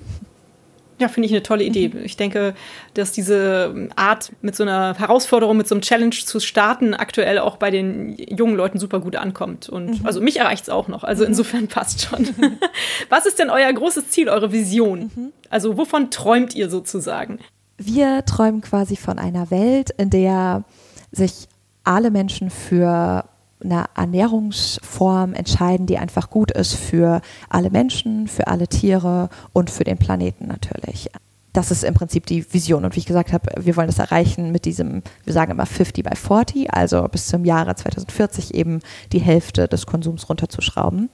Ja, 1.04 1.10
finde 1.10 1.28
ich 1.28 1.34
eine 1.34 1.44
tolle 1.44 1.66
Idee. 1.66 1.89
Mhm. 1.89 2.06
Ich 2.06 2.16
denke, 2.16 2.56
dass 2.94 3.12
diese 3.12 3.89
Art, 3.98 4.32
mit 4.42 4.56
so 4.56 4.63
einer 4.63 4.98
Herausforderung, 4.98 5.58
mit 5.58 5.68
so 5.68 5.76
einem 5.76 5.82
Challenge 5.82 6.16
zu 6.16 6.39
starten, 6.39 6.94
aktuell 6.94 7.39
auch 7.39 7.58
bei 7.58 7.72
den 7.72 8.16
jungen 8.18 8.56
Leuten 8.56 8.80
super 8.80 9.02
gut 9.02 9.18
ankommt. 9.18 9.68
Und 9.68 10.00
mhm. 10.00 10.06
also 10.06 10.22
mich 10.22 10.39
erreicht 10.39 10.63
es 10.63 10.70
auch 10.70 10.88
noch. 10.88 11.04
Also 11.04 11.24
mhm. 11.26 11.32
insofern 11.32 11.68
passt 11.68 12.04
schon. 12.04 12.30
Was 13.10 13.26
ist 13.26 13.38
denn 13.38 13.50
euer 13.50 13.74
großes 13.74 14.12
Ziel, 14.12 14.30
eure 14.30 14.54
Vision? 14.54 15.12
Mhm. 15.13 15.34
Also 15.50 15.78
wovon 15.78 16.10
träumt 16.10 16.56
ihr 16.56 16.70
sozusagen? 16.70 17.39
Wir 17.78 18.24
träumen 18.24 18.62
quasi 18.62 18.96
von 18.96 19.20
einer 19.20 19.52
Welt, 19.52 19.89
in 19.98 20.10
der 20.10 20.63
sich 21.12 21.50
alle 21.84 22.12
Menschen 22.12 22.50
für 22.50 23.26
eine 23.63 23.86
Ernährungsform 23.95 25.34
entscheiden, 25.34 25.86
die 25.86 25.97
einfach 25.97 26.30
gut 26.30 26.52
ist 26.52 26.73
für 26.73 27.21
alle 27.49 27.69
Menschen, 27.69 28.28
für 28.28 28.47
alle 28.47 28.67
Tiere 28.67 29.30
und 29.54 29.69
für 29.69 29.84
den 29.84 29.97
Planeten 29.97 30.47
natürlich. 30.47 31.10
Das 31.54 31.69
ist 31.69 31.84
im 31.84 31.93
Prinzip 31.93 32.26
die 32.26 32.52
Vision. 32.52 32.84
Und 32.84 32.95
wie 32.95 32.99
ich 32.99 33.06
gesagt 33.06 33.32
habe, 33.32 33.52
wir 33.63 33.76
wollen 33.76 33.88
das 33.88 33.99
erreichen 33.99 34.52
mit 34.52 34.65
diesem, 34.65 35.04
wir 35.23 35.34
sagen 35.34 35.52
immer 35.52 35.67
50 35.67 36.04
by 36.04 36.15
40, 36.15 36.73
also 36.73 37.04
bis 37.04 37.28
zum 37.28 37.45
Jahre 37.45 37.76
2040 37.76 38.56
eben 38.56 38.80
die 39.12 39.21
Hälfte 39.21 39.67
des 39.67 39.86
Konsums 39.86 40.28
runterzuschrauben. 40.30 41.10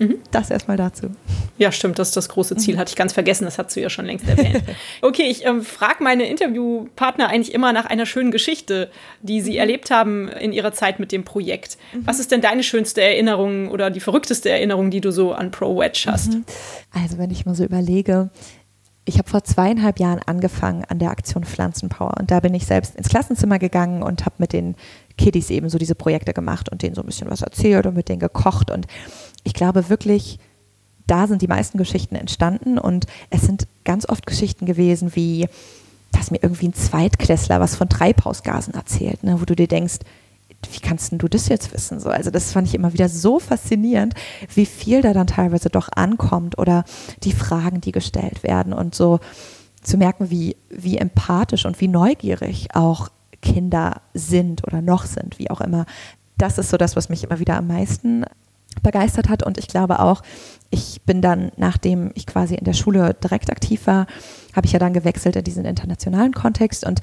Mhm. 0.00 0.16
Das 0.30 0.50
erstmal 0.50 0.78
dazu. 0.78 1.08
Ja, 1.58 1.70
stimmt, 1.70 1.98
das 1.98 2.08
ist 2.08 2.16
das 2.16 2.30
große 2.30 2.56
Ziel. 2.56 2.74
Mhm. 2.74 2.78
Hatte 2.78 2.90
ich 2.90 2.96
ganz 2.96 3.12
vergessen, 3.12 3.44
das 3.44 3.58
hast 3.58 3.76
du 3.76 3.80
ja 3.80 3.90
schon 3.90 4.06
längst 4.06 4.26
erwähnt. 4.26 4.64
Okay, 5.02 5.24
ich 5.24 5.44
ähm, 5.44 5.62
frage 5.62 6.02
meine 6.02 6.28
Interviewpartner 6.28 7.28
eigentlich 7.28 7.54
immer 7.54 7.72
nach 7.72 7.84
einer 7.86 8.06
schönen 8.06 8.30
Geschichte, 8.30 8.90
die 9.22 9.40
sie 9.40 9.52
mhm. 9.52 9.58
erlebt 9.58 9.90
haben 9.90 10.28
in 10.28 10.52
ihrer 10.52 10.72
Zeit 10.72 11.00
mit 11.00 11.12
dem 11.12 11.24
Projekt. 11.24 11.76
Mhm. 11.92 12.06
Was 12.06 12.18
ist 12.18 12.30
denn 12.30 12.40
deine 12.40 12.62
schönste 12.62 13.02
Erinnerung 13.02 13.70
oder 13.70 13.90
die 13.90 14.00
verrückteste 14.00 14.48
Erinnerung, 14.48 14.90
die 14.90 15.00
du 15.00 15.12
so 15.12 15.32
an 15.32 15.50
Pro 15.50 15.78
Wedge 15.78 16.04
hast? 16.06 16.32
Mhm. 16.32 16.44
Also, 16.92 17.18
wenn 17.18 17.30
ich 17.30 17.44
mal 17.44 17.54
so 17.54 17.64
überlege, 17.64 18.30
ich 19.10 19.18
habe 19.18 19.28
vor 19.28 19.42
zweieinhalb 19.42 19.98
Jahren 19.98 20.20
angefangen 20.24 20.84
an 20.88 20.98
der 20.98 21.10
Aktion 21.10 21.44
Pflanzenpower 21.44 22.14
und 22.18 22.30
da 22.30 22.40
bin 22.40 22.54
ich 22.54 22.66
selbst 22.66 22.94
ins 22.94 23.08
Klassenzimmer 23.08 23.58
gegangen 23.58 24.02
und 24.02 24.24
habe 24.24 24.36
mit 24.38 24.52
den 24.52 24.76
Kiddies 25.18 25.50
eben 25.50 25.68
so 25.68 25.78
diese 25.78 25.94
Projekte 25.94 26.32
gemacht 26.32 26.70
und 26.70 26.82
denen 26.82 26.94
so 26.94 27.02
ein 27.02 27.06
bisschen 27.06 27.30
was 27.30 27.42
erzählt 27.42 27.86
und 27.86 27.94
mit 27.94 28.08
denen 28.08 28.20
gekocht 28.20 28.70
und 28.70 28.86
ich 29.44 29.54
glaube 29.54 29.88
wirklich, 29.88 30.38
da 31.06 31.26
sind 31.26 31.42
die 31.42 31.48
meisten 31.48 31.78
Geschichten 31.78 32.14
entstanden 32.14 32.78
und 32.78 33.06
es 33.30 33.42
sind 33.42 33.66
ganz 33.84 34.08
oft 34.08 34.26
Geschichten 34.26 34.66
gewesen 34.66 35.16
wie, 35.16 35.48
dass 36.12 36.30
mir 36.30 36.42
irgendwie 36.42 36.68
ein 36.68 36.74
Zweitklässler 36.74 37.60
was 37.60 37.74
von 37.74 37.88
Treibhausgasen 37.88 38.74
erzählt, 38.74 39.24
ne, 39.24 39.40
wo 39.40 39.44
du 39.44 39.56
dir 39.56 39.68
denkst, 39.68 39.98
wie 40.72 40.80
kannst 40.80 41.12
du 41.12 41.28
das 41.28 41.48
jetzt 41.48 41.72
wissen? 41.72 42.00
So, 42.00 42.10
also 42.10 42.30
das 42.30 42.52
fand 42.52 42.68
ich 42.68 42.74
immer 42.74 42.92
wieder 42.92 43.08
so 43.08 43.38
faszinierend, 43.38 44.14
wie 44.54 44.66
viel 44.66 45.00
da 45.00 45.12
dann 45.12 45.26
teilweise 45.26 45.70
doch 45.70 45.88
ankommt 45.94 46.58
oder 46.58 46.84
die 47.22 47.32
Fragen, 47.32 47.80
die 47.80 47.92
gestellt 47.92 48.42
werden 48.42 48.72
und 48.72 48.94
so 48.94 49.20
zu 49.82 49.96
merken, 49.96 50.30
wie, 50.30 50.56
wie 50.68 50.98
empathisch 50.98 51.64
und 51.64 51.80
wie 51.80 51.88
neugierig 51.88 52.68
auch 52.74 53.08
Kinder 53.40 54.02
sind 54.12 54.66
oder 54.66 54.82
noch 54.82 55.06
sind, 55.06 55.38
wie 55.38 55.50
auch 55.50 55.62
immer. 55.62 55.86
Das 56.36 56.58
ist 56.58 56.70
so 56.70 56.76
das, 56.76 56.94
was 56.94 57.08
mich 57.08 57.24
immer 57.24 57.38
wieder 57.38 57.56
am 57.56 57.66
meisten 57.66 58.24
begeistert 58.82 59.28
hat. 59.28 59.42
Und 59.42 59.58
ich 59.58 59.68
glaube 59.68 60.00
auch, 60.00 60.22
ich 60.70 61.02
bin 61.02 61.20
dann, 61.20 61.50
nachdem 61.56 62.12
ich 62.14 62.26
quasi 62.26 62.54
in 62.54 62.64
der 62.64 62.74
Schule 62.74 63.14
direkt 63.14 63.50
aktiv 63.50 63.86
war, 63.86 64.06
habe 64.54 64.66
ich 64.66 64.72
ja 64.72 64.78
dann 64.78 64.92
gewechselt 64.92 65.36
in 65.36 65.44
diesen 65.44 65.64
internationalen 65.64 66.32
Kontext 66.32 66.86
und 66.86 67.00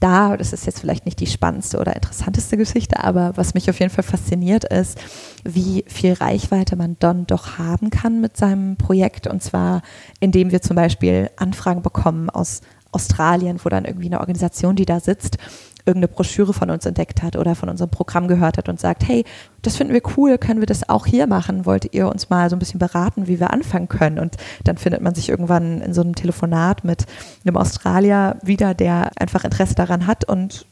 da, 0.00 0.36
das 0.36 0.52
ist 0.52 0.66
jetzt 0.66 0.80
vielleicht 0.80 1.06
nicht 1.06 1.20
die 1.20 1.26
spannendste 1.26 1.78
oder 1.78 1.94
interessanteste 1.94 2.56
Geschichte, 2.56 3.02
aber 3.02 3.36
was 3.36 3.54
mich 3.54 3.70
auf 3.70 3.78
jeden 3.78 3.90
Fall 3.90 4.04
fasziniert 4.04 4.64
ist, 4.64 4.98
wie 5.44 5.84
viel 5.86 6.12
Reichweite 6.12 6.76
man 6.76 6.96
dann 6.98 7.26
doch 7.26 7.58
haben 7.58 7.90
kann 7.90 8.20
mit 8.20 8.36
seinem 8.36 8.76
Projekt. 8.76 9.26
Und 9.26 9.42
zwar, 9.42 9.82
indem 10.20 10.50
wir 10.50 10.60
zum 10.60 10.76
Beispiel 10.76 11.30
Anfragen 11.36 11.80
bekommen 11.80 12.28
aus 12.28 12.60
Australien, 12.92 13.58
wo 13.62 13.68
dann 13.68 13.86
irgendwie 13.86 14.06
eine 14.06 14.20
Organisation, 14.20 14.76
die 14.76 14.84
da 14.84 15.00
sitzt, 15.00 15.38
irgendeine 15.86 16.08
Broschüre 16.08 16.54
von 16.54 16.70
uns 16.70 16.86
entdeckt 16.86 17.22
hat 17.22 17.36
oder 17.36 17.54
von 17.54 17.68
unserem 17.68 17.90
Programm 17.90 18.26
gehört 18.26 18.56
hat 18.56 18.68
und 18.68 18.80
sagt, 18.80 19.06
hey, 19.06 19.24
das 19.62 19.76
finden 19.76 19.92
wir 19.92 20.02
cool, 20.16 20.38
können 20.38 20.60
wir 20.60 20.66
das 20.66 20.88
auch 20.88 21.04
hier 21.04 21.26
machen? 21.26 21.66
Wollt 21.66 21.92
ihr 21.92 22.08
uns 22.08 22.30
mal 22.30 22.48
so 22.48 22.56
ein 22.56 22.58
bisschen 22.58 22.78
beraten, 22.78 23.26
wie 23.26 23.38
wir 23.38 23.52
anfangen 23.52 23.88
können? 23.88 24.18
Und 24.18 24.36
dann 24.64 24.78
findet 24.78 25.02
man 25.02 25.14
sich 25.14 25.28
irgendwann 25.28 25.82
in 25.82 25.92
so 25.92 26.00
einem 26.00 26.14
Telefonat 26.14 26.84
mit 26.84 27.04
einem 27.44 27.56
Australier 27.56 28.36
wieder, 28.42 28.74
der 28.74 29.10
einfach 29.16 29.44
Interesse 29.44 29.74
daran 29.74 30.06
hat 30.06 30.24
und 30.24 30.66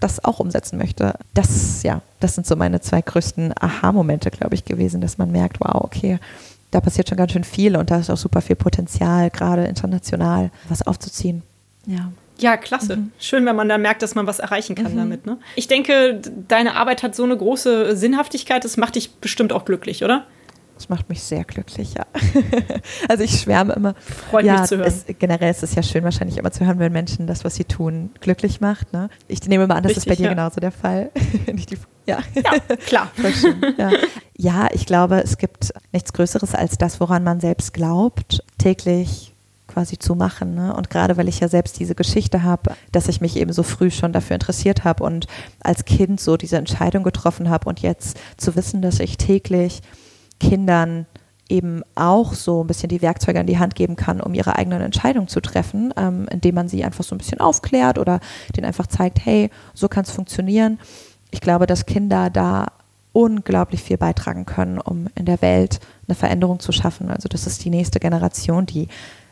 das 0.00 0.24
auch 0.24 0.40
umsetzen 0.40 0.78
möchte. 0.78 1.14
Das, 1.32 1.82
ja, 1.82 2.02
das 2.20 2.34
sind 2.34 2.46
so 2.46 2.56
meine 2.56 2.80
zwei 2.80 3.00
größten 3.00 3.54
Aha-Momente, 3.58 4.30
glaube 4.30 4.54
ich, 4.54 4.64
gewesen, 4.64 5.00
dass 5.00 5.16
man 5.16 5.30
merkt, 5.30 5.60
wow, 5.60 5.82
okay, 5.82 6.18
da 6.70 6.80
passiert 6.80 7.08
schon 7.08 7.18
ganz 7.18 7.32
schön 7.32 7.44
viel 7.44 7.76
und 7.76 7.90
da 7.90 7.98
ist 7.98 8.10
auch 8.10 8.16
super 8.16 8.42
viel 8.42 8.56
Potenzial, 8.56 9.30
gerade 9.30 9.64
international 9.64 10.50
was 10.68 10.86
aufzuziehen. 10.86 11.42
Ja. 11.86 12.10
Ja, 12.38 12.56
klasse. 12.56 12.96
Mhm. 12.96 13.12
Schön, 13.18 13.46
wenn 13.46 13.56
man 13.56 13.68
da 13.68 13.78
merkt, 13.78 14.02
dass 14.02 14.14
man 14.14 14.26
was 14.26 14.38
erreichen 14.38 14.74
kann 14.74 14.92
mhm. 14.92 14.96
damit. 14.96 15.26
Ne? 15.26 15.38
Ich 15.54 15.68
denke, 15.68 16.20
deine 16.48 16.76
Arbeit 16.76 17.02
hat 17.02 17.14
so 17.14 17.24
eine 17.24 17.36
große 17.36 17.96
Sinnhaftigkeit, 17.96 18.64
das 18.64 18.76
macht 18.76 18.96
dich 18.96 19.14
bestimmt 19.16 19.52
auch 19.52 19.64
glücklich, 19.64 20.04
oder? 20.04 20.26
Das 20.76 20.90
macht 20.90 21.08
mich 21.08 21.22
sehr 21.22 21.42
glücklich, 21.44 21.94
ja. 21.94 22.04
also 23.08 23.24
ich 23.24 23.40
schwärme 23.40 23.72
immer. 23.72 23.94
Freut 24.30 24.44
ja, 24.44 24.58
mich 24.58 24.68
zu 24.68 24.76
hören. 24.76 24.86
Es, 24.86 25.06
generell 25.18 25.50
ist 25.50 25.62
es 25.62 25.74
ja 25.74 25.82
schön, 25.82 26.04
wahrscheinlich 26.04 26.36
immer 26.36 26.52
zu 26.52 26.66
hören, 26.66 26.78
wenn 26.78 26.92
Menschen 26.92 27.26
das, 27.26 27.44
was 27.44 27.54
sie 27.54 27.64
tun, 27.64 28.10
glücklich 28.20 28.60
macht. 28.60 28.92
Ne? 28.92 29.08
Ich 29.26 29.42
nehme 29.48 29.66
mal 29.66 29.76
an, 29.76 29.84
das 29.84 29.90
Richtig, 29.90 30.04
ist 30.04 30.08
bei 30.10 30.16
dir 30.16 30.24
ja. 30.24 30.30
genauso 30.34 30.60
der 30.60 30.72
Fall. 30.72 31.10
ja. 32.06 32.18
ja, 32.34 32.76
klar. 32.86 33.10
Ja. 33.78 33.90
ja, 34.36 34.68
ich 34.70 34.84
glaube, 34.84 35.22
es 35.22 35.38
gibt 35.38 35.72
nichts 35.92 36.12
Größeres 36.12 36.54
als 36.54 36.76
das, 36.76 37.00
woran 37.00 37.24
man 37.24 37.40
selbst 37.40 37.72
glaubt, 37.72 38.44
täglich 38.58 39.34
quasi 39.76 39.98
zu 39.98 40.14
machen. 40.14 40.54
Ne? 40.54 40.74
Und 40.74 40.88
gerade 40.88 41.18
weil 41.18 41.28
ich 41.28 41.40
ja 41.40 41.48
selbst 41.48 41.78
diese 41.78 41.94
Geschichte 41.94 42.42
habe, 42.42 42.74
dass 42.92 43.08
ich 43.08 43.20
mich 43.20 43.36
eben 43.36 43.52
so 43.52 43.62
früh 43.62 43.90
schon 43.90 44.14
dafür 44.14 44.32
interessiert 44.32 44.84
habe 44.84 45.04
und 45.04 45.26
als 45.60 45.84
Kind 45.84 46.18
so 46.18 46.38
diese 46.38 46.56
Entscheidung 46.56 47.02
getroffen 47.02 47.50
habe 47.50 47.68
und 47.68 47.80
jetzt 47.80 48.16
zu 48.38 48.56
wissen, 48.56 48.80
dass 48.80 49.00
ich 49.00 49.18
täglich 49.18 49.82
Kindern 50.40 51.04
eben 51.50 51.82
auch 51.94 52.32
so 52.32 52.64
ein 52.64 52.66
bisschen 52.66 52.88
die 52.88 53.02
Werkzeuge 53.02 53.38
an 53.38 53.46
die 53.46 53.58
Hand 53.58 53.74
geben 53.74 53.96
kann, 53.96 54.22
um 54.22 54.32
ihre 54.32 54.56
eigenen 54.56 54.80
Entscheidungen 54.80 55.28
zu 55.28 55.42
treffen, 55.42 55.92
ähm, 55.98 56.26
indem 56.30 56.54
man 56.54 56.68
sie 56.68 56.82
einfach 56.82 57.04
so 57.04 57.14
ein 57.14 57.18
bisschen 57.18 57.40
aufklärt 57.40 57.98
oder 57.98 58.20
denen 58.56 58.64
einfach 58.64 58.86
zeigt, 58.86 59.26
hey, 59.26 59.50
so 59.74 59.88
kann 59.88 60.04
es 60.04 60.10
funktionieren. 60.10 60.78
Ich 61.30 61.42
glaube, 61.42 61.66
dass 61.66 61.84
Kinder 61.84 62.30
da 62.30 62.68
unglaublich 63.12 63.82
viel 63.82 63.98
beitragen 63.98 64.46
können, 64.46 64.78
um 64.78 65.08
in 65.14 65.26
der 65.26 65.42
Welt 65.42 65.80
eine 66.08 66.14
Veränderung 66.14 66.60
zu 66.60 66.72
schaffen. 66.72 67.10
Also 67.10 67.28
das 67.28 67.46
ist 67.46 67.62
die 67.62 67.70
nächste 67.70 68.00
Generation, 68.00 68.64
die 68.64 68.88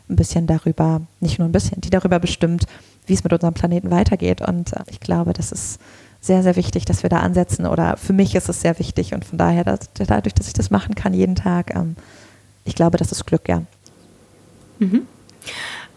ein 0.09 0.15
bisschen 0.15 0.47
darüber, 0.47 1.01
nicht 1.19 1.39
nur 1.39 1.47
ein 1.47 1.51
bisschen, 1.51 1.81
die 1.81 1.89
darüber 1.89 2.19
bestimmt, 2.19 2.65
wie 3.07 3.13
es 3.13 3.23
mit 3.23 3.33
unserem 3.33 3.53
Planeten 3.53 3.91
weitergeht. 3.91 4.41
Und 4.41 4.73
äh, 4.73 4.81
ich 4.89 4.99
glaube, 4.99 5.33
das 5.33 5.51
ist 5.51 5.79
sehr, 6.21 6.43
sehr 6.43 6.55
wichtig, 6.55 6.85
dass 6.85 7.03
wir 7.03 7.09
da 7.09 7.19
ansetzen. 7.19 7.65
Oder 7.65 7.97
für 7.97 8.13
mich 8.13 8.35
ist 8.35 8.49
es 8.49 8.61
sehr 8.61 8.77
wichtig. 8.79 9.13
Und 9.13 9.25
von 9.25 9.37
daher, 9.37 9.63
dass, 9.63 9.79
dadurch, 9.93 10.33
dass 10.33 10.47
ich 10.47 10.53
das 10.53 10.71
machen 10.71 10.95
kann 10.95 11.13
jeden 11.13 11.35
Tag, 11.35 11.75
ähm, 11.75 11.95
ich 12.63 12.75
glaube, 12.75 12.97
das 12.97 13.11
ist 13.11 13.25
Glück, 13.25 13.47
ja. 13.47 13.63
Mhm. 14.79 15.07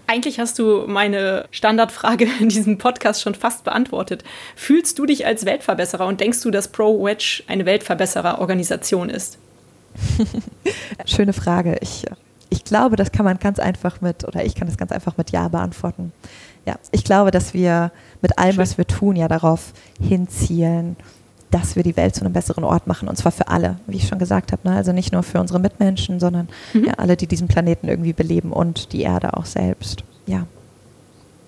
Eigentlich 0.07 0.41
hast 0.41 0.59
du 0.59 0.85
meine 0.87 1.47
Standardfrage 1.51 2.27
in 2.41 2.49
diesem 2.49 2.79
Podcast 2.79 3.23
schon 3.23 3.35
fast 3.35 3.65
beantwortet. 3.65 4.25
Fühlst 4.57 4.99
du 4.99 5.07
dich 5.07 5.27
als 5.27 5.45
Weltverbesserer 5.45 6.07
und 6.07 6.21
denkst 6.21 6.41
du, 6.43 6.51
dass 6.51 6.69
Pro 6.69 7.05
Wedge 7.05 7.43
eine 7.47 7.67
Weltverbesserer-Organisation 7.67 9.11
ist? 9.11 9.39
Schöne 11.07 11.33
Frage. 11.33 11.77
Ich 11.81 12.05
ich 12.05 12.28
glaube, 12.69 12.97
das 12.97 13.13
kann 13.13 13.25
man 13.25 13.39
ganz 13.39 13.59
einfach 13.59 14.01
mit, 14.01 14.25
oder 14.25 14.45
ich 14.45 14.55
kann 14.55 14.69
das 14.69 14.77
ganz 14.77 14.93
einfach 14.93 15.17
mit 15.17 15.31
Ja 15.31 15.49
beantworten. 15.49 16.13
Ja, 16.67 16.77
ich 16.93 17.05
glaube, 17.05 17.31
dass 17.31 17.55
wir 17.55 17.93
mit 18.21 18.39
allem, 18.39 18.57
was 18.59 18.79
wir 18.79 18.87
tun, 18.87 19.17
ja 19.17 19.29
darauf 19.29 19.73
hinzielen, 20.01 20.97
dass 21.51 21.77
wir 21.77 21.83
die 21.83 21.97
Welt 21.97 22.15
zu 22.15 22.23
einem 22.23 22.33
besseren 22.33 22.65
Ort 22.65 22.87
machen. 22.87 23.09
Und 23.09 23.17
zwar 23.17 23.33
für 23.33 23.49
alle, 23.49 23.77
wie 23.87 23.97
ich 23.97 24.09
schon 24.09 24.19
gesagt 24.19 24.53
habe. 24.53 24.69
Ne? 24.69 24.77
Also 24.77 24.93
nicht 24.93 25.13
nur 25.13 25.23
für 25.23 25.41
unsere 25.41 25.61
Mitmenschen, 25.61 26.21
sondern 26.21 26.49
mhm. 26.75 26.85
ja, 26.85 26.95
alle, 26.95 27.17
die 27.17 27.27
diesen 27.27 27.49
Planeten 27.49 27.89
irgendwie 27.89 28.13
beleben 28.13 28.53
und 28.53 28.93
die 28.93 29.03
Erde 29.03 29.35
auch 29.35 29.47
selbst. 29.47 30.05
Ja. 30.27 30.47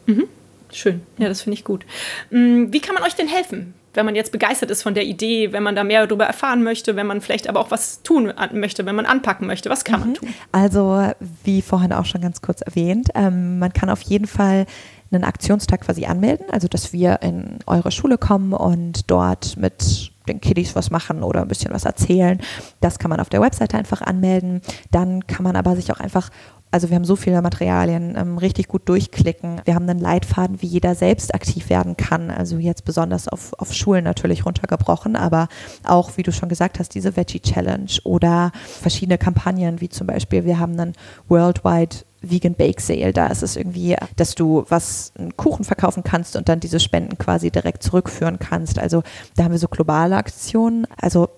Mhm. 0.06 0.24
Schön. 0.72 1.02
Ja, 1.18 1.28
das 1.28 1.42
finde 1.42 1.54
ich 1.54 1.64
gut. 1.64 1.84
Mm, 2.30 2.66
wie 2.70 2.80
kann 2.80 2.94
man 2.94 3.02
euch 3.04 3.14
denn 3.14 3.28
helfen? 3.28 3.74
Wenn 3.94 4.04
man 4.04 4.14
jetzt 4.14 4.32
begeistert 4.32 4.70
ist 4.70 4.82
von 4.82 4.94
der 4.94 5.04
Idee, 5.04 5.52
wenn 5.52 5.62
man 5.62 5.74
da 5.74 5.84
mehr 5.84 6.06
darüber 6.06 6.24
erfahren 6.24 6.62
möchte, 6.62 6.96
wenn 6.96 7.06
man 7.06 7.20
vielleicht 7.20 7.48
aber 7.48 7.60
auch 7.60 7.70
was 7.70 8.02
tun 8.02 8.32
möchte, 8.52 8.86
wenn 8.86 8.94
man 8.94 9.06
anpacken 9.06 9.46
möchte, 9.46 9.70
was 9.70 9.84
kann 9.84 10.00
mhm. 10.00 10.06
man 10.06 10.14
tun? 10.14 10.34
Also, 10.52 11.10
wie 11.44 11.62
vorhin 11.62 11.92
auch 11.92 12.04
schon 12.04 12.20
ganz 12.20 12.40
kurz 12.40 12.60
erwähnt, 12.60 13.08
ähm, 13.14 13.58
man 13.58 13.72
kann 13.72 13.90
auf 13.90 14.02
jeden 14.02 14.26
Fall 14.26 14.66
einen 15.12 15.24
Aktionstag 15.24 15.80
quasi 15.80 16.06
anmelden, 16.06 16.46
also 16.50 16.68
dass 16.68 16.92
wir 16.92 17.20
in 17.22 17.58
eure 17.66 17.90
Schule 17.90 18.16
kommen 18.16 18.52
und 18.52 19.10
dort 19.10 19.56
mit 19.56 20.12
den 20.28 20.40
Kiddies 20.40 20.76
was 20.76 20.90
machen 20.90 21.22
oder 21.22 21.42
ein 21.42 21.48
bisschen 21.48 21.72
was 21.72 21.84
erzählen. 21.84 22.40
Das 22.80 22.98
kann 22.98 23.08
man 23.08 23.18
auf 23.18 23.28
der 23.28 23.40
Webseite 23.40 23.76
einfach 23.76 24.02
anmelden. 24.02 24.62
Dann 24.92 25.26
kann 25.26 25.42
man 25.42 25.56
aber 25.56 25.74
sich 25.74 25.90
auch 25.92 25.98
einfach 25.98 26.30
also 26.70 26.88
wir 26.88 26.96
haben 26.96 27.04
so 27.04 27.16
viele 27.16 27.42
Materialien, 27.42 28.14
ähm, 28.16 28.38
richtig 28.38 28.68
gut 28.68 28.88
durchklicken. 28.88 29.60
Wir 29.64 29.74
haben 29.74 29.88
einen 29.88 29.98
Leitfaden, 29.98 30.62
wie 30.62 30.66
jeder 30.66 30.94
selbst 30.94 31.34
aktiv 31.34 31.68
werden 31.68 31.96
kann. 31.96 32.30
Also 32.30 32.58
jetzt 32.58 32.84
besonders 32.84 33.26
auf, 33.28 33.52
auf 33.58 33.74
Schulen 33.74 34.04
natürlich 34.04 34.46
runtergebrochen, 34.46 35.16
aber 35.16 35.48
auch, 35.84 36.16
wie 36.16 36.22
du 36.22 36.32
schon 36.32 36.48
gesagt 36.48 36.78
hast, 36.78 36.94
diese 36.94 37.16
Veggie 37.16 37.40
Challenge 37.40 37.90
oder 38.04 38.52
verschiedene 38.80 39.18
Kampagnen, 39.18 39.80
wie 39.80 39.88
zum 39.88 40.06
Beispiel, 40.06 40.44
wir 40.44 40.58
haben 40.58 40.78
einen 40.78 40.94
Worldwide 41.28 41.96
Vegan 42.22 42.54
Bake 42.54 42.80
Sale. 42.80 43.12
Da 43.12 43.28
ist 43.28 43.42
es 43.42 43.56
irgendwie, 43.56 43.96
dass 44.16 44.34
du 44.34 44.64
was, 44.68 45.12
einen 45.18 45.36
Kuchen 45.36 45.64
verkaufen 45.64 46.04
kannst 46.04 46.36
und 46.36 46.48
dann 46.48 46.60
diese 46.60 46.78
Spenden 46.78 47.18
quasi 47.18 47.50
direkt 47.50 47.82
zurückführen 47.82 48.38
kannst. 48.38 48.78
Also 48.78 49.02
da 49.36 49.44
haben 49.44 49.52
wir 49.52 49.58
so 49.58 49.68
globale 49.68 50.16
Aktionen. 50.16 50.86
Also 51.00 51.29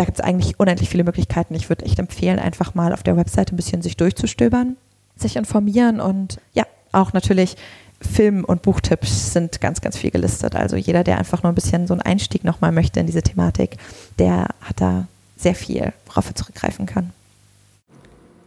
da 0.00 0.06
gibt 0.06 0.18
es 0.18 0.24
eigentlich 0.24 0.58
unendlich 0.58 0.88
viele 0.88 1.04
Möglichkeiten. 1.04 1.54
Ich 1.54 1.68
würde 1.68 1.84
echt 1.84 1.98
empfehlen, 1.98 2.38
einfach 2.38 2.74
mal 2.74 2.94
auf 2.94 3.02
der 3.02 3.18
Webseite 3.18 3.54
ein 3.54 3.56
bisschen 3.56 3.82
sich 3.82 3.98
durchzustöbern, 3.98 4.78
sich 5.14 5.36
informieren 5.36 6.00
und 6.00 6.40
ja, 6.54 6.64
auch 6.90 7.12
natürlich 7.12 7.58
Film- 8.00 8.46
und 8.46 8.62
Buchtipps 8.62 9.34
sind 9.34 9.60
ganz, 9.60 9.82
ganz 9.82 9.98
viel 9.98 10.10
gelistet. 10.10 10.56
Also 10.56 10.76
jeder, 10.76 11.04
der 11.04 11.18
einfach 11.18 11.42
nur 11.42 11.52
ein 11.52 11.54
bisschen 11.54 11.86
so 11.86 11.92
einen 11.92 12.00
Einstieg 12.00 12.44
nochmal 12.44 12.72
möchte 12.72 12.98
in 12.98 13.04
diese 13.04 13.20
Thematik, 13.20 13.76
der 14.18 14.46
hat 14.62 14.80
da 14.80 15.06
sehr 15.36 15.54
viel, 15.54 15.92
worauf 16.06 16.28
er 16.28 16.34
zurückgreifen 16.34 16.86
kann. 16.86 17.12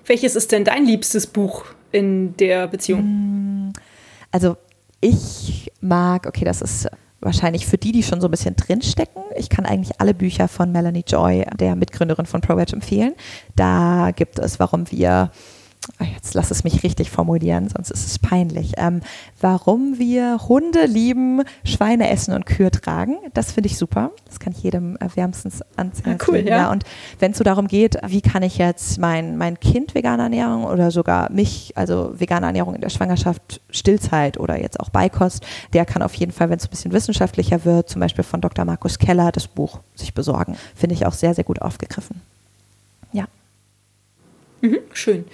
Welches 0.08 0.36
ist 0.36 0.52
denn 0.52 0.66
dein 0.66 0.88
liebstes 0.88 1.28
Buch 1.28 1.66
in 1.92 2.36
der 2.38 2.66
Beziehung? 2.68 3.04
Mm, 3.04 3.74
also 4.32 4.58
ich 5.02 5.72
mag, 5.82 6.26
okay, 6.26 6.46
das 6.46 6.63
ist 6.63 6.89
wahrscheinlich 7.24 7.66
für 7.66 7.78
die, 7.78 7.92
die 7.92 8.04
schon 8.04 8.22
so 8.22 8.28
ein 8.28 8.32
bisschen 8.32 8.56
drinstecken. 8.56 9.24
Ich 9.38 9.50
kann 9.50 9.66
eigentlich 9.66 10.00
alle 10.00 10.14
Bücher 10.14 10.48
von 10.48 10.72
Melanie 10.72 11.04
Joy, 11.08 11.46
der 11.60 11.76
Mitgründerin 11.76 12.26
von 12.26 12.42
ProVeg, 12.42 12.74
empfehlen. 12.74 13.14
Da 13.56 14.12
gibt 14.16 14.40
es, 14.40 14.60
warum 14.60 14.90
wir 14.92 15.32
jetzt 16.13 16.34
lass 16.34 16.52
es 16.52 16.63
mich 16.63 16.84
richtig 16.84 17.12
formulieren, 17.12 17.69
sonst 17.69 17.91
ist 17.91 18.06
es 18.06 18.19
peinlich. 18.19 18.74
Ähm, 18.78 19.02
warum 19.41 20.00
wir 20.00 20.40
Hunde 20.48 20.86
lieben, 20.86 21.44
Schweine 21.63 22.10
essen 22.10 22.34
und 22.34 22.46
Kühe 22.46 22.71
tragen, 22.71 23.17
das 23.34 23.52
finde 23.52 23.67
ich 23.67 23.77
super. 23.77 24.12
Das 24.25 24.40
kann 24.40 24.54
ich 24.56 24.63
jedem 24.63 24.96
äh, 24.98 25.08
wärmstens 25.15 25.62
anziehen. 25.75 26.17
Ah, 26.19 26.25
cool, 26.27 26.38
ja. 26.38 26.58
ja. 26.58 26.71
Und 26.71 26.84
wenn 27.19 27.31
es 27.31 27.38
so 27.38 27.44
darum 27.44 27.67
geht, 27.67 27.98
wie 28.06 28.21
kann 28.21 28.44
ich 28.44 28.58
jetzt 28.58 28.98
mein, 28.98 29.38
mein 29.38 29.60
Kind 29.60 29.96
vegane 29.96 30.23
Ernährung 30.23 30.65
oder 30.65 30.92
sogar 30.92 31.31
mich, 31.31 31.73
also 31.75 32.13
vegane 32.17 32.46
Ernährung 32.46 32.75
in 32.75 32.81
der 32.81 32.90
Schwangerschaft, 32.90 33.62
Stillzeit 33.69 34.40
oder 34.40 34.60
jetzt 34.60 34.79
auch 34.79 34.90
Beikost, 34.90 35.46
der 35.73 35.86
kann 35.86 36.02
auf 36.02 36.13
jeden 36.15 36.31
Fall, 36.31 36.50
wenn 36.50 36.58
es 36.58 36.65
ein 36.65 36.69
bisschen 36.69 36.94
wissenschaftlicher 36.94 37.65
wird, 37.65 37.90
zum 37.90 38.00
Beispiel 38.00 38.23
von 38.23 38.42
Dr. 38.42 38.65
Markus 38.65 39.00
Keller, 39.00 39.31
das 39.31 39.48
Buch 39.48 39.79
sich 39.96 40.13
besorgen. 40.13 40.56
Finde 40.75 40.96
ich 40.96 41.06
auch 41.06 41.13
sehr, 41.13 41.34
sehr 41.34 41.44
gut 41.44 41.62
aufgegriffen. 41.62 42.21
Mhm, 44.64 44.80
schön. 44.94 45.26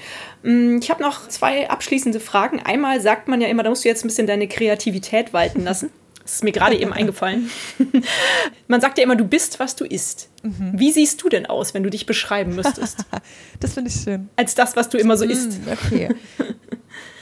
Mm, 0.42 0.80
ich 0.82 0.90
habe 0.90 1.04
noch 1.04 1.28
zwei 1.28 1.70
abschließende 1.70 2.20
Fragen. 2.20 2.60
Einmal 2.62 3.00
sagt 3.00 3.28
man 3.28 3.40
ja 3.40 3.48
immer, 3.48 3.62
da 3.62 3.70
musst 3.70 3.86
du 3.86 3.90
jetzt 3.90 4.04
ein 4.04 4.08
bisschen 4.08 4.26
deine 4.26 4.48
Kreativität 4.48 5.34
walten 5.34 5.64
lassen. 5.64 5.92
Das 6.24 6.34
ist 6.36 6.44
mir 6.44 6.52
gerade 6.52 6.76
eben 6.80 6.94
eingefallen. 6.94 7.50
Man 8.68 8.82
sagt 8.82 9.00
ja 9.00 9.04
immer, 9.04 9.16
du 9.16 9.26
bist, 9.26 9.60
was 9.60 9.76
du 9.76 9.84
isst. 9.84 10.30
Mhm. 10.44 10.74
Wie 10.76 10.92
siehst 10.92 11.24
du 11.24 11.30
denn 11.30 11.48
aus, 11.48 11.74
wenn 11.74 11.82
du 11.82 11.90
dich 11.90 12.06
beschreiben 12.06 12.54
müsstest? 12.54 13.00
das 13.60 13.74
finde 13.74 13.90
ich 13.90 14.00
schön. 14.00 14.30
Als 14.36 14.54
das, 14.54 14.76
was 14.76 14.90
du 14.90 15.00
immer 15.00 15.18
so 15.18 15.26
isst. 15.26 15.54
Mm, 15.66 15.72
okay. 15.72 16.10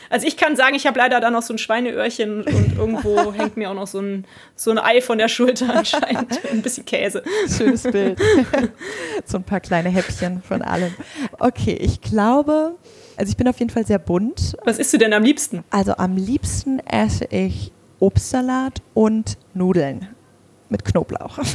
Also 0.10 0.28
ich 0.28 0.38
kann 0.38 0.56
sagen, 0.56 0.76
ich 0.76 0.88
habe 0.88 0.98
leider 0.98 1.20
da 1.20 1.30
noch 1.30 1.42
so 1.42 1.54
ein 1.54 1.58
Schweineöhrchen 1.58 2.44
und 2.44 2.78
irgendwo 2.78 3.34
hängt 3.38 3.58
mir 3.58 3.70
auch 3.70 3.76
noch 3.76 3.88
so 3.88 4.00
ein, 4.00 4.26
so 4.56 4.72
ein 4.72 4.78
Ei 4.78 5.02
von 5.02 5.18
der 5.18 5.28
Schulter 5.28 5.74
anscheinend. 5.76 6.40
Ein 6.52 6.62
bisschen 6.62 6.86
Käse. 6.86 7.24
Schönes 7.56 7.84
Bild. 7.84 8.20
so 9.26 9.38
ein 9.38 9.44
paar 9.44 9.60
kleine 9.60 9.90
Häppchen 9.90 10.42
von 10.42 10.62
allem. 10.62 10.94
Okay, 11.40 11.78
ich 11.80 12.02
glaube, 12.02 12.76
also 13.18 13.30
ich 13.30 13.38
bin 13.38 13.48
auf 13.48 13.60
jeden 13.60 13.72
Fall 13.72 13.86
sehr 13.86 14.00
bunt. 14.00 14.58
Was 14.64 14.80
isst 14.80 14.94
du 14.94 14.98
denn 14.98 15.14
am 15.14 15.24
liebsten? 15.24 15.64
Also 15.70 15.94
am 15.98 16.16
liebsten 16.16 16.80
esse 16.80 17.26
ich 17.26 17.72
Obstsalat 18.00 18.82
und 18.94 19.38
Nudeln 19.54 20.08
mit 20.70 20.86
Knoblauch. 20.86 21.40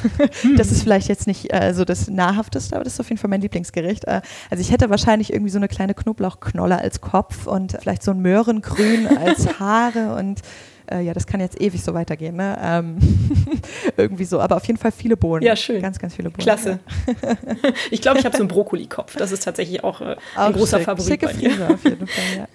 Hm. 0.42 0.56
Das 0.56 0.70
ist 0.70 0.82
vielleicht 0.82 1.08
jetzt 1.08 1.26
nicht 1.26 1.52
äh, 1.52 1.72
so 1.74 1.84
das 1.84 2.08
Nahrhafteste, 2.08 2.74
aber 2.74 2.84
das 2.84 2.94
ist 2.94 3.00
auf 3.00 3.08
jeden 3.08 3.20
Fall 3.20 3.30
mein 3.30 3.40
Lieblingsgericht. 3.40 4.04
Äh, 4.04 4.22
also 4.50 4.60
ich 4.60 4.70
hätte 4.70 4.88
wahrscheinlich 4.90 5.32
irgendwie 5.32 5.50
so 5.50 5.58
eine 5.58 5.68
kleine 5.68 5.94
Knoblauchknolle 5.94 6.78
als 6.78 7.00
Kopf 7.00 7.46
und 7.46 7.76
vielleicht 7.80 8.02
so 8.02 8.12
ein 8.12 8.20
Möhrengrün 8.20 9.06
als 9.18 9.58
Haare 9.58 10.14
und 10.16 10.40
äh, 10.90 11.00
ja, 11.02 11.12
das 11.12 11.26
kann 11.26 11.40
jetzt 11.40 11.60
ewig 11.60 11.82
so 11.82 11.94
weitergehen. 11.94 12.36
Ne? 12.36 12.58
Ähm, 12.62 12.98
irgendwie 13.96 14.24
so, 14.24 14.40
aber 14.40 14.56
auf 14.56 14.64
jeden 14.66 14.78
Fall 14.78 14.92
viele 14.92 15.16
Bohnen. 15.16 15.42
Ja, 15.42 15.56
schön. 15.56 15.80
Ganz, 15.82 15.98
ganz 15.98 16.14
viele 16.14 16.30
Bohnen. 16.30 16.42
Klasse. 16.42 16.80
Ja. 17.22 17.36
ich 17.90 18.00
glaube, 18.00 18.18
ich 18.18 18.24
habe 18.24 18.36
so 18.36 18.42
einen 18.42 18.48
Brokkoli-Kopf. 18.48 19.16
Das 19.16 19.32
ist 19.32 19.42
tatsächlich 19.44 19.84
auch, 19.84 20.00
äh, 20.00 20.16
auch 20.36 20.46
ein 20.46 20.52
großer 20.52 20.78
schick. 20.78 20.86
Favorit 20.86 21.08
Schicke 21.08 21.26
bei 21.26 21.34
mir. 21.34 21.70
auf 21.70 21.84
jeden 21.84 22.06
Fall, 22.06 22.48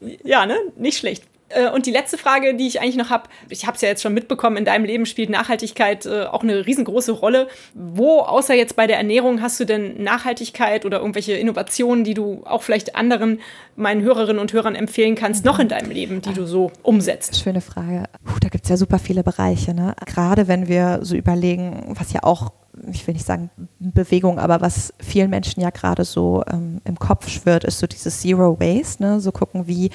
ja. 0.00 0.10
ja, 0.24 0.46
ne? 0.46 0.56
Nicht 0.76 0.98
schlecht. 0.98 1.24
Äh, 1.48 1.70
und 1.70 1.86
die 1.86 1.90
letzte 1.90 2.18
Frage, 2.18 2.54
die 2.54 2.66
ich 2.66 2.80
eigentlich 2.80 2.96
noch 2.96 3.10
habe, 3.10 3.28
ich 3.48 3.66
habe 3.66 3.76
es 3.76 3.80
ja 3.80 3.88
jetzt 3.88 4.02
schon 4.02 4.14
mitbekommen, 4.14 4.56
in 4.56 4.64
deinem 4.64 4.84
Leben 4.84 5.06
spielt 5.06 5.30
Nachhaltigkeit 5.30 6.06
äh, 6.06 6.24
auch 6.24 6.42
eine 6.42 6.66
riesengroße 6.66 7.12
Rolle. 7.12 7.48
Wo, 7.74 8.20
außer 8.20 8.54
jetzt 8.54 8.76
bei 8.76 8.86
der 8.86 8.98
Ernährung, 8.98 9.40
hast 9.42 9.58
du 9.60 9.64
denn 9.64 10.02
Nachhaltigkeit 10.02 10.84
oder 10.84 10.98
irgendwelche 10.98 11.34
Innovationen, 11.34 12.04
die 12.04 12.14
du 12.14 12.42
auch 12.44 12.62
vielleicht 12.62 12.96
anderen, 12.96 13.40
meinen 13.76 14.02
Hörerinnen 14.02 14.40
und 14.40 14.52
Hörern 14.52 14.74
empfehlen 14.74 15.14
kannst, 15.14 15.44
noch 15.44 15.58
in 15.58 15.68
deinem 15.68 15.90
Leben, 15.90 16.20
die 16.20 16.34
du 16.34 16.46
so 16.46 16.72
umsetzt? 16.82 17.40
Schöne 17.42 17.60
Frage. 17.60 18.04
Puh, 18.24 18.38
da 18.40 18.48
gibt 18.48 18.64
es 18.64 18.70
ja 18.70 18.76
super 18.76 18.98
viele 18.98 19.22
Bereiche. 19.22 19.74
Ne? 19.74 19.94
Gerade 20.06 20.48
wenn 20.48 20.68
wir 20.68 21.00
so 21.02 21.14
überlegen, 21.14 21.94
was 21.98 22.12
ja 22.12 22.24
auch 22.24 22.52
ich 22.90 23.06
will 23.06 23.14
nicht 23.14 23.26
sagen 23.26 23.50
Bewegung, 23.78 24.38
aber 24.38 24.60
was 24.60 24.92
vielen 24.98 25.30
Menschen 25.30 25.60
ja 25.60 25.70
gerade 25.70 26.04
so 26.04 26.44
ähm, 26.50 26.80
im 26.84 26.98
Kopf 26.98 27.28
schwirrt, 27.28 27.64
ist 27.64 27.78
so 27.78 27.86
dieses 27.86 28.20
Zero 28.20 28.58
Waste, 28.60 29.02
ne? 29.02 29.20
so 29.20 29.32
gucken, 29.32 29.66
wie, 29.66 29.90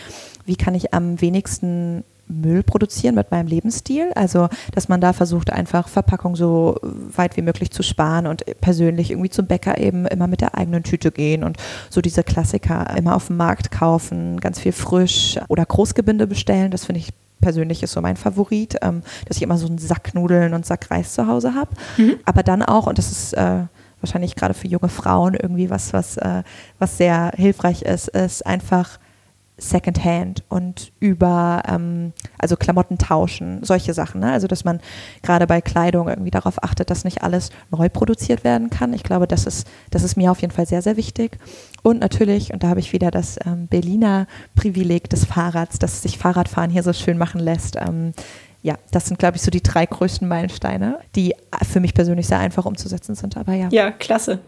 wie 0.46 0.56
kann 0.56 0.76
ich 0.76 0.94
am 0.94 1.20
wenigsten 1.22 2.04
Müll 2.28 2.64
produzieren 2.64 3.16
mit 3.16 3.32
meinem 3.32 3.48
Lebensstil. 3.48 4.12
Also, 4.16 4.48
dass 4.74 4.90
man 4.90 5.02
da 5.02 5.14
versucht, 5.14 5.52
einfach 5.52 5.88
Verpackung 5.88 6.36
so 6.36 6.80
weit 6.82 7.38
wie 7.38 7.42
möglich 7.42 7.72
zu 7.72 7.84
sparen 7.84 8.28
und 8.28 8.44
persönlich 8.62 9.12
irgendwie 9.12 9.30
zum 9.30 9.46
Bäcker 9.46 9.78
eben 9.78 10.06
immer 10.08 10.28
mit 10.28 10.42
der 10.42 10.58
eigenen 10.58 10.84
Tüte 10.84 11.12
gehen 11.12 11.44
und 11.44 11.58
so 11.90 12.02
diese 12.02 12.24
Klassiker 12.24 12.96
immer 12.98 13.16
auf 13.16 13.28
dem 13.28 13.38
Markt 13.38 13.72
kaufen, 13.72 14.40
ganz 14.40 14.60
viel 14.60 14.72
frisch 14.72 15.38
oder 15.48 15.66
Großgebinde 15.66 16.28
bestellen. 16.28 16.72
Das 16.72 16.86
finde 16.86 17.00
ich 17.00 17.10
persönlich 17.44 17.84
ist 17.84 17.92
so 17.92 18.02
mein 18.02 18.18
Favorit, 18.18 18.78
ähm, 18.82 19.04
dass 19.28 19.38
ich 19.38 19.44
immer 19.44 19.58
so 19.58 19.68
einen 19.68 19.78
Sack 19.78 20.16
Nudeln 20.16 20.54
und 20.54 20.66
Sack 20.66 20.90
Reis 20.90 21.14
zu 21.14 21.28
Hause 21.28 21.54
habe. 21.54 21.72
Mhm. 21.98 22.16
Aber 22.26 22.42
dann 22.42 22.64
auch, 22.64 22.88
und 22.88 22.98
das 22.98 23.12
ist 23.12 23.34
äh, 23.34 23.64
wahrscheinlich 24.02 24.36
gerade 24.36 24.54
für 24.54 24.68
junge 24.68 24.90
Frauen 24.90 25.34
irgendwie 25.34 25.70
was, 25.70 25.94
was, 25.94 26.18
äh, 26.18 26.44
was 26.80 26.98
sehr 26.98 27.32
hilfreich 27.36 27.84
ist, 27.84 28.08
ist 28.10 28.46
einfach 28.46 28.98
Secondhand 29.58 30.44
und 30.50 30.92
über, 31.00 31.62
ähm, 31.68 32.14
also 32.40 32.56
Klamotten 32.56 32.98
tauschen, 32.98 33.64
solche 33.64 33.94
Sachen. 33.94 34.22
Ne? 34.22 34.32
Also, 34.32 34.48
dass 34.48 34.66
man 34.66 34.80
gerade 35.22 35.46
bei 35.46 35.62
Kleidung 35.62 36.08
irgendwie 36.10 36.32
darauf 36.32 36.64
achtet, 36.64 36.90
dass 36.90 37.04
nicht 37.04 37.22
alles 37.22 37.52
neu 37.70 37.88
produziert 37.90 38.44
werden 38.44 38.70
kann. 38.70 38.94
Ich 38.94 39.04
glaube, 39.04 39.28
das 39.28 39.46
ist, 39.46 39.68
das 39.92 40.04
ist 40.04 40.18
mir 40.18 40.32
auf 40.32 40.42
jeden 40.42 40.54
Fall 40.54 40.66
sehr, 40.66 40.82
sehr 40.82 40.98
wichtig. 40.98 41.38
Und 41.84 42.00
natürlich, 42.00 42.52
und 42.52 42.64
da 42.64 42.70
habe 42.70 42.80
ich 42.80 42.94
wieder 42.94 43.12
das 43.12 43.38
ähm, 43.46 43.68
Berliner 43.68 44.28
Privileg 44.56 45.10
des 45.10 45.26
Fahrrads, 45.26 45.78
dass 45.78 46.02
sich 46.02 46.18
Fahrradfahren 46.18 46.72
hier 46.72 46.84
so 46.84 46.94
schön 46.94 47.18
machen 47.18 47.40
lässt. 47.40 47.76
Ähm, 47.76 48.14
ja, 48.64 48.76
das 48.92 49.08
sind, 49.08 49.20
glaube 49.20 49.36
ich, 49.36 49.44
so 49.44 49.52
die 49.52 49.62
drei 49.62 49.86
größten 49.86 50.28
Meilensteine, 50.28 51.00
die 51.16 51.36
für 51.70 51.82
mich 51.82 51.94
persönlich 51.94 52.28
sehr 52.28 52.40
einfach 52.40 52.66
umzusetzen 52.66 53.14
sind. 53.14 53.38
Aber 53.38 53.54
ja. 53.54 53.68
Ja, 53.72 53.92
klasse. 53.92 54.40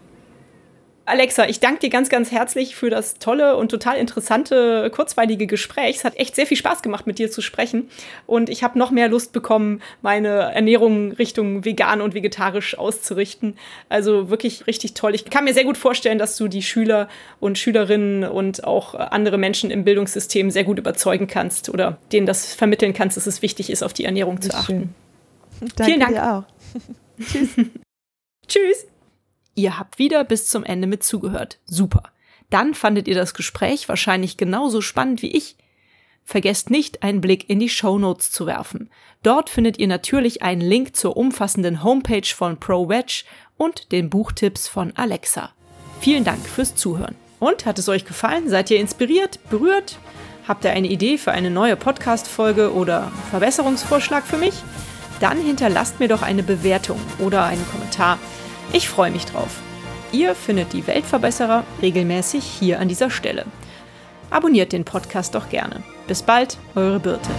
Alexa, 1.06 1.46
ich 1.46 1.60
danke 1.60 1.78
dir 1.78 1.90
ganz, 1.90 2.08
ganz 2.08 2.32
herzlich 2.32 2.74
für 2.74 2.90
das 2.90 3.14
tolle 3.14 3.56
und 3.56 3.70
total 3.70 3.96
interessante, 3.96 4.90
kurzweilige 4.90 5.46
Gespräch. 5.46 5.96
Es 5.98 6.04
hat 6.04 6.16
echt 6.16 6.34
sehr 6.34 6.46
viel 6.46 6.56
Spaß 6.56 6.82
gemacht, 6.82 7.06
mit 7.06 7.20
dir 7.20 7.30
zu 7.30 7.42
sprechen. 7.42 7.88
Und 8.26 8.50
ich 8.50 8.64
habe 8.64 8.76
noch 8.76 8.90
mehr 8.90 9.06
Lust 9.06 9.32
bekommen, 9.32 9.82
meine 10.02 10.28
Ernährung 10.28 11.12
Richtung 11.12 11.64
vegan 11.64 12.00
und 12.00 12.14
vegetarisch 12.14 12.76
auszurichten. 12.76 13.56
Also 13.88 14.30
wirklich 14.30 14.66
richtig 14.66 14.94
toll. 14.94 15.14
Ich 15.14 15.24
kann 15.26 15.44
mir 15.44 15.54
sehr 15.54 15.64
gut 15.64 15.76
vorstellen, 15.76 16.18
dass 16.18 16.36
du 16.36 16.48
die 16.48 16.62
Schüler 16.62 17.08
und 17.38 17.56
Schülerinnen 17.56 18.24
und 18.24 18.64
auch 18.64 18.94
andere 18.94 19.38
Menschen 19.38 19.70
im 19.70 19.84
Bildungssystem 19.84 20.50
sehr 20.50 20.64
gut 20.64 20.78
überzeugen 20.78 21.28
kannst 21.28 21.68
oder 21.68 21.98
denen 22.10 22.26
das 22.26 22.52
vermitteln 22.52 22.94
kannst, 22.94 23.16
dass 23.16 23.28
es 23.28 23.42
wichtig 23.42 23.70
ist, 23.70 23.84
auf 23.84 23.92
die 23.92 24.04
Ernährung 24.04 24.42
zu 24.42 24.52
achten. 24.52 24.92
Danke 25.60 25.84
Vielen 25.84 26.00
Dank. 26.00 26.12
Dir 26.14 26.32
auch. 26.32 26.44
Tschüss. 27.28 27.48
Tschüss. 28.48 28.86
Ihr 29.56 29.78
habt 29.78 29.98
wieder 29.98 30.22
bis 30.22 30.46
zum 30.46 30.64
Ende 30.64 30.86
mit 30.86 31.02
zugehört. 31.02 31.58
Super. 31.64 32.04
Dann 32.50 32.74
fandet 32.74 33.08
ihr 33.08 33.14
das 33.14 33.34
Gespräch 33.34 33.88
wahrscheinlich 33.88 34.36
genauso 34.36 34.82
spannend 34.82 35.22
wie 35.22 35.32
ich. 35.32 35.56
Vergesst 36.24 36.70
nicht, 36.70 37.02
einen 37.02 37.22
Blick 37.22 37.48
in 37.48 37.58
die 37.58 37.70
Show 37.70 37.98
Notes 37.98 38.30
zu 38.30 38.46
werfen. 38.46 38.90
Dort 39.22 39.48
findet 39.48 39.78
ihr 39.78 39.88
natürlich 39.88 40.42
einen 40.42 40.60
Link 40.60 40.94
zur 40.94 41.16
umfassenden 41.16 41.82
Homepage 41.82 42.26
von 42.26 42.60
ProVeg 42.60 43.24
und 43.56 43.92
den 43.92 44.10
Buchtipps 44.10 44.68
von 44.68 44.92
Alexa. 44.94 45.52
Vielen 46.00 46.24
Dank 46.24 46.46
fürs 46.46 46.74
Zuhören. 46.74 47.14
Und 47.38 47.64
hat 47.64 47.78
es 47.78 47.88
euch 47.88 48.04
gefallen? 48.04 48.48
Seid 48.50 48.70
ihr 48.70 48.78
inspiriert, 48.78 49.40
berührt? 49.48 49.98
Habt 50.46 50.64
ihr 50.64 50.70
eine 50.70 50.88
Idee 50.88 51.16
für 51.16 51.32
eine 51.32 51.50
neue 51.50 51.76
Podcast-Folge 51.76 52.74
oder 52.74 53.10
Verbesserungsvorschlag 53.30 54.24
für 54.24 54.36
mich? 54.36 54.54
Dann 55.20 55.40
hinterlasst 55.40 55.98
mir 55.98 56.08
doch 56.08 56.22
eine 56.22 56.42
Bewertung 56.42 57.00
oder 57.18 57.44
einen 57.44 57.66
Kommentar. 57.70 58.18
Ich 58.72 58.88
freue 58.88 59.10
mich 59.10 59.24
drauf. 59.24 59.60
Ihr 60.12 60.34
findet 60.34 60.72
die 60.72 60.86
Weltverbesserer 60.86 61.64
regelmäßig 61.82 62.44
hier 62.44 62.80
an 62.80 62.88
dieser 62.88 63.10
Stelle. 63.10 63.44
Abonniert 64.30 64.72
den 64.72 64.84
Podcast 64.84 65.34
doch 65.34 65.48
gerne. 65.48 65.82
Bis 66.06 66.22
bald, 66.22 66.58
eure 66.74 67.00
Birte. 67.00 67.30